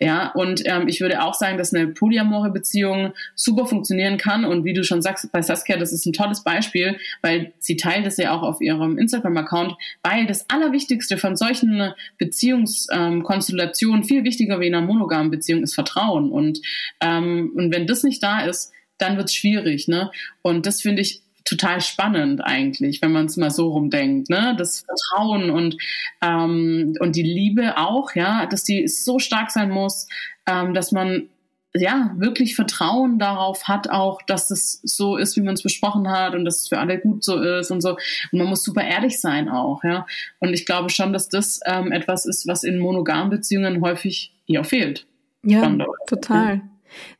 Ja, 0.00 0.30
und 0.32 0.62
ähm, 0.66 0.88
ich 0.88 1.00
würde 1.00 1.22
auch 1.22 1.34
sagen, 1.34 1.58
dass 1.58 1.72
eine 1.72 1.88
polyamore 1.88 2.50
Beziehung 2.50 3.12
super 3.34 3.66
funktionieren 3.66 4.18
kann. 4.18 4.44
Und 4.44 4.64
wie 4.64 4.72
du 4.74 4.84
schon 4.84 5.00
sagst, 5.00 5.30
bei 5.32 5.42
Saskia, 5.42 5.76
das 5.76 5.92
ist 5.92 6.06
ein 6.06 6.12
tolles 6.12 6.44
Beispiel, 6.44 6.98
weil 7.22 7.52
sie 7.58 7.76
teilt 7.76 8.06
es 8.06 8.16
ja 8.16 8.32
auch 8.32 8.42
auf 8.42 8.60
ihrem 8.60 8.98
Instagram-Account, 8.98 9.74
weil 10.02 10.26
das 10.26 10.48
Allerwichtigste 10.50 11.16
von 11.16 11.36
solchen 11.36 11.92
Beziehungskonstellationen 12.18 14.02
ähm, 14.02 14.08
viel 14.08 14.24
wichtiger 14.24 14.60
wie 14.60 14.66
in 14.66 14.74
einer 14.74 14.86
monogamen 14.86 15.30
Beziehung 15.30 15.62
ist 15.62 15.74
Vertrauen. 15.74 16.30
Und, 16.30 16.60
ähm, 17.00 17.52
und 17.54 17.72
wenn 17.72 17.86
das 17.86 18.02
nicht 18.02 18.22
da 18.22 18.40
ist, 18.44 18.72
dann 19.02 19.16
wird 19.16 19.28
es 19.28 19.34
schwierig. 19.34 19.88
Ne? 19.88 20.10
Und 20.42 20.66
das 20.66 20.80
finde 20.80 21.02
ich 21.02 21.22
total 21.44 21.80
spannend 21.80 22.44
eigentlich, 22.44 23.02
wenn 23.02 23.12
man 23.12 23.26
es 23.26 23.36
mal 23.36 23.50
so 23.50 23.70
rumdenkt, 23.72 24.30
ne? 24.30 24.54
Das 24.56 24.84
Vertrauen 24.86 25.50
und 25.50 25.76
ähm, 26.22 26.94
und 27.00 27.16
die 27.16 27.22
Liebe 27.22 27.78
auch, 27.78 28.14
ja, 28.14 28.46
dass 28.46 28.64
die 28.64 28.86
so 28.88 29.18
stark 29.18 29.50
sein 29.50 29.70
muss, 29.70 30.06
ähm, 30.46 30.72
dass 30.72 30.92
man 30.92 31.28
ja 31.74 32.12
wirklich 32.16 32.54
Vertrauen 32.54 33.18
darauf 33.18 33.66
hat, 33.66 33.88
auch, 33.88 34.20
dass 34.22 34.50
es 34.50 34.80
so 34.82 35.16
ist, 35.16 35.36
wie 35.36 35.40
man 35.40 35.54
es 35.54 35.62
besprochen 35.62 36.08
hat 36.10 36.34
und 36.34 36.44
dass 36.44 36.60
es 36.60 36.68
für 36.68 36.78
alle 36.78 36.98
gut 36.98 37.24
so 37.24 37.40
ist 37.40 37.70
und 37.70 37.80
so. 37.80 37.96
Und 38.30 38.38
man 38.38 38.46
muss 38.46 38.62
super 38.62 38.84
ehrlich 38.84 39.20
sein 39.20 39.48
auch, 39.48 39.82
ja. 39.82 40.06
Und 40.38 40.52
ich 40.52 40.66
glaube 40.66 40.90
schon, 40.90 41.12
dass 41.12 41.28
das 41.28 41.60
ähm, 41.66 41.90
etwas 41.92 42.26
ist, 42.26 42.46
was 42.46 42.62
in 42.62 42.78
monogamen 42.78 43.30
Beziehungen 43.30 43.80
häufig 43.80 44.34
eher 44.46 44.64
fehlt. 44.64 45.06
Ja, 45.44 45.76
total. 46.06 46.56
Ja. 46.56 46.71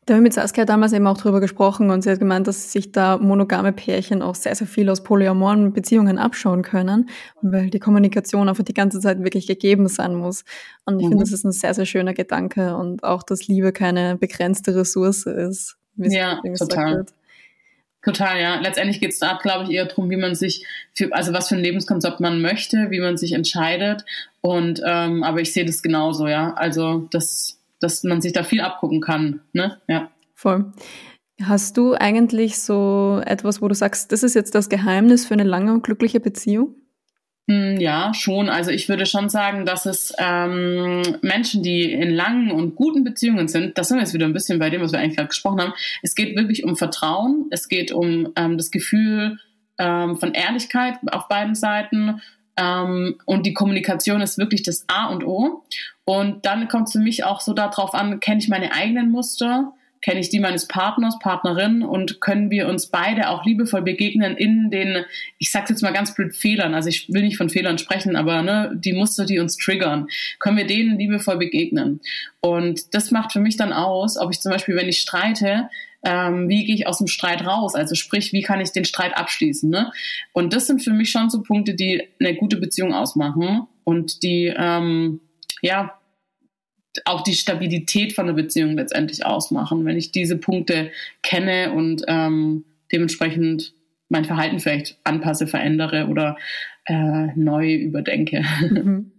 Da 0.04 0.14
haben 0.14 0.20
wir 0.20 0.24
mit 0.24 0.34
Saskia 0.34 0.64
damals 0.64 0.92
eben 0.92 1.06
auch 1.06 1.18
drüber 1.18 1.40
gesprochen 1.40 1.90
und 1.90 2.02
sie 2.02 2.10
hat 2.10 2.18
gemeint, 2.18 2.46
dass 2.46 2.72
sich 2.72 2.92
da 2.92 3.18
monogame 3.18 3.72
Pärchen 3.72 4.22
auch 4.22 4.34
sehr, 4.34 4.54
sehr 4.54 4.66
viel 4.66 4.88
aus 4.90 5.02
polyamoren 5.02 5.72
Beziehungen 5.72 6.18
abschauen 6.18 6.62
können, 6.62 7.08
weil 7.40 7.70
die 7.70 7.78
Kommunikation 7.78 8.48
einfach 8.48 8.64
die 8.64 8.74
ganze 8.74 9.00
Zeit 9.00 9.22
wirklich 9.22 9.46
gegeben 9.46 9.88
sein 9.88 10.14
muss. 10.14 10.44
Und 10.84 10.98
ich 10.98 11.06
mhm. 11.06 11.10
finde, 11.10 11.24
das 11.24 11.32
ist 11.32 11.44
ein 11.44 11.52
sehr, 11.52 11.74
sehr 11.74 11.86
schöner 11.86 12.14
Gedanke 12.14 12.76
und 12.76 13.04
auch, 13.04 13.22
dass 13.22 13.46
Liebe 13.46 13.72
keine 13.72 14.16
begrenzte 14.16 14.74
Ressource 14.74 15.26
ist. 15.26 15.76
ja, 15.96 16.40
total. 16.58 17.06
Total, 18.04 18.40
ja. 18.40 18.60
Letztendlich 18.60 19.00
geht 19.00 19.12
es 19.12 19.20
da, 19.20 19.38
glaube 19.40 19.64
ich, 19.64 19.70
eher 19.70 19.84
darum, 19.86 20.10
wie 20.10 20.16
man 20.16 20.34
sich, 20.34 20.66
für, 20.92 21.12
also 21.12 21.32
was 21.32 21.48
für 21.48 21.54
ein 21.54 21.62
Lebenskonzept 21.62 22.18
man 22.18 22.42
möchte, 22.42 22.90
wie 22.90 23.00
man 23.00 23.16
sich 23.16 23.32
entscheidet. 23.32 24.04
Und 24.40 24.82
ähm, 24.84 25.22
aber 25.22 25.40
ich 25.40 25.52
sehe 25.52 25.64
das 25.64 25.82
genauso, 25.82 26.26
ja. 26.26 26.52
Also 26.54 27.06
das 27.12 27.60
dass 27.82 28.04
man 28.04 28.20
sich 28.20 28.32
da 28.32 28.42
viel 28.42 28.60
abgucken 28.60 29.00
kann. 29.00 29.40
Ne? 29.52 29.78
Ja. 29.88 30.10
Voll. 30.34 30.72
Hast 31.42 31.76
du 31.76 31.94
eigentlich 31.94 32.58
so 32.58 33.20
etwas, 33.24 33.62
wo 33.62 33.68
du 33.68 33.74
sagst, 33.74 34.12
das 34.12 34.22
ist 34.22 34.34
jetzt 34.34 34.54
das 34.54 34.68
Geheimnis 34.68 35.26
für 35.26 35.34
eine 35.34 35.44
lange 35.44 35.72
und 35.72 35.82
glückliche 35.82 36.20
Beziehung? 36.20 36.74
Hm, 37.50 37.80
ja, 37.80 38.12
schon. 38.14 38.48
Also 38.48 38.70
ich 38.70 38.88
würde 38.88 39.06
schon 39.06 39.28
sagen, 39.28 39.66
dass 39.66 39.84
es 39.86 40.14
ähm, 40.18 41.02
Menschen, 41.22 41.62
die 41.62 41.92
in 41.92 42.10
langen 42.10 42.52
und 42.52 42.76
guten 42.76 43.02
Beziehungen 43.02 43.48
sind, 43.48 43.76
das 43.76 43.88
sind 43.88 43.96
wir 43.96 44.02
jetzt 44.02 44.14
wieder 44.14 44.26
ein 44.26 44.32
bisschen 44.32 44.60
bei 44.60 44.70
dem, 44.70 44.80
was 44.80 44.92
wir 44.92 45.00
eigentlich 45.00 45.16
gerade 45.16 45.28
gesprochen 45.28 45.60
haben. 45.60 45.72
Es 46.02 46.14
geht 46.14 46.36
wirklich 46.36 46.64
um 46.64 46.76
Vertrauen, 46.76 47.46
es 47.50 47.68
geht 47.68 47.90
um 47.90 48.32
ähm, 48.36 48.56
das 48.56 48.70
Gefühl 48.70 49.38
ähm, 49.78 50.16
von 50.16 50.34
Ehrlichkeit 50.34 50.98
auf 51.10 51.26
beiden 51.26 51.56
Seiten 51.56 52.20
ähm, 52.56 53.18
und 53.24 53.46
die 53.46 53.54
Kommunikation 53.54 54.20
ist 54.20 54.38
wirklich 54.38 54.62
das 54.62 54.84
A 54.88 55.06
und 55.06 55.24
O. 55.24 55.64
Und 56.04 56.46
dann 56.46 56.68
kommt 56.68 56.88
es 56.88 56.92
für 56.92 56.98
mich 56.98 57.24
auch 57.24 57.40
so 57.40 57.52
darauf 57.52 57.94
an, 57.94 58.20
kenne 58.20 58.40
ich 58.40 58.48
meine 58.48 58.72
eigenen 58.72 59.10
Muster? 59.10 59.72
kenne 60.02 60.20
ich 60.20 60.28
die 60.28 60.40
meines 60.40 60.66
Partners, 60.66 61.18
Partnerin 61.20 61.82
und 61.82 62.20
können 62.20 62.50
wir 62.50 62.68
uns 62.68 62.88
beide 62.88 63.30
auch 63.30 63.44
liebevoll 63.44 63.82
begegnen 63.82 64.36
in 64.36 64.70
den, 64.70 65.04
ich 65.38 65.50
sag's 65.50 65.70
jetzt 65.70 65.82
mal 65.82 65.92
ganz 65.92 66.14
blöd, 66.14 66.34
Fehlern. 66.34 66.74
Also 66.74 66.88
ich 66.88 67.08
will 67.12 67.22
nicht 67.22 67.36
von 67.36 67.48
Fehlern 67.48 67.78
sprechen, 67.78 68.16
aber 68.16 68.42
ne, 68.42 68.72
die 68.74 68.92
Muster, 68.92 69.24
die 69.24 69.38
uns 69.38 69.56
triggern, 69.56 70.08
können 70.40 70.56
wir 70.56 70.66
denen 70.66 70.98
liebevoll 70.98 71.38
begegnen. 71.38 72.00
Und 72.40 72.94
das 72.94 73.12
macht 73.12 73.32
für 73.32 73.40
mich 73.40 73.56
dann 73.56 73.72
aus, 73.72 74.18
ob 74.18 74.32
ich 74.32 74.40
zum 74.40 74.50
Beispiel, 74.50 74.76
wenn 74.76 74.88
ich 74.88 74.98
streite, 74.98 75.70
ähm, 76.04 76.48
wie 76.48 76.64
gehe 76.64 76.74
ich 76.74 76.88
aus 76.88 76.98
dem 76.98 77.06
Streit 77.06 77.46
raus? 77.46 77.76
Also 77.76 77.94
sprich, 77.94 78.32
wie 78.32 78.42
kann 78.42 78.60
ich 78.60 78.72
den 78.72 78.84
Streit 78.84 79.16
abschließen? 79.16 79.70
Ne? 79.70 79.92
Und 80.32 80.52
das 80.52 80.66
sind 80.66 80.82
für 80.82 80.92
mich 80.92 81.10
schon 81.10 81.30
so 81.30 81.42
Punkte, 81.42 81.74
die 81.74 82.02
eine 82.18 82.34
gute 82.34 82.56
Beziehung 82.56 82.92
ausmachen 82.92 83.68
und 83.84 84.24
die 84.24 84.52
ähm, 84.56 85.20
ja 85.62 85.98
auch 87.06 87.22
die 87.22 87.34
Stabilität 87.34 88.12
von 88.12 88.26
der 88.26 88.34
Beziehung 88.34 88.76
letztendlich 88.76 89.24
ausmachen, 89.24 89.86
wenn 89.86 89.96
ich 89.96 90.12
diese 90.12 90.36
Punkte 90.36 90.90
kenne 91.22 91.72
und 91.72 92.02
ähm, 92.06 92.64
dementsprechend 92.92 93.74
mein 94.10 94.26
Verhalten 94.26 94.60
vielleicht 94.60 94.98
anpasse, 95.04 95.46
verändere 95.46 96.08
oder 96.08 96.36
äh, 96.86 97.28
neu 97.34 97.74
überdenke. 97.74 98.44
Mhm. 98.60 99.12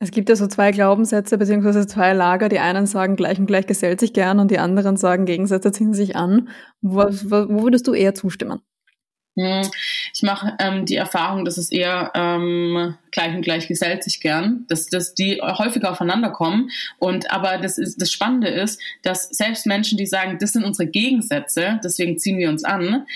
Es 0.00 0.12
gibt 0.12 0.28
ja 0.28 0.36
so 0.36 0.46
zwei 0.46 0.70
Glaubenssätze 0.70 1.38
beziehungsweise 1.38 1.84
zwei 1.88 2.12
Lager. 2.12 2.48
Die 2.48 2.60
einen 2.60 2.86
sagen, 2.86 3.16
gleich 3.16 3.40
und 3.40 3.46
gleich 3.46 3.66
gesellt 3.66 3.98
sich 3.98 4.12
gern 4.12 4.38
und 4.38 4.52
die 4.52 4.60
anderen 4.60 4.96
sagen, 4.96 5.24
Gegensätze 5.24 5.72
ziehen 5.72 5.92
sich 5.92 6.14
an. 6.14 6.50
Wo, 6.80 7.00
wo 7.00 7.64
würdest 7.64 7.88
du 7.88 7.94
eher 7.94 8.14
zustimmen? 8.14 8.60
Hm, 9.38 9.70
ich 10.12 10.22
mache 10.22 10.56
ähm, 10.58 10.84
die 10.84 10.96
Erfahrung, 10.96 11.44
dass 11.44 11.58
es 11.58 11.70
eher 11.70 12.10
ähm, 12.16 12.96
gleich 13.12 13.36
und 13.36 13.42
gleich 13.42 13.68
gesellt 13.68 14.02
sich 14.02 14.20
gern, 14.20 14.64
dass, 14.68 14.86
dass 14.86 15.14
die 15.14 15.40
häufiger 15.40 15.92
aufeinander 15.92 16.30
kommen. 16.30 16.70
Und 16.98 17.30
aber 17.30 17.58
das 17.58 17.78
ist 17.78 18.02
das 18.02 18.10
Spannende 18.10 18.48
ist, 18.48 18.80
dass 19.02 19.28
selbst 19.28 19.64
Menschen, 19.66 19.96
die 19.96 20.06
sagen, 20.06 20.38
das 20.40 20.54
sind 20.54 20.64
unsere 20.64 20.88
Gegensätze, 20.90 21.78
deswegen 21.84 22.18
ziehen 22.18 22.38
wir 22.38 22.48
uns 22.48 22.64
an, 22.64 23.06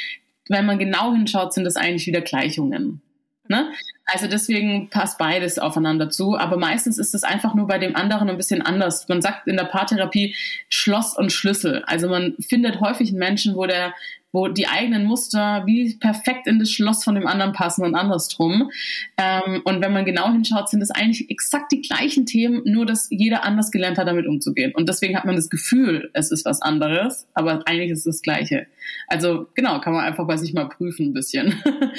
wenn 0.49 0.65
man 0.65 0.79
genau 0.79 1.13
hinschaut, 1.13 1.55
sind 1.55 1.65
das 1.65 1.75
eigentlich 1.75 2.07
wieder 2.07 2.21
Gleichungen. 2.21 3.03
Ne? 3.49 3.73
Also 4.05 4.29
deswegen 4.29 4.91
passt 4.91 5.19
beides 5.19 5.59
aufeinander 5.59 6.09
zu. 6.09 6.39
Aber 6.39 6.57
meistens 6.57 6.99
ist 6.99 7.15
es 7.15 7.25
einfach 7.25 7.55
nur 7.55 7.67
bei 7.67 7.79
dem 7.79 7.97
anderen 7.97 8.31
ein 8.31 8.37
bisschen 8.37 8.63
anders. 8.63 9.09
Man 9.09 9.23
sagt 9.23 9.49
in 9.49 9.57
der 9.57 9.65
Paartherapie 9.65 10.37
Schloss 10.69 11.17
und 11.17 11.33
Schlüssel. 11.33 11.83
Also 11.87 12.09
man 12.09 12.37
findet 12.41 12.81
häufig 12.81 13.09
einen 13.11 13.19
Menschen, 13.19 13.57
wo 13.57 13.67
der 13.67 13.93
wo 14.33 14.49
die 14.49 14.67
eigenen 14.67 15.05
Muster 15.05 15.63
wie 15.67 15.95
perfekt 15.97 16.47
in 16.47 16.59
das 16.59 16.71
Schloss 16.71 17.05
von 17.05 17.15
dem 17.15 17.27
anderen 17.27 17.53
passen 17.53 17.85
und 17.85 17.95
andersrum. 17.95 18.71
Ähm, 19.17 19.63
und 19.65 19.83
wenn 19.83 19.93
man 19.93 20.05
genau 20.05 20.33
hinschaut, 20.33 20.69
sind 20.69 20.83
es 20.83 20.91
eigentlich 20.91 21.31
exakt 21.31 21.71
die 21.71 21.83
gleichen 21.83 22.27
Themen, 22.27 22.63
nur 22.65 22.87
dass 22.87 23.09
jeder 23.11 23.45
anders 23.45 23.71
gelernt 23.71 23.99
hat, 23.99 24.09
damit 24.09 24.27
umzugehen. 24.27 24.73
Und 24.75 24.89
deswegen 24.89 25.17
hat 25.17 25.25
man 25.25 25.37
das 25.37 25.51
Gefühl, 25.51 26.11
es 26.15 26.33
ist 26.33 26.45
was 26.45 26.63
anderes, 26.63 27.27
aber 27.35 27.63
eigentlich 27.67 27.91
ist 27.91 28.01
es 28.01 28.17
das 28.17 28.23
Gleiche. 28.23 28.67
Also 29.09 29.47
genau, 29.55 29.81
kann 29.81 29.93
man 29.93 30.05
einfach 30.05 30.27
bei 30.27 30.37
sich 30.37 30.55
mal 30.55 30.69
prüfen 30.69 31.11
ein 31.11 31.13
bisschen. 31.13 31.55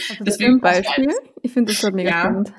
Also 0.09 0.23
deswegen 0.25 0.59
Beispiel? 0.59 1.11
Ich 1.41 1.53
finde 1.53 1.71
das 1.71 1.79
schon 1.79 1.93
mega 1.93 2.09
ja. 2.09 2.19
spannend. 2.21 2.53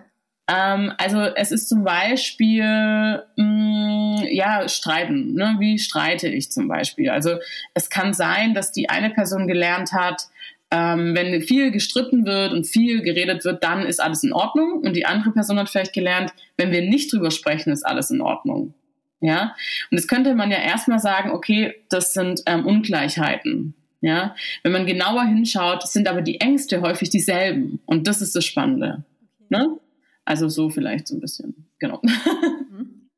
Ähm, 0.49 0.93
also 0.99 1.21
es 1.21 1.53
ist 1.53 1.69
zum 1.69 1.85
Beispiel, 1.85 3.23
mh, 3.37 3.45
mm, 3.45 4.25
ja, 4.31 4.69
streiten. 4.69 5.35
Ne? 5.35 5.57
Wie 5.59 5.79
streite 5.79 6.29
ich 6.29 6.51
zum 6.51 6.69
Beispiel? 6.69 7.11
Also 7.11 7.39
es 7.73 7.89
kann 7.89 8.13
sein, 8.13 8.55
dass 8.55 8.73
die 8.73 8.89
eine 8.89 9.11
Person 9.11 9.47
gelernt 9.47 9.93
hat, 9.93 10.29
ähm, 10.71 11.15
wenn 11.15 11.41
viel 11.43 11.71
gestritten 11.71 12.27
wird 12.27 12.53
und 12.53 12.67
viel 12.67 13.03
geredet 13.03 13.45
wird, 13.45 13.63
dann 13.63 13.87
ist 13.87 14.01
alles 14.01 14.25
in 14.25 14.33
Ordnung. 14.33 14.81
Und 14.81 14.95
die 14.97 15.07
andere 15.07 15.31
Person 15.31 15.59
hat 15.59 15.71
vielleicht 15.71 15.93
gelernt, 15.93 16.33
wenn 16.57 16.73
wir 16.73 16.83
nicht 16.83 17.13
drüber 17.13 17.31
sprechen, 17.31 17.73
ist 17.73 17.85
alles 17.87 18.11
in 18.11 18.21
Ordnung. 18.21 18.75
Ja, 19.21 19.55
und 19.91 19.99
jetzt 19.99 20.09
könnte 20.09 20.35
man 20.35 20.51
ja 20.51 20.59
erstmal 20.59 20.99
sagen, 20.99 21.31
okay, 21.31 21.75
das 21.89 22.13
sind 22.13 22.43
ähm, 22.47 22.67
Ungleichheiten. 22.67 23.75
Ja, 24.01 24.35
wenn 24.63 24.73
man 24.73 24.85
genauer 24.85 25.25
hinschaut, 25.25 25.87
sind 25.89 26.09
aber 26.09 26.21
die 26.21 26.41
Ängste 26.41 26.83
häufig 26.83 27.09
dieselben. 27.09 27.81
Und 27.87 28.07
das 28.07 28.21
ist 28.21 28.37
das 28.37 28.45
Spannende. 28.45 29.05
Ne? 29.49 29.79
Also 30.25 30.49
so 30.49 30.71
vielleicht 30.71 31.09
so 31.09 31.17
ein 31.17 31.21
bisschen, 31.21 31.67
genau. 31.79 32.01
Mhm. 32.03 33.09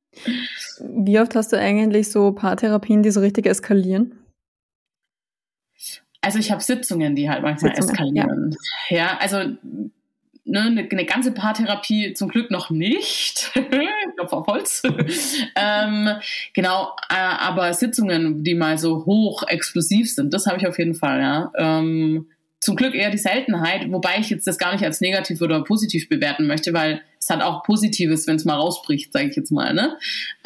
Wie 1.05 1.21
oft 1.21 1.35
hast 1.35 1.53
du 1.53 1.59
eigentlich 1.59 2.11
so 2.11 2.33
Paartherapien, 2.33 3.03
die 3.03 3.11
so 3.11 3.21
richtig 3.21 3.47
eskalieren? 3.47 4.19
Also 6.21 6.39
ich 6.39 6.51
habe 6.51 6.63
Sitzungen, 6.63 7.15
die 7.15 7.31
halt 7.31 7.43
manchmal 7.43 7.75
Sitzungen, 7.77 8.17
eskalieren. 8.17 8.57
Ja, 8.89 8.97
ja 8.97 9.19
also 9.19 9.39
ne, 10.47 10.61
eine, 10.61 10.89
eine 10.91 11.05
ganze 11.05 11.33
Paartherapie 11.33 12.15
zum 12.15 12.29
Glück 12.29 12.51
noch 12.51 12.71
nicht. 12.71 13.53
Klopf 14.17 14.33
auf 14.33 14.47
Holz. 14.47 14.83
ähm, 15.55 16.09
genau, 16.55 16.97
äh, 17.11 17.15
aber 17.15 17.73
Sitzungen, 17.75 18.43
die 18.43 18.55
mal 18.55 18.79
so 18.79 19.05
hoch 19.05 19.43
explosiv 19.47 20.13
sind, 20.13 20.33
das 20.33 20.47
habe 20.47 20.59
ich 20.59 20.67
auf 20.67 20.79
jeden 20.79 20.95
Fall, 20.95 21.21
ja. 21.21 21.53
Ähm, 21.57 22.29
zum 22.67 22.75
Glück 22.75 22.97
eher 22.97 23.11
die 23.11 23.19
Seltenheit, 23.19 23.93
wobei 23.93 24.17
ich 24.19 24.29
jetzt 24.29 24.45
das 24.45 24.59
gar 24.59 24.73
nicht 24.73 24.83
als 24.83 25.01
negativ 25.01 25.41
oder 25.41 25.63
positiv 25.63 26.09
bewerten 26.09 26.49
möchte, 26.49 26.75
weil 26.75 27.01
es 27.21 27.31
hat 27.31 27.41
auch 27.41 27.63
Positives, 27.63 28.27
wenn 28.27 28.37
es 28.37 28.45
mal 28.45 28.57
rausbricht, 28.57 29.13
sage 29.13 29.29
ich 29.29 29.37
jetzt 29.37 29.53
mal. 29.53 29.73
Ne? 29.73 29.97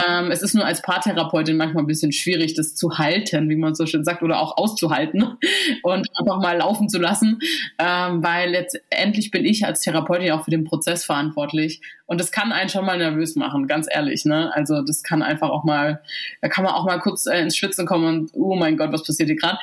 Ähm, 0.07 0.31
es 0.31 0.43
ist 0.43 0.55
nur 0.55 0.67
als 0.67 0.83
Paartherapeutin 0.83 1.57
manchmal 1.57 1.83
ein 1.83 1.87
bisschen 1.87 2.13
schwierig, 2.13 2.53
das 2.53 2.75
zu 2.75 2.99
halten, 2.99 3.49
wie 3.49 3.57
man 3.57 3.75
so 3.75 3.87
schön 3.87 4.05
sagt, 4.05 4.23
oder 4.23 4.39
auch 4.39 4.59
auszuhalten 4.59 5.39
und 5.83 6.09
einfach 6.19 6.43
mal 6.43 6.59
laufen 6.59 6.91
zu 6.91 6.99
lassen, 6.99 7.39
ähm, 7.79 8.23
weil 8.23 8.51
letztendlich 8.51 9.31
bin 9.31 9.47
ich 9.47 9.65
als 9.65 9.81
Therapeutin 9.81 10.33
auch 10.33 10.45
für 10.45 10.51
den 10.51 10.65
Prozess 10.65 11.07
verantwortlich 11.07 11.81
und 12.05 12.21
das 12.21 12.33
kann 12.33 12.53
einen 12.53 12.69
schon 12.69 12.85
mal 12.85 12.99
nervös 12.99 13.35
machen, 13.35 13.67
ganz 13.67 13.87
ehrlich. 13.91 14.27
Ne? 14.27 14.51
Also 14.55 14.83
das 14.83 15.03
kann 15.03 15.23
einfach 15.23 15.49
auch 15.49 15.65
mal, 15.65 16.03
da 16.43 16.49
kann 16.49 16.65
man 16.65 16.75
auch 16.75 16.85
mal 16.85 16.99
kurz 16.99 17.25
äh, 17.25 17.41
ins 17.41 17.57
Schwitzen 17.57 17.87
kommen 17.87 18.05
und 18.05 18.31
oh 18.35 18.57
mein 18.57 18.77
Gott, 18.77 18.93
was 18.93 19.05
passiert 19.05 19.29
hier 19.29 19.37
gerade? 19.37 19.59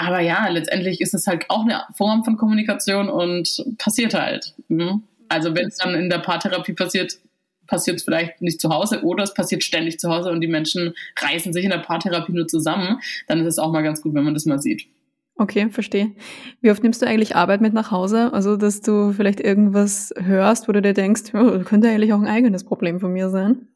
Aber 0.00 0.20
ja, 0.20 0.46
letztendlich 0.46 1.00
ist 1.00 1.12
es 1.12 1.26
halt 1.26 1.46
auch 1.48 1.62
eine 1.62 1.82
Form 1.96 2.22
von 2.22 2.36
Kommunikation 2.36 3.08
und 3.08 3.64
passiert 3.78 4.14
halt. 4.14 4.54
Ne? 4.68 5.02
Also 5.28 5.56
wenn 5.56 5.66
es 5.66 5.78
dann 5.78 5.92
in 5.96 6.08
der 6.08 6.18
Paartherapie 6.18 6.72
passiert, 6.72 7.18
passiert 7.66 7.96
es 7.96 8.04
vielleicht 8.04 8.40
nicht 8.40 8.60
zu 8.60 8.70
Hause 8.70 9.02
oder 9.02 9.24
es 9.24 9.34
passiert 9.34 9.64
ständig 9.64 9.98
zu 9.98 10.08
Hause 10.08 10.30
und 10.30 10.40
die 10.40 10.46
Menschen 10.46 10.94
reißen 11.20 11.52
sich 11.52 11.64
in 11.64 11.70
der 11.70 11.78
Paartherapie 11.78 12.32
nur 12.32 12.46
zusammen, 12.46 13.00
dann 13.26 13.40
ist 13.40 13.46
es 13.46 13.58
auch 13.58 13.72
mal 13.72 13.82
ganz 13.82 14.00
gut, 14.00 14.14
wenn 14.14 14.22
man 14.22 14.34
das 14.34 14.46
mal 14.46 14.60
sieht. 14.62 14.86
Okay, 15.34 15.68
verstehe. 15.68 16.12
Wie 16.60 16.70
oft 16.70 16.84
nimmst 16.84 17.02
du 17.02 17.06
eigentlich 17.06 17.34
Arbeit 17.34 17.60
mit 17.60 17.72
nach 17.72 17.90
Hause? 17.90 18.32
Also, 18.32 18.56
dass 18.56 18.80
du 18.80 19.12
vielleicht 19.12 19.40
irgendwas 19.40 20.14
hörst, 20.16 20.68
wo 20.68 20.72
du 20.72 20.80
dir 20.80 20.94
denkst, 20.94 21.34
oh, 21.34 21.58
könnte 21.64 21.88
eigentlich 21.88 22.12
auch 22.12 22.20
ein 22.20 22.26
eigenes 22.26 22.62
Problem 22.62 23.00
von 23.00 23.12
mir 23.12 23.30
sein? 23.30 23.66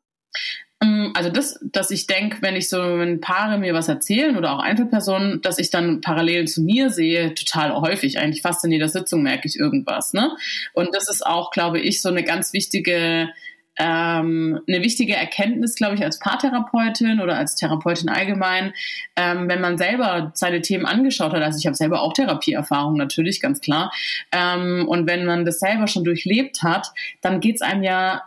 Ähm, 0.82 1.12
also 1.14 1.30
das, 1.30 1.58
dass 1.62 1.90
ich 1.90 2.06
denke, 2.06 2.38
wenn 2.40 2.56
ich 2.56 2.68
so, 2.68 2.78
wenn 2.78 3.20
Paare 3.20 3.58
mir 3.58 3.74
was 3.74 3.88
erzählen 3.88 4.36
oder 4.36 4.52
auch 4.52 4.58
Einzelpersonen, 4.58 5.40
dass 5.42 5.58
ich 5.58 5.70
dann 5.70 6.00
Parallelen 6.00 6.46
zu 6.46 6.62
mir 6.62 6.90
sehe, 6.90 7.34
total 7.34 7.74
häufig. 7.74 8.18
Eigentlich 8.18 8.42
fast 8.42 8.64
in 8.64 8.72
jeder 8.72 8.88
Sitzung 8.88 9.22
merke 9.22 9.48
ich 9.48 9.58
irgendwas. 9.58 10.12
Ne? 10.12 10.30
Und 10.74 10.94
das 10.94 11.08
ist 11.08 11.24
auch, 11.24 11.50
glaube 11.50 11.80
ich, 11.80 12.02
so 12.02 12.08
eine 12.08 12.24
ganz 12.24 12.52
wichtige 12.52 13.30
ähm, 13.78 14.60
eine 14.68 14.82
wichtige 14.82 15.14
Erkenntnis, 15.14 15.76
glaube 15.76 15.94
ich, 15.94 16.04
als 16.04 16.18
Paartherapeutin 16.18 17.20
oder 17.20 17.36
als 17.36 17.54
Therapeutin 17.54 18.10
allgemein, 18.10 18.74
ähm, 19.16 19.48
wenn 19.48 19.60
man 19.62 19.78
selber 19.78 20.30
seine 20.34 20.60
Themen 20.60 20.84
angeschaut 20.84 21.32
hat. 21.32 21.42
Also 21.42 21.58
ich 21.58 21.66
habe 21.66 21.74
selber 21.74 22.02
auch 22.02 22.12
Therapieerfahrung 22.12 22.96
natürlich, 22.96 23.40
ganz 23.40 23.60
klar. 23.60 23.90
Ähm, 24.30 24.86
und 24.88 25.06
wenn 25.06 25.24
man 25.24 25.44
das 25.44 25.58
selber 25.58 25.86
schon 25.86 26.04
durchlebt 26.04 26.62
hat, 26.62 26.88
dann 27.22 27.40
geht 27.40 27.56
es 27.56 27.62
einem 27.62 27.82
ja 27.82 28.22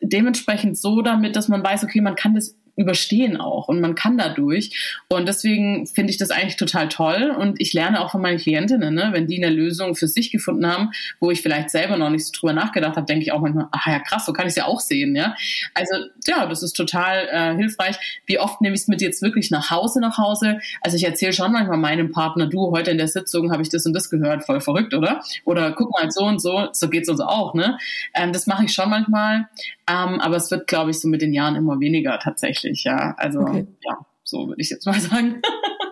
dementsprechend 0.00 0.78
so 0.78 1.02
damit, 1.02 1.36
dass 1.36 1.48
man 1.48 1.62
weiß, 1.62 1.84
okay, 1.84 2.00
man 2.00 2.16
kann 2.16 2.34
das 2.34 2.56
überstehen 2.76 3.38
auch 3.38 3.68
und 3.68 3.80
man 3.80 3.94
kann 3.94 4.18
dadurch. 4.18 5.02
Und 5.08 5.26
deswegen 5.26 5.86
finde 5.86 6.10
ich 6.10 6.18
das 6.18 6.30
eigentlich 6.30 6.56
total 6.56 6.88
toll 6.88 7.34
und 7.36 7.60
ich 7.60 7.72
lerne 7.72 8.00
auch 8.00 8.10
von 8.10 8.20
meinen 8.20 8.38
Klientinnen, 8.38 8.94
ne, 8.94 9.08
wenn 9.12 9.26
die 9.26 9.42
eine 9.42 9.52
Lösung 9.52 9.96
für 9.96 10.06
sich 10.06 10.30
gefunden 10.30 10.66
haben, 10.66 10.90
wo 11.18 11.30
ich 11.30 11.40
vielleicht 11.40 11.70
selber 11.70 11.96
noch 11.96 12.10
nicht 12.10 12.26
so 12.26 12.32
drüber 12.38 12.52
nachgedacht 12.52 12.96
habe, 12.96 13.06
denke 13.06 13.24
ich 13.24 13.32
auch 13.32 13.40
manchmal, 13.40 13.68
ach 13.72 13.86
ja 13.86 13.98
krass, 13.98 14.26
so 14.26 14.32
kann 14.32 14.46
ich 14.46 14.50
es 14.50 14.56
ja 14.56 14.66
auch 14.66 14.80
sehen, 14.80 15.16
ja. 15.16 15.34
Also 15.74 15.94
ja, 16.26 16.46
das 16.46 16.62
ist 16.62 16.74
total 16.74 17.28
äh, 17.30 17.56
hilfreich. 17.56 17.96
Wie 18.26 18.38
oft 18.38 18.60
nehme 18.60 18.74
ich 18.74 18.82
es 18.82 18.88
mit 18.88 19.00
jetzt 19.00 19.22
wirklich 19.22 19.50
nach 19.50 19.70
Hause 19.70 20.00
nach 20.00 20.18
Hause? 20.18 20.60
Also 20.82 20.96
ich 20.96 21.04
erzähle 21.04 21.32
schon 21.32 21.52
manchmal 21.52 21.78
meinem 21.78 22.12
Partner, 22.12 22.46
du, 22.46 22.70
heute 22.72 22.90
in 22.90 22.98
der 22.98 23.08
Sitzung 23.08 23.52
habe 23.52 23.62
ich 23.62 23.70
das 23.70 23.86
und 23.86 23.94
das 23.94 24.10
gehört, 24.10 24.44
voll 24.44 24.60
verrückt, 24.60 24.92
oder? 24.92 25.22
Oder 25.44 25.72
guck 25.72 25.92
mal 25.92 26.10
so 26.10 26.24
und 26.24 26.42
so, 26.42 26.68
so 26.72 26.88
geht's 26.90 27.08
uns 27.08 27.20
auch, 27.20 27.54
ne? 27.54 27.78
Ähm, 28.14 28.32
das 28.32 28.46
mache 28.46 28.64
ich 28.64 28.72
schon 28.72 28.90
manchmal, 28.90 29.48
ähm, 29.88 30.20
aber 30.20 30.36
es 30.36 30.50
wird, 30.50 30.66
glaube 30.66 30.90
ich, 30.90 31.00
so 31.00 31.08
mit 31.08 31.22
den 31.22 31.32
Jahren 31.32 31.56
immer 31.56 31.80
weniger 31.80 32.18
tatsächlich, 32.18 32.84
ja. 32.84 33.14
Also 33.18 33.40
okay. 33.40 33.66
ja, 33.84 33.98
so 34.24 34.48
würde 34.48 34.60
ich 34.60 34.70
jetzt 34.70 34.86
mal 34.86 35.00
sagen. 35.00 35.42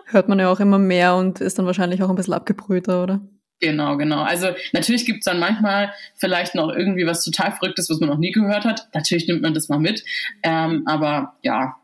Hört 0.07 0.29
man 0.29 0.39
ja 0.39 0.51
auch 0.51 0.59
immer 0.59 0.79
mehr 0.79 1.15
und 1.15 1.41
ist 1.41 1.57
dann 1.57 1.65
wahrscheinlich 1.65 2.03
auch 2.03 2.09
ein 2.09 2.15
bisschen 2.15 2.33
abgebrühter, 2.33 3.03
oder? 3.03 3.21
Genau, 3.61 3.97
genau. 3.97 4.21
Also 4.21 4.49
natürlich 4.73 5.05
gibt 5.05 5.19
es 5.19 5.25
dann 5.25 5.39
manchmal 5.39 5.93
vielleicht 6.15 6.55
noch 6.55 6.69
irgendwie 6.69 7.07
was 7.07 7.23
total 7.23 7.53
Verrücktes, 7.53 7.89
was 7.89 7.99
man 7.99 8.09
noch 8.09 8.17
nie 8.17 8.31
gehört 8.31 8.65
hat. 8.65 8.89
Natürlich 8.93 9.27
nimmt 9.27 9.41
man 9.41 9.53
das 9.53 9.69
mal 9.69 9.79
mit. 9.79 10.03
Ähm, 10.43 10.83
aber 10.85 11.37
ja, 11.41 11.75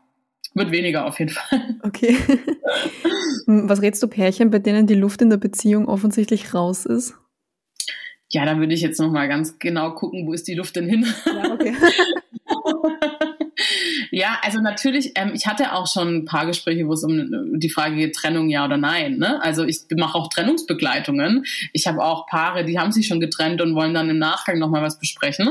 wird 0.54 0.70
weniger 0.70 1.06
auf 1.06 1.18
jeden 1.18 1.32
Fall. 1.32 1.76
Okay. 1.82 2.16
was 3.46 3.82
rätst 3.82 4.02
du 4.02 4.06
Pärchen, 4.06 4.50
bei 4.50 4.58
denen 4.58 4.86
die 4.86 4.94
Luft 4.94 5.22
in 5.22 5.30
der 5.30 5.38
Beziehung 5.38 5.88
offensichtlich 5.88 6.54
raus 6.54 6.86
ist? 6.86 7.14
Ja, 8.32 8.44
da 8.44 8.58
würde 8.58 8.74
ich 8.74 8.80
jetzt 8.80 8.98
nochmal 8.98 9.28
ganz 9.28 9.58
genau 9.58 9.92
gucken, 9.92 10.26
wo 10.26 10.32
ist 10.32 10.48
die 10.48 10.54
Luft 10.54 10.76
denn 10.76 10.88
hin? 10.88 11.06
Ja, 11.26 11.52
okay. 11.52 11.74
Ja, 14.10 14.38
also 14.42 14.60
natürlich, 14.60 15.12
ähm, 15.14 15.32
ich 15.34 15.46
hatte 15.46 15.72
auch 15.72 15.86
schon 15.86 16.16
ein 16.16 16.24
paar 16.24 16.46
Gespräche, 16.46 16.86
wo 16.86 16.92
es 16.92 17.02
um 17.02 17.58
die 17.58 17.70
Frage 17.70 17.96
geht, 17.96 18.14
Trennung 18.14 18.50
ja 18.50 18.64
oder 18.64 18.76
nein. 18.76 19.16
Ne? 19.16 19.42
Also 19.42 19.64
ich 19.64 19.80
mache 19.96 20.18
auch 20.18 20.28
Trennungsbegleitungen. 20.28 21.44
Ich 21.72 21.86
habe 21.86 22.02
auch 22.02 22.26
Paare, 22.26 22.64
die 22.64 22.78
haben 22.78 22.92
sich 22.92 23.06
schon 23.06 23.20
getrennt 23.20 23.62
und 23.62 23.74
wollen 23.74 23.94
dann 23.94 24.10
im 24.10 24.18
Nachgang 24.18 24.58
nochmal 24.58 24.82
was 24.82 24.98
besprechen, 24.98 25.48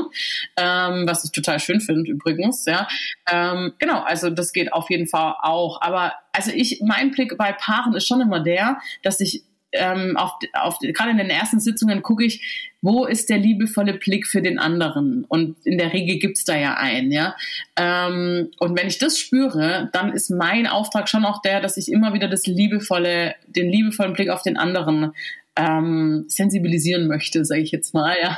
ähm, 0.56 1.06
was 1.06 1.24
ich 1.24 1.32
total 1.32 1.58
schön 1.58 1.80
finde 1.80 2.10
übrigens. 2.10 2.64
Ja, 2.64 2.86
ähm, 3.30 3.72
Genau, 3.78 4.00
also 4.02 4.30
das 4.30 4.52
geht 4.52 4.72
auf 4.72 4.90
jeden 4.90 5.08
Fall 5.08 5.34
auch. 5.42 5.80
Aber 5.80 6.12
also 6.32 6.50
ich, 6.54 6.80
mein 6.84 7.10
Blick 7.10 7.36
bei 7.36 7.52
Paaren 7.52 7.94
ist 7.94 8.06
schon 8.06 8.20
immer 8.20 8.40
der, 8.40 8.78
dass 9.02 9.20
ich 9.20 9.44
ähm, 9.72 10.16
auf, 10.16 10.32
auf, 10.52 10.78
gerade 10.80 11.10
in 11.10 11.18
den 11.18 11.30
ersten 11.30 11.60
Sitzungen 11.60 12.02
gucke 12.02 12.24
ich, 12.24 12.70
wo 12.82 13.06
ist 13.06 13.30
der 13.30 13.38
liebevolle 13.38 13.94
Blick 13.94 14.26
für 14.26 14.42
den 14.42 14.58
anderen? 14.58 15.24
Und 15.24 15.56
in 15.64 15.78
der 15.78 15.92
Regel 15.92 16.18
gibt's 16.18 16.44
da 16.44 16.56
ja 16.56 16.74
einen, 16.74 17.12
ja. 17.12 17.36
Ähm, 17.76 18.50
und 18.58 18.78
wenn 18.78 18.88
ich 18.88 18.98
das 18.98 19.18
spüre, 19.18 19.88
dann 19.92 20.12
ist 20.12 20.30
mein 20.30 20.66
Auftrag 20.66 21.08
schon 21.08 21.24
auch 21.24 21.42
der, 21.42 21.60
dass 21.60 21.76
ich 21.76 21.90
immer 21.90 22.12
wieder 22.12 22.28
das 22.28 22.46
liebevolle, 22.46 23.34
den 23.46 23.70
liebevollen 23.70 24.14
Blick 24.14 24.30
auf 24.30 24.42
den 24.42 24.56
anderen 24.56 25.12
ähm, 25.56 26.24
sensibilisieren 26.28 27.06
möchte, 27.06 27.44
sage 27.44 27.60
ich 27.60 27.72
jetzt 27.72 27.94
mal, 27.94 28.16
ja. 28.20 28.36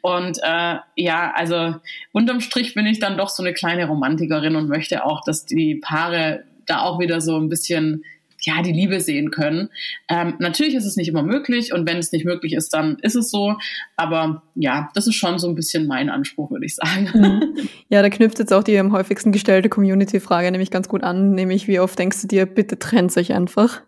Und 0.00 0.38
äh, 0.42 0.76
ja, 0.96 1.32
also 1.34 1.76
unterm 2.12 2.40
Strich 2.40 2.74
bin 2.74 2.86
ich 2.86 2.98
dann 3.00 3.18
doch 3.18 3.28
so 3.28 3.42
eine 3.42 3.52
kleine 3.52 3.86
Romantikerin 3.86 4.56
und 4.56 4.68
möchte 4.68 5.04
auch, 5.04 5.22
dass 5.24 5.44
die 5.44 5.76
Paare 5.76 6.44
da 6.66 6.82
auch 6.82 6.98
wieder 6.98 7.20
so 7.20 7.36
ein 7.38 7.48
bisschen 7.48 8.04
ja, 8.44 8.62
die 8.62 8.72
Liebe 8.72 9.00
sehen 9.00 9.30
können. 9.30 9.70
Ähm, 10.08 10.34
natürlich 10.38 10.74
ist 10.74 10.84
es 10.84 10.96
nicht 10.96 11.08
immer 11.08 11.22
möglich 11.22 11.72
und 11.72 11.88
wenn 11.88 11.98
es 11.98 12.12
nicht 12.12 12.24
möglich 12.24 12.54
ist, 12.54 12.74
dann 12.74 12.98
ist 13.02 13.14
es 13.14 13.30
so. 13.30 13.56
Aber 13.96 14.42
ja, 14.54 14.90
das 14.94 15.06
ist 15.06 15.16
schon 15.16 15.38
so 15.38 15.48
ein 15.48 15.54
bisschen 15.54 15.86
mein 15.86 16.10
Anspruch, 16.10 16.50
würde 16.50 16.66
ich 16.66 16.74
sagen. 16.74 17.10
Mhm. 17.14 17.68
Ja, 17.88 18.02
da 18.02 18.08
knüpft 18.08 18.38
jetzt 18.38 18.52
auch 18.52 18.64
die 18.64 18.78
am 18.78 18.92
häufigsten 18.92 19.30
gestellte 19.30 19.68
Community-Frage 19.68 20.50
nämlich 20.50 20.70
ganz 20.70 20.88
gut 20.88 21.02
an, 21.02 21.34
nämlich 21.34 21.68
wie 21.68 21.80
oft 21.80 21.98
denkst 21.98 22.22
du 22.22 22.26
dir, 22.26 22.46
bitte 22.46 22.78
trennt 22.78 23.12
sich 23.12 23.32
einfach? 23.32 23.82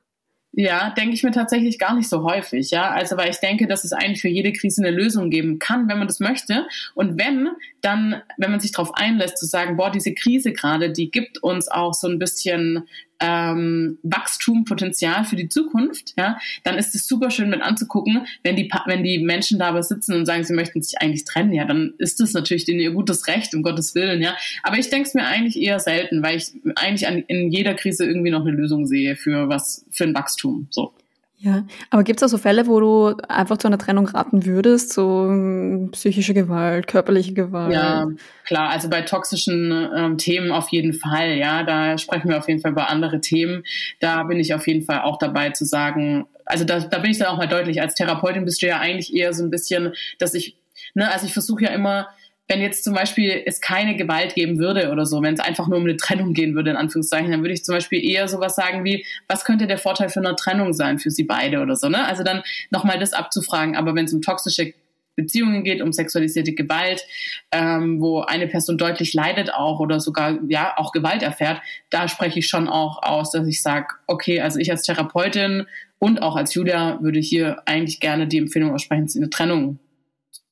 Ja, 0.59 0.95
denke 0.97 1.13
ich 1.13 1.23
mir 1.23 1.33
tatsächlich 1.33 1.79
gar 1.79 1.95
nicht 1.95 2.09
so 2.09 2.25
häufig, 2.25 2.71
ja. 2.71 2.91
Also, 2.91 3.19
weil 3.19 3.29
ich 3.29 3.41
denke, 3.41 3.67
dass 3.67 3.85
es 3.85 3.93
eigentlich 3.93 4.23
für 4.23 4.29
jede 4.29 4.55
Krise 4.55 4.83
eine 4.83 4.91
Lösung 4.97 5.29
geben 5.29 5.59
kann, 5.59 5.87
wenn 5.87 5.99
man 5.99 6.07
das 6.07 6.19
möchte. 6.19 6.67
Und 6.95 7.19
wenn, 7.19 7.51
dann, 7.83 8.23
wenn 8.39 8.51
man 8.51 8.61
sich 8.61 8.73
darauf 8.73 8.95
einlässt, 8.95 9.37
zu 9.37 9.45
sagen, 9.45 9.77
boah, 9.77 9.91
diese 9.91 10.15
Krise 10.15 10.55
gerade, 10.55 10.91
die 10.93 11.11
gibt 11.11 11.43
uns 11.43 11.69
auch 11.69 11.93
so 11.93 12.09
ein 12.09 12.19
bisschen 12.19 12.89
ähm, 13.21 13.99
Wachstumpotenzial 14.03 15.25
für 15.25 15.37
die 15.37 15.49
Zukunft, 15.49 16.15
ja, 16.17 16.39
dann 16.65 16.77
ist 16.77 16.95
es 16.95 17.07
super 17.07 17.31
schön 17.31 17.51
mit 17.51 17.63
anzugucken, 17.63 18.27
wenn 18.43 18.57
die, 18.57 18.71
wenn 18.87 19.03
die 19.03 19.19
Menschen 19.19 19.59
da 19.59 19.83
sitzen 19.83 20.15
und 20.15 20.27
sagen, 20.27 20.45
sie 20.45 20.55
möchten 20.55 20.83
sich 20.83 21.01
eigentlich 21.01 21.25
trennen, 21.25 21.53
ja, 21.53 21.65
dann 21.65 21.95
ist 21.99 22.21
das 22.21 22.33
natürlich 22.33 22.65
denen 22.65 22.81
ihr 22.81 22.93
gutes 22.93 23.27
Recht, 23.27 23.55
um 23.55 23.63
Gottes 23.63 23.95
Willen, 23.95 24.23
ja. 24.23 24.37
Aber 24.63 24.79
ich 24.79 24.91
denke 24.91 25.09
es 25.09 25.15
mir 25.15 25.27
eigentlich 25.27 25.57
eher 25.61 25.81
selten, 25.81 26.23
weil 26.23 26.37
ich 26.37 26.53
eigentlich 26.77 27.07
an, 27.07 27.25
in 27.27 27.51
jeder 27.51 27.75
Krise 27.75 28.05
irgendwie 28.05 28.31
noch 28.31 28.43
eine 28.43 28.51
Lösung 28.51 28.87
sehe 28.87 29.17
für 29.17 29.49
was, 29.49 29.85
für 29.91 30.05
ein 30.05 30.15
Wachstum, 30.15 30.69
so. 30.71 30.93
Ja, 31.39 31.65
aber 31.91 32.03
gibt 32.03 32.21
es 32.21 32.23
auch 32.23 32.31
so 32.31 32.39
Fälle, 32.39 32.67
wo 32.67 32.81
du 32.81 33.17
einfach 33.29 33.59
zu 33.59 33.67
einer 33.67 33.77
Trennung 33.77 34.07
raten 34.07 34.47
würdest, 34.47 34.95
so 34.95 35.27
ähm, 35.27 35.91
psychische 35.93 36.33
Gewalt, 36.33 36.87
körperliche 36.87 37.35
Gewalt? 37.35 37.75
Ja, 37.75 38.07
klar, 38.47 38.71
also 38.71 38.89
bei 38.89 39.03
toxischen 39.03 39.89
ähm, 39.95 40.17
Themen 40.17 40.51
auf 40.51 40.71
jeden 40.71 40.95
Fall, 40.95 41.37
ja, 41.37 41.63
da 41.63 41.99
sprechen 41.99 42.31
wir 42.31 42.39
auf 42.39 42.49
jeden 42.49 42.61
Fall 42.61 42.73
über 42.73 42.89
andere 42.89 43.21
Themen. 43.21 43.65
Da 44.01 44.23
bin 44.23 44.41
ich 44.41 44.55
auf 44.55 44.67
jeden 44.67 44.83
Fall 44.83 45.03
auch 45.03 45.19
dabei 45.19 45.51
zu 45.51 45.67
sagen, 45.67 46.27
also 46.47 46.65
da, 46.65 46.81
da 46.81 46.99
bin 47.01 47.11
ich 47.11 47.19
dann 47.19 47.29
auch 47.29 47.37
mal 47.37 47.49
deutlich, 47.49 47.83
als 47.83 47.95
Therapeutin 47.95 48.47
bist 48.47 48.63
du 48.63 48.67
ja 48.67 48.79
eigentlich 48.79 49.15
eher 49.15 49.35
so 49.35 49.45
ein 49.45 49.51
bisschen, 49.51 49.93
dass 50.19 50.33
ich, 50.33 50.57
ne, 50.95 51.13
also 51.13 51.27
ich 51.27 51.35
versuche 51.35 51.65
ja 51.65 51.71
immer, 51.71 52.09
wenn 52.49 52.61
jetzt 52.61 52.85
zum 52.85 52.95
Beispiel 52.95 53.43
es 53.45 53.61
keine 53.61 53.97
Gewalt 53.97 54.35
geben 54.35 54.59
würde 54.59 54.91
oder 54.91 55.05
so, 55.05 55.21
wenn 55.23 55.35
es 55.35 55.41
einfach 55.41 55.67
nur 55.67 55.79
um 55.79 55.85
eine 55.85 55.97
Trennung 55.97 56.33
gehen 56.33 56.55
würde, 56.55 56.71
in 56.71 56.77
Anführungszeichen, 56.77 57.31
dann 57.31 57.41
würde 57.41 57.55
ich 57.55 57.65
zum 57.65 57.75
Beispiel 57.75 58.05
eher 58.05 58.29
sowas 58.29 58.55
sagen 58.55 58.85
wie, 58.85 59.05
was 59.29 59.45
könnte 59.45 59.67
der 59.67 59.79
Vorteil 59.79 60.11
für 60.11 60.21
eine 60.21 60.37
Trennung 60.37 60.73
sein 60.73 60.99
für 60.99 61.11
sie 61.11 61.25
beide 61.25 61.61
oder 61.61 61.75
so, 61.75 61.89
ne? 61.89 62.07
Also 62.07 62.23
dann 62.23 62.43
nochmal 62.71 62.99
das 62.99 63.13
abzufragen. 63.13 63.77
Aber 63.77 63.95
wenn 63.95 64.05
es 64.05 64.13
um 64.13 64.23
toxische 64.23 64.75
Beziehungen 65.17 65.65
geht, 65.65 65.83
um 65.83 65.93
sexualisierte 65.93 66.53
Gewalt, 66.53 67.05
ähm, 67.51 68.01
wo 68.01 68.21
eine 68.21 68.47
Person 68.47 68.79
deutlich 68.79 69.15
leidet 69.15 69.53
auch 69.53 69.81
oder 69.81 69.99
sogar 69.99 70.39
ja 70.49 70.75
auch 70.77 70.93
Gewalt 70.93 71.23
erfährt, 71.23 71.61
da 71.91 72.07
spreche 72.07 72.39
ich 72.39 72.49
schon 72.49 72.69
auch 72.69 73.03
aus, 73.03 73.33
dass 73.33 73.47
ich 73.49 73.63
sage, 73.63 73.89
okay, 74.07 74.41
also 74.41 74.61
ich 74.61 74.71
als 74.71 74.83
Therapeutin 74.83 75.67
und 75.99 76.23
auch 76.23 76.37
als 76.37 76.55
Julia 76.55 76.99
würde 77.01 77.19
hier 77.19 77.63
eigentlich 77.65 77.99
gerne 77.99 78.29
die 78.29 78.39
Empfehlung 78.39 78.73
aussprechen, 78.73 79.09
eine 79.17 79.31
Trennung 79.31 79.79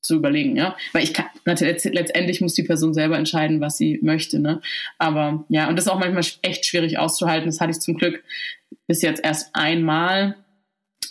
zu 0.05 0.16
überlegen, 0.16 0.57
ja. 0.57 0.76
Weil 0.92 1.05
ich 1.05 1.14
kann, 1.14 1.26
natürlich, 1.44 1.84
letztendlich 1.84 2.40
muss 2.40 2.55
die 2.55 2.62
Person 2.62 2.94
selber 2.94 3.16
entscheiden, 3.16 3.61
was 3.61 3.76
sie 3.76 3.98
möchte, 4.02 4.38
ne. 4.38 4.61
Aber 4.98 5.44
ja, 5.48 5.68
und 5.68 5.76
das 5.76 5.86
ist 5.86 5.90
auch 5.90 5.98
manchmal 5.98 6.24
echt 6.42 6.66
schwierig 6.66 6.98
auszuhalten. 6.98 7.46
Das 7.46 7.61
hatte 7.61 7.72
ich 7.72 7.80
zum 7.80 7.96
Glück 7.96 8.22
bis 8.86 9.02
jetzt 9.02 9.24
erst 9.24 9.55
einmal. 9.55 10.36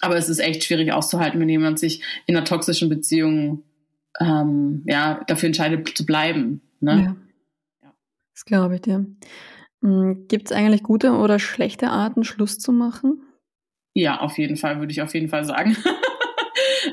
Aber 0.02 0.18
es 0.18 0.30
ist 0.30 0.40
echt 0.40 0.64
schwierig 0.64 0.92
auszuhalten, 0.92 1.40
wenn 1.40 1.50
jemand 1.50 1.80
sich 1.80 2.02
in 2.26 2.36
einer 2.36 2.46
toxischen 2.46 2.90
Beziehung 2.90 3.64
ähm, 4.20 4.84
ja, 4.86 5.24
dafür 5.28 5.48
entscheidet 5.48 5.98
zu 5.98 6.06
bleiben. 6.06 6.62
Ne? 6.82 7.16
Ja. 7.82 7.92
Das 8.34 8.46
glaube 8.46 8.76
ich 8.76 8.82
dir. 8.82 9.06
Hm, 9.82 10.28
Gibt 10.28 10.48
es 10.48 10.52
eigentlich 10.52 10.84
gute 10.84 11.14
oder 11.14 11.40
schlechte 11.40 11.90
Arten, 11.90 12.24
Schluss 12.24 12.60
zu 12.60 12.72
machen? 12.72 13.22
Ja, 13.94 14.22
auf 14.22 14.38
jeden 14.38 14.58
Fall, 14.58 14.80
würde 14.80 14.92
ich 14.92 15.02
auf 15.02 15.14
jeden 15.14 15.30
Fall 15.30 15.46
sagen. 15.46 15.78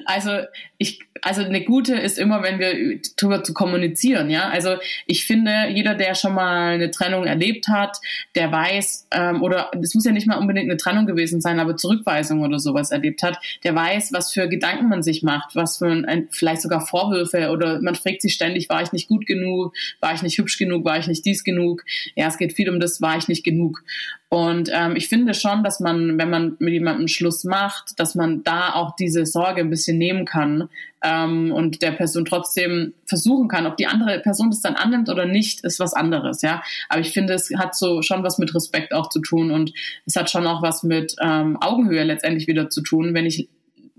also 0.06 0.30
ich 0.78 1.00
also 1.22 1.42
eine 1.42 1.64
gute 1.64 1.94
ist 1.94 2.18
immer, 2.18 2.42
wenn 2.42 2.58
wir 2.58 3.00
darüber 3.16 3.42
zu 3.42 3.52
kommunizieren, 3.52 4.30
ja. 4.30 4.48
Also 4.48 4.76
ich 5.06 5.26
finde, 5.26 5.68
jeder, 5.68 5.94
der 5.94 6.14
schon 6.14 6.34
mal 6.34 6.74
eine 6.74 6.90
Trennung 6.90 7.24
erlebt 7.24 7.68
hat, 7.68 7.98
der 8.34 8.50
weiß, 8.50 9.08
ähm, 9.10 9.42
oder 9.42 9.70
es 9.82 9.94
muss 9.94 10.04
ja 10.04 10.12
nicht 10.12 10.26
mal 10.26 10.38
unbedingt 10.38 10.70
eine 10.70 10.76
Trennung 10.76 11.06
gewesen 11.06 11.40
sein, 11.40 11.60
aber 11.60 11.76
Zurückweisung 11.76 12.42
oder 12.42 12.58
sowas 12.58 12.90
erlebt 12.90 13.22
hat, 13.22 13.38
der 13.64 13.74
weiß, 13.74 14.12
was 14.12 14.32
für 14.32 14.48
Gedanken 14.48 14.88
man 14.88 15.02
sich 15.02 15.22
macht, 15.22 15.54
was 15.54 15.78
für 15.78 15.90
ein, 15.90 16.28
vielleicht 16.30 16.62
sogar 16.62 16.86
Vorwürfe 16.86 17.50
oder 17.50 17.80
man 17.82 17.94
fragt 17.94 18.22
sich 18.22 18.34
ständig, 18.34 18.68
war 18.68 18.82
ich 18.82 18.92
nicht 18.92 19.08
gut 19.08 19.26
genug, 19.26 19.74
war 20.00 20.14
ich 20.14 20.22
nicht 20.22 20.38
hübsch 20.38 20.58
genug, 20.58 20.84
war 20.84 20.98
ich 20.98 21.06
nicht 21.06 21.24
dies 21.24 21.44
genug. 21.44 21.84
Ja, 22.14 22.28
es 22.28 22.38
geht 22.38 22.54
viel 22.54 22.70
um 22.70 22.80
das, 22.80 23.00
war 23.00 23.16
ich 23.18 23.28
nicht 23.28 23.44
genug. 23.44 23.82
Und 24.30 24.70
ähm, 24.72 24.94
ich 24.96 25.08
finde 25.08 25.34
schon, 25.34 25.64
dass 25.64 25.80
man, 25.80 26.16
wenn 26.16 26.30
man 26.30 26.56
mit 26.60 26.72
jemandem 26.72 27.08
Schluss 27.08 27.44
macht, 27.44 27.98
dass 27.98 28.14
man 28.14 28.44
da 28.44 28.74
auch 28.74 28.94
diese 28.94 29.26
Sorge 29.26 29.60
ein 29.60 29.70
bisschen 29.70 29.98
nehmen 29.98 30.24
kann, 30.24 30.68
ähm, 31.02 31.52
und 31.52 31.82
der 31.82 31.92
Person 31.92 32.24
trotzdem 32.24 32.94
versuchen 33.06 33.48
kann. 33.48 33.66
Ob 33.66 33.76
die 33.76 33.86
andere 33.86 34.20
Person 34.20 34.50
das 34.50 34.60
dann 34.60 34.76
annimmt 34.76 35.08
oder 35.08 35.26
nicht, 35.26 35.64
ist 35.64 35.80
was 35.80 35.94
anderes, 35.94 36.42
ja. 36.42 36.62
Aber 36.88 37.00
ich 37.00 37.12
finde, 37.12 37.34
es 37.34 37.50
hat 37.56 37.74
so 37.74 38.02
schon 38.02 38.22
was 38.22 38.38
mit 38.38 38.54
Respekt 38.54 38.92
auch 38.92 39.08
zu 39.08 39.20
tun 39.20 39.50
und 39.50 39.72
es 40.06 40.16
hat 40.16 40.30
schon 40.30 40.46
auch 40.46 40.62
was 40.62 40.82
mit 40.82 41.16
ähm, 41.20 41.56
Augenhöhe 41.60 42.04
letztendlich 42.04 42.46
wieder 42.48 42.68
zu 42.70 42.82
tun, 42.82 43.14
wenn 43.14 43.26
ich 43.26 43.48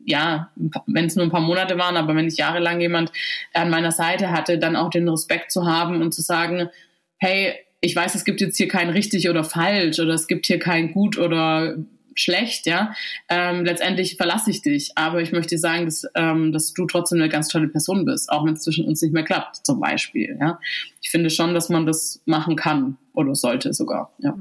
ja, 0.04 0.50
wenn 0.88 1.06
es 1.06 1.16
nur 1.16 1.26
ein 1.26 1.32
paar 1.32 1.42
Monate 1.42 1.78
waren, 1.78 1.96
aber 1.96 2.16
wenn 2.16 2.28
ich 2.28 2.38
jahrelang 2.38 2.82
jemand 2.82 3.12
an 3.54 3.70
meiner 3.70 3.92
Seite 3.92 4.32
hatte, 4.32 4.58
dann 4.58 4.76
auch 4.76 4.90
den 4.90 5.08
Respekt 5.08 5.52
zu 5.52 5.68
haben 5.68 6.02
und 6.02 6.12
zu 6.12 6.24
sagen, 6.24 6.70
hey, 7.18 7.54
ich 7.82 7.96
weiß, 7.96 8.16
es 8.16 8.24
gibt 8.24 8.42
jetzt 8.42 8.58
hier 8.58 8.68
kein 8.68 8.90
richtig 8.90 9.30
oder 9.30 9.44
falsch 9.44 10.00
oder 10.00 10.14
es 10.14 10.28
gibt 10.28 10.46
hier 10.46 10.60
kein 10.60 10.94
gut 10.94 11.18
oder 11.18 11.78
schlecht, 12.14 12.66
ja. 12.66 12.94
Ähm, 13.30 13.66
letztendlich 13.66 14.18
verlasse 14.18 14.52
ich 14.52 14.62
dich, 14.62 14.92
aber 14.96 15.22
ich 15.22 15.32
möchte 15.32 15.58
sagen, 15.58 15.86
dass, 15.86 16.06
ähm, 16.16 16.52
dass 16.52 16.74
du 16.74 16.86
trotzdem 16.86 17.20
eine 17.20 17.30
ganz 17.30 17.48
tolle 17.48 17.68
Person 17.68 18.06
bist, 18.06 18.30
auch 18.30 18.46
wenn 18.46 18.54
es 18.54 18.62
zwischen 18.62 18.86
uns 18.86 19.02
nicht 19.02 19.14
mehr 19.14 19.24
klappt, 19.24 19.66
zum 19.66 19.80
Beispiel, 19.80 20.38
ja. 20.40 20.60
Ich 21.02 21.10
finde 21.10 21.30
schon, 21.30 21.54
dass 21.54 21.70
man 21.70 21.86
das 21.86 22.22
machen 22.26 22.56
kann 22.56 22.98
oder 23.14 23.34
sollte 23.34 23.74
sogar, 23.74 24.14
ja. 24.20 24.38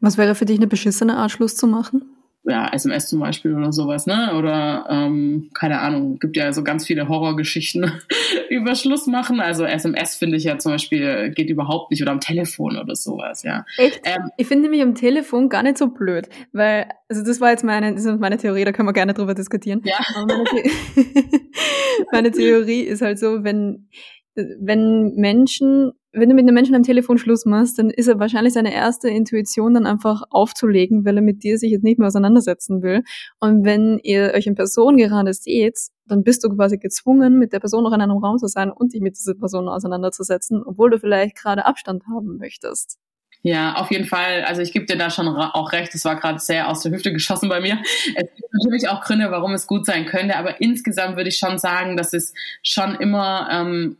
Was 0.00 0.18
wäre 0.18 0.34
für 0.34 0.46
dich 0.46 0.58
eine 0.58 0.66
beschissene 0.66 1.16
Art, 1.16 1.30
Schluss 1.30 1.56
zu 1.56 1.66
machen? 1.66 2.02
Ja, 2.44 2.68
SMS 2.72 3.08
zum 3.08 3.20
Beispiel 3.20 3.54
oder 3.54 3.72
sowas, 3.72 4.06
ne? 4.06 4.34
Oder 4.36 4.86
ähm, 4.88 5.50
keine 5.54 5.80
Ahnung, 5.80 6.18
gibt 6.18 6.36
ja 6.36 6.52
so 6.52 6.64
ganz 6.64 6.86
viele 6.86 7.08
Horrorgeschichten 7.08 7.92
über 8.50 8.74
Schluss 8.74 9.06
machen. 9.06 9.40
Also 9.40 9.64
SMS 9.64 10.16
finde 10.16 10.36
ich 10.38 10.44
ja 10.44 10.58
zum 10.58 10.72
Beispiel 10.72 11.30
geht 11.30 11.50
überhaupt 11.50 11.92
nicht 11.92 12.02
oder 12.02 12.10
am 12.10 12.20
Telefon 12.20 12.76
oder 12.78 12.96
sowas, 12.96 13.44
ja. 13.44 13.64
Echt? 13.76 14.00
Ähm, 14.04 14.30
ich 14.36 14.48
finde 14.48 14.64
nämlich 14.64 14.82
am 14.82 14.96
Telefon 14.96 15.48
gar 15.48 15.62
nicht 15.62 15.78
so 15.78 15.88
blöd, 15.88 16.28
weil, 16.52 16.86
also 17.08 17.24
das 17.24 17.40
war 17.40 17.50
jetzt 17.50 17.62
meine, 17.62 17.94
das 17.94 18.04
ist 18.04 18.18
meine 18.18 18.38
Theorie, 18.38 18.64
da 18.64 18.72
können 18.72 18.88
wir 18.88 18.92
gerne 18.92 19.14
drüber 19.14 19.34
diskutieren. 19.34 19.80
Ja. 19.84 20.00
Meine, 20.16 20.44
The 20.50 20.70
meine 22.12 22.30
Theorie 22.32 22.80
ist 22.80 23.02
halt 23.02 23.20
so, 23.20 23.44
wenn 23.44 23.88
wenn 24.34 25.14
Menschen, 25.14 25.92
wenn 26.12 26.28
du 26.28 26.34
mit 26.34 26.44
einem 26.44 26.54
Menschen 26.54 26.74
am 26.74 26.82
Telefon 26.82 27.18
Schluss 27.18 27.44
machst, 27.44 27.78
dann 27.78 27.90
ist 27.90 28.08
er 28.08 28.18
wahrscheinlich 28.18 28.54
seine 28.54 28.72
erste 28.72 29.08
Intuition 29.08 29.74
dann 29.74 29.86
einfach 29.86 30.22
aufzulegen, 30.30 31.04
weil 31.04 31.16
er 31.16 31.22
mit 31.22 31.42
dir 31.42 31.58
sich 31.58 31.70
jetzt 31.70 31.84
nicht 31.84 31.98
mehr 31.98 32.08
auseinandersetzen 32.08 32.82
will. 32.82 33.02
Und 33.40 33.64
wenn 33.64 33.98
ihr 34.02 34.32
euch 34.34 34.46
in 34.46 34.54
Person 34.54 34.96
gerade 34.96 35.32
seht, 35.34 35.78
dann 36.06 36.24
bist 36.24 36.44
du 36.44 36.48
quasi 36.48 36.78
gezwungen, 36.78 37.38
mit 37.38 37.52
der 37.52 37.60
Person 37.60 37.84
noch 37.84 37.92
in 37.92 38.00
einem 38.00 38.18
Raum 38.18 38.38
zu 38.38 38.46
sein 38.46 38.70
und 38.70 38.92
dich 38.92 39.00
mit 39.00 39.16
dieser 39.16 39.34
Person 39.34 39.68
auseinanderzusetzen, 39.68 40.62
obwohl 40.64 40.90
du 40.90 40.98
vielleicht 40.98 41.36
gerade 41.36 41.64
Abstand 41.64 42.04
haben 42.06 42.38
möchtest. 42.38 42.98
Ja, 43.44 43.74
auf 43.74 43.90
jeden 43.90 44.04
Fall. 44.04 44.44
Also 44.44 44.62
ich 44.62 44.72
gebe 44.72 44.86
dir 44.86 44.96
da 44.96 45.10
schon 45.10 45.26
auch 45.26 45.72
recht. 45.72 45.94
Es 45.94 46.04
war 46.04 46.14
gerade 46.16 46.38
sehr 46.38 46.68
aus 46.68 46.82
der 46.82 46.92
Hüfte 46.92 47.12
geschossen 47.12 47.48
bei 47.48 47.60
mir. 47.60 47.82
Es 48.14 48.28
gibt 48.36 48.52
natürlich 48.52 48.88
auch 48.88 49.00
Gründe, 49.02 49.30
warum 49.30 49.52
es 49.52 49.66
gut 49.66 49.84
sein 49.84 50.06
könnte, 50.06 50.36
aber 50.36 50.60
insgesamt 50.60 51.16
würde 51.16 51.28
ich 51.28 51.38
schon 51.38 51.58
sagen, 51.58 51.96
dass 51.96 52.12
es 52.12 52.34
schon 52.62 52.94
immer 52.94 53.48
ähm, 53.50 53.96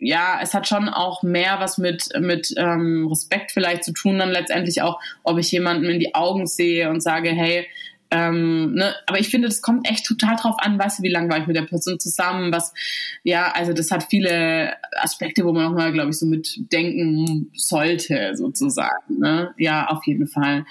ja, 0.00 0.40
es 0.42 0.54
hat 0.54 0.66
schon 0.66 0.88
auch 0.88 1.22
mehr 1.22 1.60
was 1.60 1.78
mit, 1.78 2.08
mit 2.18 2.52
ähm, 2.56 3.06
Respekt 3.08 3.52
vielleicht 3.52 3.84
zu 3.84 3.92
tun, 3.92 4.18
dann 4.18 4.30
letztendlich 4.30 4.82
auch, 4.82 4.98
ob 5.22 5.38
ich 5.38 5.52
jemanden 5.52 5.84
in 5.84 6.00
die 6.00 6.14
Augen 6.14 6.46
sehe 6.46 6.90
und 6.90 7.02
sage, 7.02 7.28
hey, 7.28 7.66
ähm, 8.10 8.74
ne, 8.74 8.94
aber 9.06 9.20
ich 9.20 9.28
finde, 9.28 9.46
das 9.46 9.62
kommt 9.62 9.88
echt 9.88 10.04
total 10.04 10.34
drauf 10.34 10.56
an, 10.58 10.78
weißt 10.78 10.98
du, 10.98 11.02
wie 11.04 11.10
lange 11.10 11.30
war 11.30 11.38
ich 11.38 11.46
mit 11.46 11.54
der 11.54 11.62
Person 11.62 12.00
zusammen, 12.00 12.52
was, 12.52 12.72
ja, 13.22 13.52
also 13.52 13.72
das 13.72 13.92
hat 13.92 14.06
viele 14.10 14.72
Aspekte, 15.00 15.44
wo 15.44 15.52
man 15.52 15.64
nochmal, 15.64 15.92
glaube 15.92 16.10
ich, 16.10 16.18
so 16.18 16.26
mitdenken 16.26 17.52
sollte, 17.54 18.32
sozusagen, 18.34 19.18
ne? 19.18 19.54
Ja, 19.58 19.86
auf 19.88 20.04
jeden 20.06 20.26
Fall. 20.26 20.64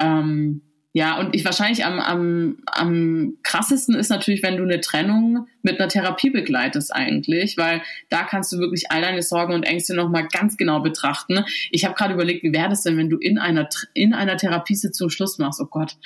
Ähm, 0.00 0.60
ja, 0.94 1.18
und 1.18 1.34
ich 1.34 1.42
wahrscheinlich 1.44 1.86
am, 1.86 1.98
am, 2.00 2.58
am 2.66 3.38
krassesten 3.42 3.94
ist 3.94 4.10
natürlich, 4.10 4.42
wenn 4.42 4.58
du 4.58 4.62
eine 4.62 4.82
Trennung 4.82 5.46
mit 5.62 5.80
einer 5.80 5.88
Therapie 5.88 6.28
begleitest 6.28 6.94
eigentlich, 6.94 7.56
weil 7.56 7.80
da 8.10 8.24
kannst 8.24 8.52
du 8.52 8.58
wirklich 8.58 8.90
all 8.90 9.00
deine 9.00 9.22
Sorgen 9.22 9.54
und 9.54 9.62
Ängste 9.62 9.94
nochmal 9.94 10.28
ganz 10.28 10.58
genau 10.58 10.80
betrachten. 10.80 11.46
Ich 11.70 11.86
habe 11.86 11.94
gerade 11.94 12.12
überlegt, 12.12 12.42
wie 12.42 12.52
wäre 12.52 12.68
das 12.68 12.82
denn, 12.82 12.98
wenn 12.98 13.08
du 13.08 13.16
in 13.16 13.38
einer, 13.38 13.70
in 13.94 14.12
einer 14.12 14.36
Therapiesitzung 14.36 15.08
Schluss 15.08 15.38
machst? 15.38 15.62
Oh 15.62 15.66
Gott, 15.66 15.96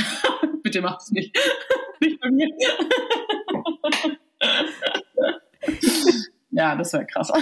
bitte 0.62 0.82
mach 0.82 1.00
es 1.00 1.10
nicht. 1.12 1.34
nicht 2.00 2.20
bei 2.20 2.30
mir. 2.30 2.48
ja, 6.50 6.76
das 6.76 6.92
wäre 6.92 7.06
krass. 7.06 7.32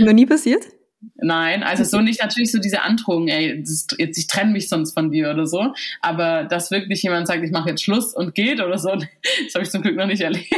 Noch 0.00 0.12
nie 0.12 0.26
passiert? 0.26 0.66
Nein, 1.14 1.62
also 1.62 1.84
so 1.84 2.00
nicht 2.00 2.20
natürlich 2.20 2.50
so 2.50 2.58
diese 2.58 2.82
Androhung, 2.82 3.28
ey, 3.28 3.62
jetzt 3.98 4.18
ich 4.18 4.26
trenne 4.26 4.52
mich 4.52 4.68
sonst 4.68 4.94
von 4.94 5.10
dir 5.10 5.30
oder 5.30 5.46
so, 5.46 5.72
aber 6.00 6.44
dass 6.44 6.70
wirklich 6.70 7.02
jemand 7.02 7.28
sagt, 7.28 7.44
ich 7.44 7.52
mache 7.52 7.70
jetzt 7.70 7.82
Schluss 7.84 8.14
und 8.14 8.34
geht 8.34 8.60
oder 8.60 8.78
so, 8.78 8.90
das 9.44 9.54
habe 9.54 9.64
ich 9.64 9.70
zum 9.70 9.82
Glück 9.82 9.96
noch 9.96 10.06
nicht 10.06 10.22
erlebt. 10.22 10.48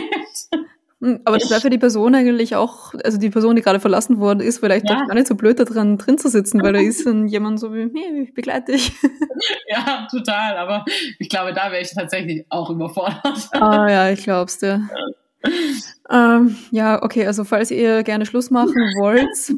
Hm, 1.03 1.21
aber 1.25 1.39
das 1.39 1.51
wäre 1.51 1.63
für 1.63 1.71
die 1.71 1.79
Person 1.79 2.15
eigentlich 2.15 2.57
auch, 2.57 2.93
also 3.05 3.19
die 3.19 3.31
Person, 3.31 3.57
die 3.57 3.63
gerade 3.63 3.81
verlassen 3.81 4.19
worden 4.19 4.41
ist, 4.41 4.59
vielleicht 4.59 4.89
ja. 4.89 4.97
doch 4.99 5.09
gar 5.09 5.15
nicht 5.15 5.27
so 5.27 5.35
blöd 5.35 5.59
da 5.59 5.65
dran 5.65 5.97
drin 5.97 6.19
zu 6.19 6.29
sitzen, 6.29 6.63
weil 6.63 6.75
da 6.75 6.81
ist 6.81 7.07
dann 7.07 7.27
jemand 7.27 7.59
so 7.59 7.75
wie, 7.75 7.87
mir, 7.87 8.23
ich 8.23 8.35
begleite 8.35 8.73
dich. 8.73 8.93
Ja, 9.67 10.07
total, 10.11 10.59
aber 10.59 10.85
ich 11.19 11.31
glaube, 11.31 11.55
da 11.55 11.73
wäre 11.73 11.81
ich 11.81 11.95
tatsächlich 11.95 12.45
auch 12.51 12.69
überfordert. 12.69 13.49
Ah 13.53 13.89
ja, 13.89 14.11
ich 14.11 14.23
glaub's 14.23 14.59
dir. 14.59 14.89
Ja. 14.95 15.07
Ähm, 16.11 16.57
ja, 16.71 17.03
okay, 17.03 17.27
also 17.27 17.45
falls 17.45 17.71
ihr 17.71 18.03
gerne 18.03 18.27
Schluss 18.27 18.51
machen 18.51 18.75
wollt, 19.01 19.55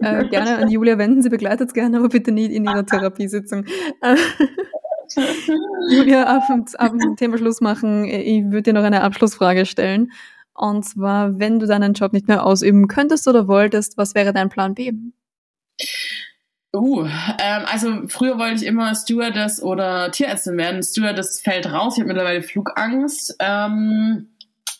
äh, 0.00 0.28
gerne 0.28 0.56
an 0.56 0.68
Julia 0.68 0.98
wenden, 0.98 1.22
sie 1.22 1.30
begleitet 1.30 1.68
es 1.68 1.74
gerne, 1.74 1.98
aber 1.98 2.08
bitte 2.08 2.32
nicht 2.32 2.50
in 2.50 2.64
ihrer 2.64 2.84
Therapiesitzung. 2.84 3.64
Äh, 4.00 4.16
Julia, 5.90 6.24
ab, 6.24 6.42
ab 6.78 6.92
dem 6.92 7.16
Thema 7.16 7.38
Schluss 7.38 7.60
machen, 7.60 8.04
ich 8.04 8.44
würde 8.44 8.62
dir 8.62 8.72
noch 8.72 8.82
eine 8.82 9.02
Abschlussfrage 9.02 9.66
stellen. 9.66 10.12
Und 10.54 10.84
zwar, 10.84 11.38
wenn 11.38 11.58
du 11.58 11.66
deinen 11.66 11.94
Job 11.94 12.12
nicht 12.12 12.28
mehr 12.28 12.44
ausüben 12.44 12.88
könntest 12.88 13.26
oder 13.26 13.48
wolltest, 13.48 13.96
was 13.96 14.14
wäre 14.14 14.32
dein 14.32 14.50
Plan 14.50 14.74
B? 14.74 14.92
Uh, 16.74 17.04
ähm, 17.04 17.64
also 17.66 18.08
früher 18.08 18.38
wollte 18.38 18.56
ich 18.56 18.66
immer 18.66 18.94
Stewardess 18.94 19.62
oder 19.62 20.10
Tierärztin 20.10 20.56
werden. 20.56 20.82
Stewardess 20.82 21.40
fällt 21.40 21.70
raus. 21.70 21.94
Ich 21.94 22.00
habe 22.00 22.08
mittlerweile 22.08 22.42
Flugangst. 22.42 23.36
Ähm, 23.40 24.31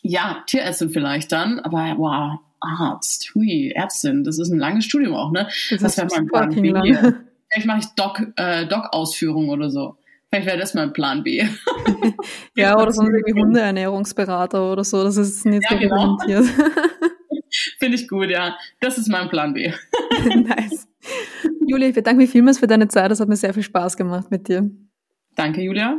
ja, 0.03 0.43
Tierärztin 0.45 0.89
vielleicht 0.89 1.31
dann, 1.31 1.59
aber 1.59 1.95
wow, 1.97 2.39
Arzt, 2.59 3.33
hui, 3.33 3.71
Ärztin, 3.75 4.23
das 4.23 4.37
ist 4.37 4.51
ein 4.51 4.59
langes 4.59 4.85
Studium 4.85 5.15
auch, 5.15 5.31
ne? 5.31 5.47
Das, 5.79 5.97
wäre 5.97 6.07
mein 6.11 6.27
Plan 6.27 6.49
B. 6.49 6.71
Vielleicht 7.49 7.67
mache 7.67 7.79
ich 7.79 7.87
Doc, 7.95 8.21
äh, 8.35 8.65
Doc-Ausführung 8.67 9.49
oder 9.49 9.69
so. 9.69 9.97
Vielleicht 10.29 10.47
wäre 10.47 10.57
das 10.57 10.73
mein 10.73 10.93
Plan 10.93 11.23
B. 11.23 11.45
ja, 12.55 12.77
oder 12.79 12.91
so 12.91 13.03
irgendwie 13.03 13.33
Hundeernährungsberater 13.33 14.71
oder 14.71 14.83
so, 14.83 15.03
das 15.03 15.17
ist 15.17 15.45
nicht 15.45 15.63
ja, 15.69 15.77
so 15.77 15.79
genau. 15.79 16.17
Finde 17.79 17.95
ich 17.95 18.07
gut, 18.07 18.29
ja. 18.29 18.57
Das 18.79 18.97
ist 18.97 19.09
mein 19.09 19.29
Plan 19.29 19.53
B. 19.53 19.71
nice. 20.25 20.87
Julia, 21.67 21.89
ich 21.89 21.95
bedanke 21.95 22.17
mich 22.17 22.31
vielmals 22.31 22.59
für 22.59 22.67
deine 22.67 22.87
Zeit. 22.87 23.11
Das 23.11 23.19
hat 23.19 23.29
mir 23.29 23.35
sehr 23.35 23.53
viel 23.53 23.63
Spaß 23.63 23.95
gemacht 23.95 24.31
mit 24.31 24.47
dir. 24.47 24.69
Danke, 25.35 25.61
Julia. 25.61 25.97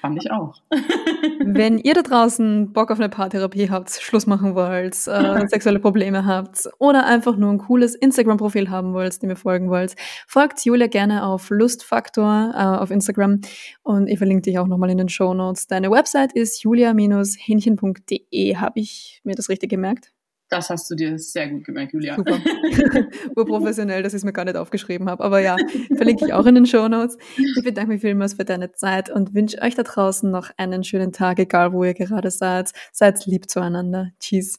Fand 0.00 0.18
ich 0.22 0.30
auch. 0.30 0.54
Wenn 1.44 1.78
ihr 1.78 1.92
da 1.92 2.02
draußen 2.02 2.72
Bock 2.72 2.90
auf 2.90 2.98
eine 2.98 3.10
Paartherapie 3.10 3.68
habt, 3.68 3.90
Schluss 3.90 4.26
machen 4.26 4.54
wollt, 4.54 4.94
äh, 5.06 5.46
sexuelle 5.48 5.78
Probleme 5.78 6.24
habt 6.24 6.68
oder 6.78 7.04
einfach 7.04 7.36
nur 7.36 7.50
ein 7.50 7.58
cooles 7.58 7.94
Instagram-Profil 7.94 8.70
haben 8.70 8.94
wollt, 8.94 9.22
dem 9.22 9.28
ihr 9.28 9.36
folgen 9.36 9.68
wollt, 9.68 9.96
folgt 10.26 10.64
Julia 10.64 10.86
gerne 10.86 11.26
auf 11.26 11.50
Lustfaktor 11.50 12.52
äh, 12.54 12.62
auf 12.62 12.90
Instagram 12.90 13.42
und 13.82 14.06
ich 14.08 14.16
verlinke 14.16 14.42
dich 14.42 14.58
auch 14.58 14.66
nochmal 14.66 14.90
in 14.90 14.98
den 14.98 15.10
Show 15.10 15.34
Notes. 15.34 15.66
Deine 15.66 15.90
Website 15.90 16.32
ist 16.32 16.62
julia-hähnchen.de. 16.62 18.56
Habe 18.56 18.80
ich 18.80 19.20
mir 19.24 19.34
das 19.34 19.50
richtig 19.50 19.68
gemerkt? 19.68 20.12
Das 20.50 20.68
hast 20.68 20.90
du 20.90 20.96
dir 20.96 21.16
sehr 21.18 21.48
gut 21.48 21.64
gemerkt, 21.64 21.92
Julia. 21.92 22.16
Super. 22.16 22.38
Urprofessionell, 23.36 24.02
dass 24.02 24.12
ich 24.12 24.18
es 24.18 24.24
mir 24.24 24.32
gar 24.32 24.44
nicht 24.44 24.56
aufgeschrieben 24.56 25.08
habe. 25.08 25.22
Aber 25.22 25.40
ja, 25.40 25.56
verlinke 25.96 26.26
ich 26.26 26.32
auch 26.32 26.44
in 26.44 26.56
den 26.56 26.66
Show 26.66 26.88
Notes. 26.88 27.16
Ich 27.36 27.64
bedanke 27.64 27.92
mich 27.92 28.00
vielmals 28.00 28.34
für 28.34 28.44
deine 28.44 28.72
Zeit 28.72 29.10
und 29.10 29.32
wünsche 29.32 29.62
euch 29.62 29.76
da 29.76 29.84
draußen 29.84 30.28
noch 30.28 30.50
einen 30.56 30.82
schönen 30.82 31.12
Tag, 31.12 31.38
egal 31.38 31.72
wo 31.72 31.84
ihr 31.84 31.94
gerade 31.94 32.30
seid. 32.30 32.72
Seid 32.92 33.24
lieb 33.26 33.48
zueinander. 33.48 34.10
Tschüss. 34.18 34.58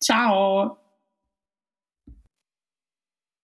Ciao. 0.00 0.85